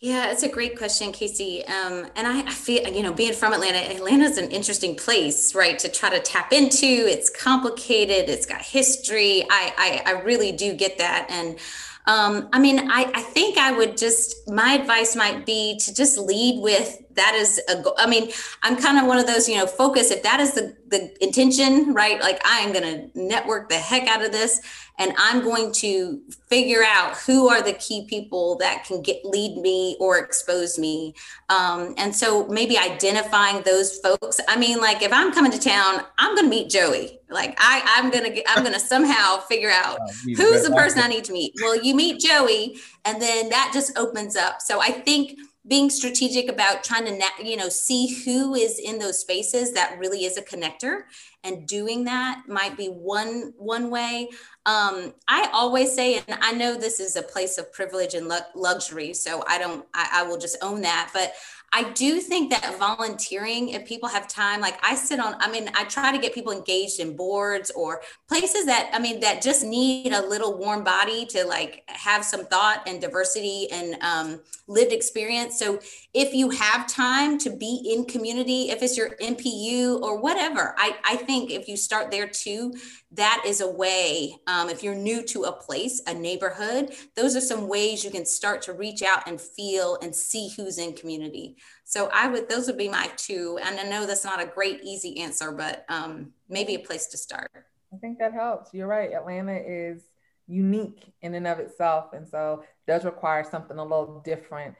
Yeah, 0.00 0.30
it's 0.30 0.44
a 0.44 0.48
great 0.48 0.78
question, 0.78 1.10
Casey. 1.10 1.64
Um, 1.66 2.06
and 2.14 2.26
I, 2.26 2.42
I, 2.42 2.52
feel, 2.52 2.88
you 2.88 3.02
know, 3.02 3.12
being 3.12 3.32
from 3.32 3.52
Atlanta, 3.52 3.78
Atlanta 3.78 4.24
is 4.24 4.38
an 4.38 4.50
interesting 4.50 4.94
place, 4.94 5.56
right, 5.56 5.76
to 5.80 5.88
try 5.88 6.08
to 6.10 6.20
tap 6.20 6.52
into. 6.52 6.86
It's 6.86 7.28
complicated. 7.30 8.30
It's 8.30 8.46
got 8.46 8.62
history. 8.62 9.42
I, 9.50 10.02
I, 10.06 10.12
I 10.12 10.22
really 10.22 10.52
do 10.52 10.72
get 10.74 10.98
that. 10.98 11.26
And 11.28 11.58
um, 12.06 12.48
I 12.52 12.60
mean, 12.60 12.90
I, 12.90 13.10
I 13.12 13.22
think 13.22 13.58
I 13.58 13.72
would 13.72 13.96
just, 13.96 14.48
my 14.48 14.74
advice 14.74 15.16
might 15.16 15.44
be 15.44 15.78
to 15.80 15.92
just 15.92 16.16
lead 16.16 16.62
with 16.62 17.02
that 17.18 17.34
is 17.34 17.60
a 17.68 17.84
I 17.98 18.06
mean, 18.06 18.30
I'm 18.62 18.76
kind 18.76 18.98
of 18.98 19.06
one 19.06 19.18
of 19.18 19.26
those, 19.26 19.48
you 19.48 19.56
know, 19.56 19.66
focus. 19.66 20.10
If 20.10 20.22
that 20.22 20.40
is 20.40 20.54
the, 20.54 20.76
the 20.88 21.12
intention, 21.22 21.92
right? 21.92 22.20
Like 22.20 22.40
I 22.44 22.60
am 22.60 22.72
going 22.72 22.84
to 22.84 23.18
network 23.18 23.68
the 23.68 23.76
heck 23.76 24.08
out 24.08 24.24
of 24.24 24.32
this 24.32 24.60
and 24.98 25.12
I'm 25.16 25.42
going 25.44 25.72
to 25.74 26.20
figure 26.48 26.82
out 26.84 27.16
who 27.18 27.48
are 27.48 27.62
the 27.62 27.72
key 27.74 28.06
people 28.08 28.56
that 28.56 28.84
can 28.84 29.00
get 29.00 29.24
lead 29.24 29.56
me 29.58 29.96
or 30.00 30.18
expose 30.18 30.78
me. 30.78 31.14
Um, 31.48 31.94
and 31.96 32.14
so 32.14 32.46
maybe 32.48 32.76
identifying 32.76 33.62
those 33.62 33.98
folks. 33.98 34.40
I 34.48 34.56
mean, 34.56 34.80
like 34.80 35.02
if 35.02 35.12
I'm 35.12 35.32
coming 35.32 35.52
to 35.52 35.60
town, 35.60 36.02
I'm 36.18 36.34
going 36.34 36.46
to 36.46 36.50
meet 36.50 36.68
Joey. 36.68 37.20
Like 37.30 37.56
I, 37.58 37.82
I'm 37.96 38.10
going 38.10 38.24
to 38.24 38.30
get, 38.30 38.44
I'm 38.48 38.64
going 38.64 38.74
to 38.74 38.80
somehow 38.80 39.38
figure 39.38 39.70
out 39.70 40.00
who's 40.24 40.64
the 40.64 40.74
person 40.74 41.00
I 41.00 41.08
need 41.08 41.24
to 41.24 41.32
meet. 41.32 41.54
Well, 41.60 41.80
you 41.80 41.94
meet 41.94 42.20
Joey 42.20 42.78
and 43.04 43.22
then 43.22 43.50
that 43.50 43.70
just 43.72 43.96
opens 43.96 44.34
up. 44.34 44.60
So 44.60 44.80
I 44.80 44.90
think 44.90 45.38
being 45.68 45.90
strategic 45.90 46.48
about 46.48 46.82
trying 46.82 47.04
to 47.04 47.44
you 47.44 47.56
know 47.56 47.68
see 47.68 48.22
who 48.24 48.54
is 48.54 48.78
in 48.78 48.98
those 48.98 49.20
spaces 49.20 49.72
that 49.74 49.98
really 49.98 50.24
is 50.24 50.36
a 50.36 50.42
connector 50.42 51.02
and 51.44 51.66
doing 51.66 52.04
that 52.04 52.42
might 52.48 52.76
be 52.76 52.86
one 52.86 53.52
one 53.56 53.90
way. 53.90 54.28
Um, 54.66 55.14
i 55.26 55.48
always 55.52 55.94
say 55.94 56.18
and 56.18 56.38
i 56.42 56.52
know 56.52 56.74
this 56.74 57.00
is 57.00 57.16
a 57.16 57.22
place 57.22 57.56
of 57.56 57.72
privilege 57.72 58.12
and 58.12 58.30
luxury 58.54 59.14
so 59.14 59.42
i 59.48 59.56
don't 59.58 59.86
I, 59.94 60.08
I 60.20 60.22
will 60.24 60.36
just 60.36 60.58
own 60.60 60.82
that 60.82 61.10
but 61.14 61.32
I 61.72 61.90
do 61.92 62.20
think 62.20 62.50
that 62.50 62.78
volunteering, 62.78 63.70
if 63.70 63.84
people 63.86 64.08
have 64.08 64.26
time, 64.26 64.60
like 64.60 64.78
I 64.82 64.94
sit 64.94 65.20
on, 65.20 65.36
I 65.38 65.50
mean, 65.50 65.68
I 65.74 65.84
try 65.84 66.10
to 66.10 66.18
get 66.18 66.32
people 66.32 66.50
engaged 66.50 66.98
in 66.98 67.14
boards 67.14 67.70
or 67.72 68.00
places 68.26 68.64
that, 68.66 68.90
I 68.94 68.98
mean, 68.98 69.20
that 69.20 69.42
just 69.42 69.64
need 69.64 70.12
a 70.12 70.26
little 70.26 70.56
warm 70.56 70.82
body 70.82 71.26
to 71.26 71.44
like 71.44 71.84
have 71.88 72.24
some 72.24 72.46
thought 72.46 72.82
and 72.86 73.02
diversity 73.02 73.68
and 73.70 74.02
um, 74.02 74.40
lived 74.66 74.92
experience. 74.92 75.58
So 75.58 75.78
if 76.14 76.32
you 76.32 76.48
have 76.50 76.86
time 76.86 77.38
to 77.40 77.50
be 77.50 77.92
in 77.94 78.06
community, 78.06 78.70
if 78.70 78.82
it's 78.82 78.96
your 78.96 79.10
NPU 79.20 80.00
or 80.00 80.18
whatever, 80.18 80.74
I, 80.78 80.96
I 81.04 81.16
think 81.16 81.50
if 81.50 81.68
you 81.68 81.76
start 81.76 82.10
there 82.10 82.28
too, 82.28 82.72
that 83.12 83.42
is 83.46 83.60
a 83.60 83.68
way 83.68 84.36
um, 84.46 84.68
if 84.68 84.82
you're 84.82 84.94
new 84.94 85.22
to 85.22 85.44
a 85.44 85.52
place 85.52 86.02
a 86.06 86.12
neighborhood 86.14 86.92
those 87.16 87.34
are 87.34 87.40
some 87.40 87.66
ways 87.66 88.04
you 88.04 88.10
can 88.10 88.26
start 88.26 88.60
to 88.60 88.72
reach 88.72 89.02
out 89.02 89.26
and 89.26 89.40
feel 89.40 89.98
and 90.02 90.14
see 90.14 90.50
who's 90.56 90.78
in 90.78 90.92
community. 90.94 91.56
So 91.84 92.10
i 92.12 92.28
would 92.28 92.48
those 92.48 92.66
would 92.66 92.78
be 92.78 92.88
my 92.88 93.10
two 93.16 93.58
and 93.64 93.80
i 93.80 93.84
know 93.84 94.06
that's 94.06 94.24
not 94.24 94.42
a 94.42 94.46
great 94.46 94.80
easy 94.82 95.20
answer 95.20 95.52
but 95.52 95.84
um, 95.88 96.32
maybe 96.48 96.74
a 96.74 96.80
place 96.80 97.06
to 97.06 97.16
start. 97.16 97.50
I 97.92 97.96
think 97.96 98.18
that 98.18 98.34
helps. 98.34 98.74
You're 98.74 98.86
right. 98.86 99.14
Atlanta 99.14 99.56
is 99.56 100.02
unique 100.46 101.12
in 101.22 101.34
and 101.34 101.46
of 101.46 101.58
itself 101.58 102.12
and 102.12 102.28
so 102.28 102.64
does 102.86 103.04
require 103.04 103.44
something 103.44 103.78
a 103.78 103.82
little 103.82 104.20
different 104.24 104.74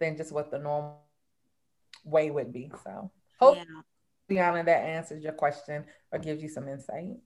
than 0.00 0.16
just 0.16 0.32
what 0.32 0.50
the 0.50 0.58
normal 0.58 1.02
way 2.04 2.30
would 2.30 2.52
be 2.52 2.70
so. 2.84 3.10
Hope 3.38 3.56
yeah. 3.56 3.64
Deanna, 4.30 4.64
that 4.64 4.84
answers 4.84 5.22
your 5.22 5.32
question 5.32 5.84
or 6.10 6.18
gives 6.18 6.42
you 6.42 6.48
some 6.48 6.68
insight. 6.68 7.16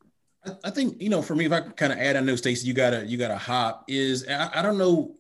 I 0.65 0.71
think 0.71 1.01
you 1.01 1.09
know, 1.09 1.23
for 1.23 1.35
me, 1.35 1.47
if 1.47 1.53
I 1.53 1.61
kind 1.61 1.93
of 1.93 1.99
add, 1.99 2.17
I 2.17 2.21
know 2.21 2.35
Staci, 2.35 2.65
you 2.65 2.75
gotta 2.75 3.05
you 3.07 3.17
gotta 3.19 3.37
hop. 3.37 3.85
Is 3.89 4.27
I, 4.29 4.51
I 4.61 4.63
don't 4.63 4.79
know. 4.79 5.15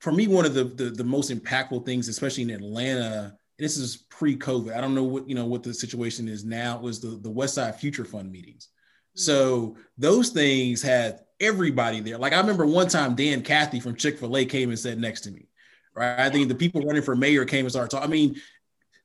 For 0.00 0.12
me, 0.12 0.28
one 0.28 0.46
of 0.46 0.54
the, 0.54 0.64
the, 0.64 0.84
the 0.84 1.04
most 1.04 1.30
impactful 1.30 1.84
things, 1.84 2.08
especially 2.08 2.44
in 2.44 2.50
Atlanta, 2.50 3.36
this 3.58 3.76
is 3.76 3.98
pre-COVID. 4.08 4.74
I 4.74 4.80
don't 4.80 4.94
know 4.94 5.04
what 5.04 5.28
you 5.28 5.34
know 5.34 5.44
what 5.44 5.62
the 5.62 5.74
situation 5.74 6.28
is 6.28 6.44
now. 6.44 6.78
Was 6.78 7.00
the 7.00 7.18
the 7.20 7.30
West 7.30 7.54
Side 7.54 7.76
Future 7.76 8.04
Fund 8.04 8.32
meetings. 8.32 8.68
Mm-hmm. 8.68 9.20
So 9.20 9.76
those 9.98 10.30
things 10.30 10.80
had 10.82 11.20
everybody 11.38 12.00
there. 12.00 12.18
Like 12.18 12.32
I 12.32 12.40
remember 12.40 12.66
one 12.66 12.88
time 12.88 13.14
Dan 13.14 13.42
Cathy 13.42 13.80
from 13.80 13.96
Chick 13.96 14.18
Fil 14.18 14.36
A 14.36 14.44
came 14.44 14.70
and 14.70 14.78
sat 14.78 14.98
next 14.98 15.22
to 15.22 15.30
me. 15.30 15.48
Right. 15.94 16.18
I 16.20 16.30
think 16.30 16.48
the 16.48 16.54
people 16.54 16.82
running 16.82 17.02
for 17.02 17.16
mayor 17.16 17.44
came 17.44 17.64
and 17.64 17.72
started 17.72 17.90
talking. 17.90 18.08
I 18.08 18.10
mean, 18.10 18.40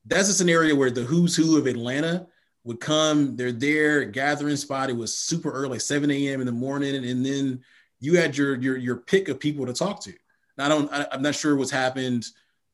that's 0.06 0.30
a 0.30 0.34
scenario 0.34 0.76
where 0.76 0.92
the 0.92 1.02
who's 1.02 1.36
who 1.36 1.58
of 1.58 1.68
Atlanta 1.68 2.28
would 2.66 2.82
come. 2.82 3.38
They're 3.38 3.52
there, 3.52 4.04
gathering 4.04 4.58
spot. 4.58 4.90
It 4.90 4.98
was 4.98 5.16
super 5.16 5.52
early, 5.52 5.80
7 5.80 6.12
a.m. 6.12 6.42
in 6.42 6.46
the 6.46 6.52
morning, 6.52 6.96
and 6.96 7.26
then 7.26 7.62
you 8.02 8.18
had 8.18 8.36
your 8.36 8.56
your 8.60 8.76
your 8.76 8.98
pick 8.98 9.30
of 9.30 9.40
people 9.40 9.66
to 9.66 9.74
talk 9.74 10.02
to. 10.02 10.14
Now, 10.58 10.66
I 10.66 10.70
don't. 10.70 10.92
I, 10.92 11.08
am 11.12 11.22
not 11.22 11.36
sure 11.36 11.56
what's 11.56 11.72
happened, 11.72 12.26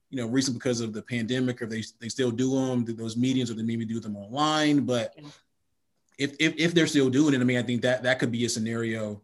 you 0.09 0.17
know, 0.17 0.27
recently 0.27 0.57
because 0.57 0.79
of 0.79 0.93
the 0.93 1.01
pandemic, 1.03 1.61
or 1.61 1.67
they 1.67 1.83
they 1.99 2.09
still 2.09 2.31
do 2.31 2.55
them, 2.55 2.85
those 2.85 3.17
meetings, 3.17 3.51
or 3.51 3.53
they 3.53 3.63
maybe 3.63 3.85
do 3.85 3.99
them 3.99 4.15
online. 4.15 4.85
But 4.85 5.13
if 6.17 6.35
if, 6.39 6.55
if 6.57 6.73
they're 6.73 6.87
still 6.87 7.09
doing 7.09 7.33
it, 7.33 7.41
I 7.41 7.43
mean, 7.43 7.57
I 7.57 7.63
think 7.63 7.81
that 7.83 8.03
that 8.03 8.17
could 8.17 8.31
be 8.31 8.45
a 8.45 8.49
scenario 8.49 9.21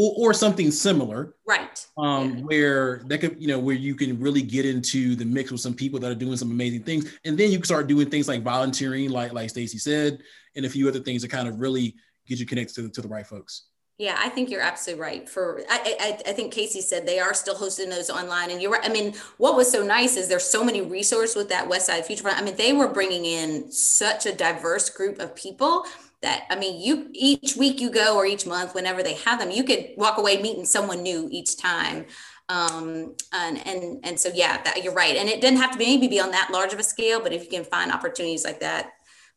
or, 0.00 0.30
or 0.30 0.34
something 0.34 0.70
similar 0.70 1.34
right 1.46 1.86
um 1.98 2.38
yeah. 2.38 2.44
where 2.44 3.02
that 3.06 3.18
could 3.18 3.40
you 3.40 3.46
know 3.46 3.58
where 3.58 3.76
you 3.76 3.94
can 3.94 4.18
really 4.18 4.40
get 4.40 4.64
into 4.64 5.14
the 5.14 5.24
mix 5.24 5.50
with 5.50 5.60
some 5.60 5.74
people 5.74 6.00
that 6.00 6.10
are 6.10 6.14
doing 6.14 6.36
some 6.36 6.50
amazing 6.50 6.82
things 6.82 7.18
and 7.26 7.36
then 7.36 7.50
you 7.50 7.58
can 7.58 7.64
start 7.66 7.86
doing 7.86 8.08
things 8.08 8.26
like 8.26 8.42
volunteering 8.42 9.10
like 9.10 9.32
like 9.32 9.52
staci 9.52 9.78
said 9.78 10.18
and 10.56 10.64
a 10.64 10.70
few 10.70 10.88
other 10.88 11.00
things 11.00 11.20
that 11.20 11.30
kind 11.30 11.46
of 11.46 11.60
really 11.60 11.94
get 12.26 12.38
you 12.38 12.46
connected 12.46 12.74
to, 12.74 12.88
to 12.88 13.02
the 13.02 13.08
right 13.08 13.26
folks 13.26 13.66
yeah, 13.98 14.16
I 14.18 14.30
think 14.30 14.48
you're 14.48 14.62
absolutely 14.62 15.02
right. 15.02 15.28
For 15.28 15.60
I, 15.68 15.96
I, 16.00 16.30
I, 16.30 16.32
think 16.32 16.54
Casey 16.54 16.80
said 16.80 17.04
they 17.04 17.18
are 17.18 17.34
still 17.34 17.54
hosting 17.54 17.90
those 17.90 18.08
online, 18.08 18.50
and 18.50 18.62
you're 18.62 18.70
right. 18.70 18.82
I 18.82 18.88
mean, 18.88 19.12
what 19.36 19.56
was 19.56 19.70
so 19.70 19.82
nice 19.82 20.16
is 20.16 20.26
there's 20.26 20.42
so 20.42 20.64
many 20.64 20.80
resources 20.80 21.36
with 21.36 21.50
that 21.50 21.68
West 21.68 21.84
Side 21.84 22.06
Future 22.06 22.22
Fund. 22.22 22.36
I 22.38 22.42
mean, 22.42 22.56
they 22.56 22.72
were 22.72 22.88
bringing 22.88 23.26
in 23.26 23.70
such 23.70 24.24
a 24.24 24.34
diverse 24.34 24.88
group 24.88 25.18
of 25.18 25.36
people 25.36 25.84
that 26.22 26.44
i 26.50 26.56
mean 26.56 26.80
you 26.80 27.08
each 27.12 27.56
week 27.56 27.80
you 27.80 27.90
go 27.90 28.16
or 28.16 28.26
each 28.26 28.46
month 28.46 28.74
whenever 28.74 29.02
they 29.02 29.14
have 29.14 29.38
them 29.38 29.50
you 29.50 29.64
could 29.64 29.90
walk 29.96 30.18
away 30.18 30.40
meeting 30.40 30.64
someone 30.64 31.02
new 31.02 31.28
each 31.30 31.56
time. 31.56 32.06
Um, 32.48 33.14
and 33.32 33.64
and 33.64 34.00
and 34.02 34.18
so 34.18 34.28
yeah 34.34 34.60
that, 34.64 34.82
you're 34.82 34.92
right. 34.92 35.14
And 35.14 35.28
it 35.28 35.40
doesn't 35.40 35.58
have 35.58 35.70
to 35.70 35.78
be 35.78 35.84
maybe 35.86 36.08
be 36.08 36.18
on 36.18 36.32
that 36.32 36.50
large 36.52 36.72
of 36.72 36.80
a 36.80 36.82
scale 36.82 37.20
but 37.20 37.32
if 37.32 37.44
you 37.44 37.48
can 37.48 37.64
find 37.64 37.92
opportunities 37.92 38.44
like 38.44 38.58
that 38.60 38.94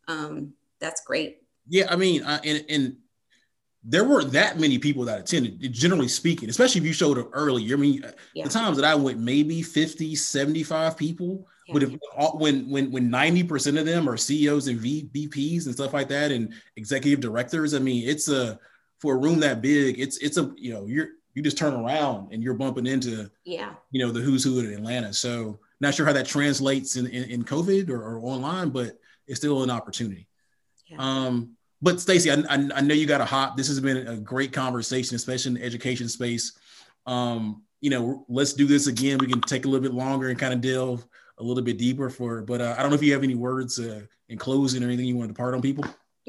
um, 0.07 0.53
that's 0.79 1.01
great. 1.01 1.43
Yeah 1.67 1.85
i 1.89 1.95
mean 1.95 2.23
uh, 2.23 2.39
and, 2.43 2.65
and 2.69 2.97
there 3.83 4.03
weren't 4.03 4.31
that 4.31 4.59
many 4.59 4.79
people 4.79 5.05
that 5.05 5.19
attended 5.19 5.71
generally 5.71 6.07
speaking 6.07 6.49
especially 6.49 6.81
if 6.81 6.87
you 6.87 6.93
showed 6.93 7.17
up 7.17 7.29
early 7.33 7.71
i 7.71 7.75
mean 7.75 8.03
yeah. 8.33 8.43
the 8.43 8.49
times 8.49 8.77
that 8.77 8.85
i 8.85 8.95
went 8.95 9.19
maybe 9.19 9.61
50 9.61 10.15
75 10.15 10.97
people 10.97 11.47
yeah. 11.67 11.73
But 11.73 11.83
if 11.83 11.93
when 12.35 12.69
when 12.69 12.91
when 12.91 13.09
ninety 13.09 13.43
percent 13.43 13.77
of 13.77 13.85
them 13.85 14.09
are 14.09 14.17
CEOs 14.17 14.67
and 14.67 14.79
v, 14.79 15.09
VPs 15.13 15.65
and 15.65 15.73
stuff 15.73 15.93
like 15.93 16.09
that, 16.09 16.31
and 16.31 16.53
executive 16.75 17.21
directors, 17.21 17.73
I 17.73 17.79
mean, 17.79 18.07
it's 18.07 18.27
a 18.27 18.59
for 18.99 19.15
a 19.15 19.17
room 19.17 19.39
that 19.41 19.61
big, 19.61 19.99
it's 19.99 20.17
it's 20.17 20.37
a 20.37 20.53
you 20.57 20.73
know 20.73 20.85
you're 20.87 21.09
you 21.33 21.41
just 21.41 21.57
turn 21.57 21.73
around 21.73 22.31
and 22.31 22.43
you're 22.43 22.53
bumping 22.53 22.85
into 22.85 23.29
yeah 23.43 23.73
you 23.91 24.05
know 24.05 24.11
the 24.11 24.19
who's 24.19 24.43
who 24.43 24.59
in 24.59 24.73
Atlanta. 24.73 25.13
So 25.13 25.59
not 25.79 25.93
sure 25.93 26.05
how 26.05 26.13
that 26.13 26.25
translates 26.25 26.95
in 26.95 27.07
in, 27.07 27.23
in 27.29 27.43
COVID 27.43 27.89
or, 27.89 28.01
or, 28.01 28.19
online, 28.19 28.69
but 28.69 28.99
it's 29.27 29.39
still 29.39 29.63
an 29.63 29.69
opportunity. 29.69 30.27
Yeah. 30.87 30.97
Um, 30.99 31.55
but 31.81 31.97
Staci, 31.97 32.31
I, 32.31 32.55
I, 32.55 32.77
I 32.77 32.81
know 32.81 32.93
you 32.93 33.05
got 33.05 33.21
a 33.21 33.25
hop. 33.25 33.57
This 33.57 33.67
has 33.67 33.79
been 33.79 34.07
a 34.07 34.15
great 34.15 34.53
conversation, 34.53 35.15
especially 35.15 35.49
in 35.49 35.55
the 35.55 35.65
education 35.65 36.07
space. 36.07 36.53
Um, 37.05 37.63
you 37.81 37.89
know, 37.89 38.25
let's 38.29 38.53
do 38.53 38.65
this 38.65 38.87
again. 38.87 39.17
We 39.17 39.27
can 39.27 39.41
take 39.41 39.65
a 39.65 39.67
little 39.67 39.83
bit 39.83 39.93
longer 39.93 40.29
and 40.29 40.39
kind 40.39 40.53
of 40.53 40.61
delve 40.61 41.05
a 41.43 41.47
little 41.47 41.63
bit 41.63 41.77
deeper 41.77 42.09
for. 42.09 42.41
But 42.41 42.61
uh, 42.61 42.75
I 42.77 42.81
don't 42.81 42.89
know 42.89 42.95
if 42.95 43.03
you 43.03 43.13
have 43.13 43.23
any 43.23 43.35
words 43.35 43.79
uh, 43.79 44.01
in 44.29 44.37
closing 44.37 44.83
or 44.83 44.87
anything 44.87 45.05
you 45.05 45.15
want 45.15 45.29
to 45.29 45.33
depart 45.33 45.53
on 45.53 45.61
people. 45.61 45.85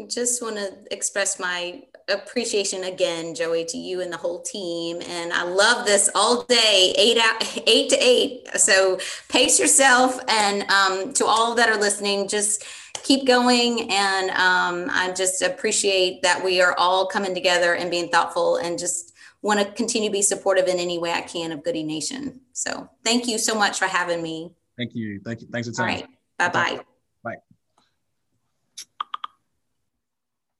Just 0.09 0.43
want 0.43 0.57
to 0.57 0.73
express 0.91 1.39
my 1.39 1.83
appreciation 2.09 2.85
again, 2.85 3.35
Joey, 3.35 3.65
to 3.67 3.79
you 3.79 4.01
and 4.01 4.13
the 4.13 4.17
whole 4.17 4.43
team. 4.43 5.01
And 5.09 5.33
I 5.33 5.45
love 5.45 5.87
this 5.87 6.11
all 6.15 6.43
day, 6.43 6.93
eight 6.99 7.17
out, 7.17 7.59
eight 7.67 7.91
to 7.91 7.97
eight. 8.01 8.49
So 8.57 8.99
pace 9.29 9.59
yourself, 9.59 10.19
and 10.29 10.69
um, 10.71 11.13
to 11.15 11.25
all 11.25 11.55
that 11.55 11.69
are 11.69 11.79
listening, 11.79 12.27
just 12.27 12.65
keep 13.05 13.25
going. 13.25 13.89
And 13.93 14.31
um, 14.31 14.91
I 14.91 15.13
just 15.17 15.43
appreciate 15.43 16.23
that 16.23 16.45
we 16.45 16.61
are 16.61 16.75
all 16.77 17.07
coming 17.07 17.33
together 17.33 17.75
and 17.75 17.89
being 17.89 18.09
thoughtful, 18.09 18.57
and 18.57 18.79
just 18.79 19.13
want 19.43 19.61
to 19.61 19.71
continue 19.75 20.09
to 20.09 20.13
be 20.13 20.23
supportive 20.23 20.67
in 20.67 20.79
any 20.79 20.99
way 20.99 21.13
I 21.13 21.21
can 21.21 21.53
of 21.53 21.63
Goodie 21.63 21.85
Nation. 21.85 22.41
So 22.53 22.91
thank 23.05 23.29
you 23.29 23.39
so 23.39 23.55
much 23.55 23.79
for 23.79 23.87
having 23.87 24.23
me. 24.23 24.51
Thank 24.77 24.95
you. 24.95 25.21
Thank 25.25 25.41
you. 25.43 25.49
Thanks 25.53 25.69
for 25.69 25.75
time. 25.75 25.89
All 25.89 25.95
right. 25.95 26.07
Bye-bye. 26.39 26.81
Bye. 27.23 27.37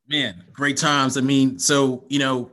Man, 0.09 0.45
great 0.53 0.77
times. 0.77 1.17
I 1.17 1.21
mean, 1.21 1.59
so, 1.59 2.05
you 2.09 2.19
know, 2.19 2.51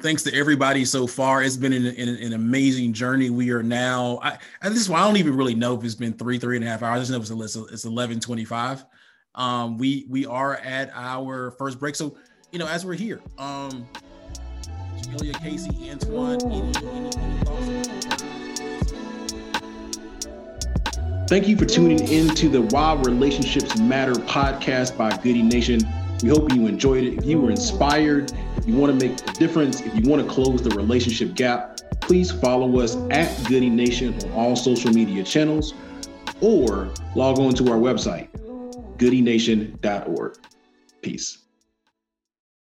thanks 0.00 0.22
to 0.22 0.34
everybody 0.34 0.84
so 0.84 1.06
far. 1.06 1.42
It's 1.42 1.56
been 1.56 1.72
an, 1.72 1.86
an, 1.86 2.08
an 2.08 2.32
amazing 2.32 2.92
journey. 2.92 3.30
We 3.30 3.50
are 3.50 3.62
now, 3.62 4.20
I, 4.22 4.38
this 4.68 4.88
point, 4.88 5.00
I 5.00 5.06
don't 5.06 5.16
even 5.16 5.36
really 5.36 5.54
know 5.54 5.76
if 5.76 5.84
it's 5.84 5.94
been 5.94 6.12
three, 6.12 6.38
three 6.38 6.56
and 6.56 6.64
a 6.64 6.68
half 6.68 6.82
hours. 6.82 7.10
I 7.10 7.18
just 7.18 7.30
know 7.30 7.42
it's, 7.42 7.56
it's 7.56 7.84
11 7.84 8.20
25. 8.20 8.84
Um, 9.34 9.78
we, 9.78 10.06
we 10.08 10.26
are 10.26 10.56
at 10.56 10.90
our 10.94 11.52
first 11.52 11.78
break. 11.78 11.94
So, 11.94 12.16
you 12.52 12.58
know, 12.58 12.66
as 12.66 12.86
we're 12.86 12.94
here, 12.94 13.20
um, 13.36 13.86
Julia, 15.10 15.32
Casey, 15.34 15.90
Antoine, 15.90 16.40
any, 16.42 16.72
any, 16.86 17.10
any 17.96 18.47
Thank 21.28 21.46
you 21.46 21.58
for 21.58 21.66
tuning 21.66 22.08
in 22.08 22.34
to 22.36 22.48
the 22.48 22.62
Why 22.62 22.94
Relationships 22.94 23.78
Matter 23.78 24.14
podcast 24.14 24.96
by 24.96 25.14
Goodie 25.18 25.42
Nation. 25.42 25.78
We 26.22 26.30
hope 26.30 26.50
you 26.54 26.66
enjoyed 26.66 27.04
it. 27.04 27.18
If 27.18 27.26
you 27.26 27.38
were 27.38 27.50
inspired, 27.50 28.32
if 28.56 28.66
you 28.66 28.74
want 28.74 28.98
to 28.98 29.06
make 29.06 29.20
a 29.20 29.32
difference, 29.34 29.82
if 29.82 29.94
you 29.94 30.08
want 30.08 30.26
to 30.26 30.32
close 30.32 30.62
the 30.62 30.70
relationship 30.70 31.34
gap, 31.34 31.80
please 32.00 32.30
follow 32.30 32.80
us 32.80 32.96
at 33.10 33.46
Goodie 33.46 33.68
Nation 33.68 34.14
on 34.24 34.32
all 34.32 34.56
social 34.56 34.90
media 34.90 35.22
channels 35.22 35.74
or 36.40 36.88
log 37.14 37.38
on 37.38 37.52
to 37.56 37.70
our 37.70 37.78
website, 37.78 38.30
goodienation.org. 38.96 40.38
Peace. 41.02 41.38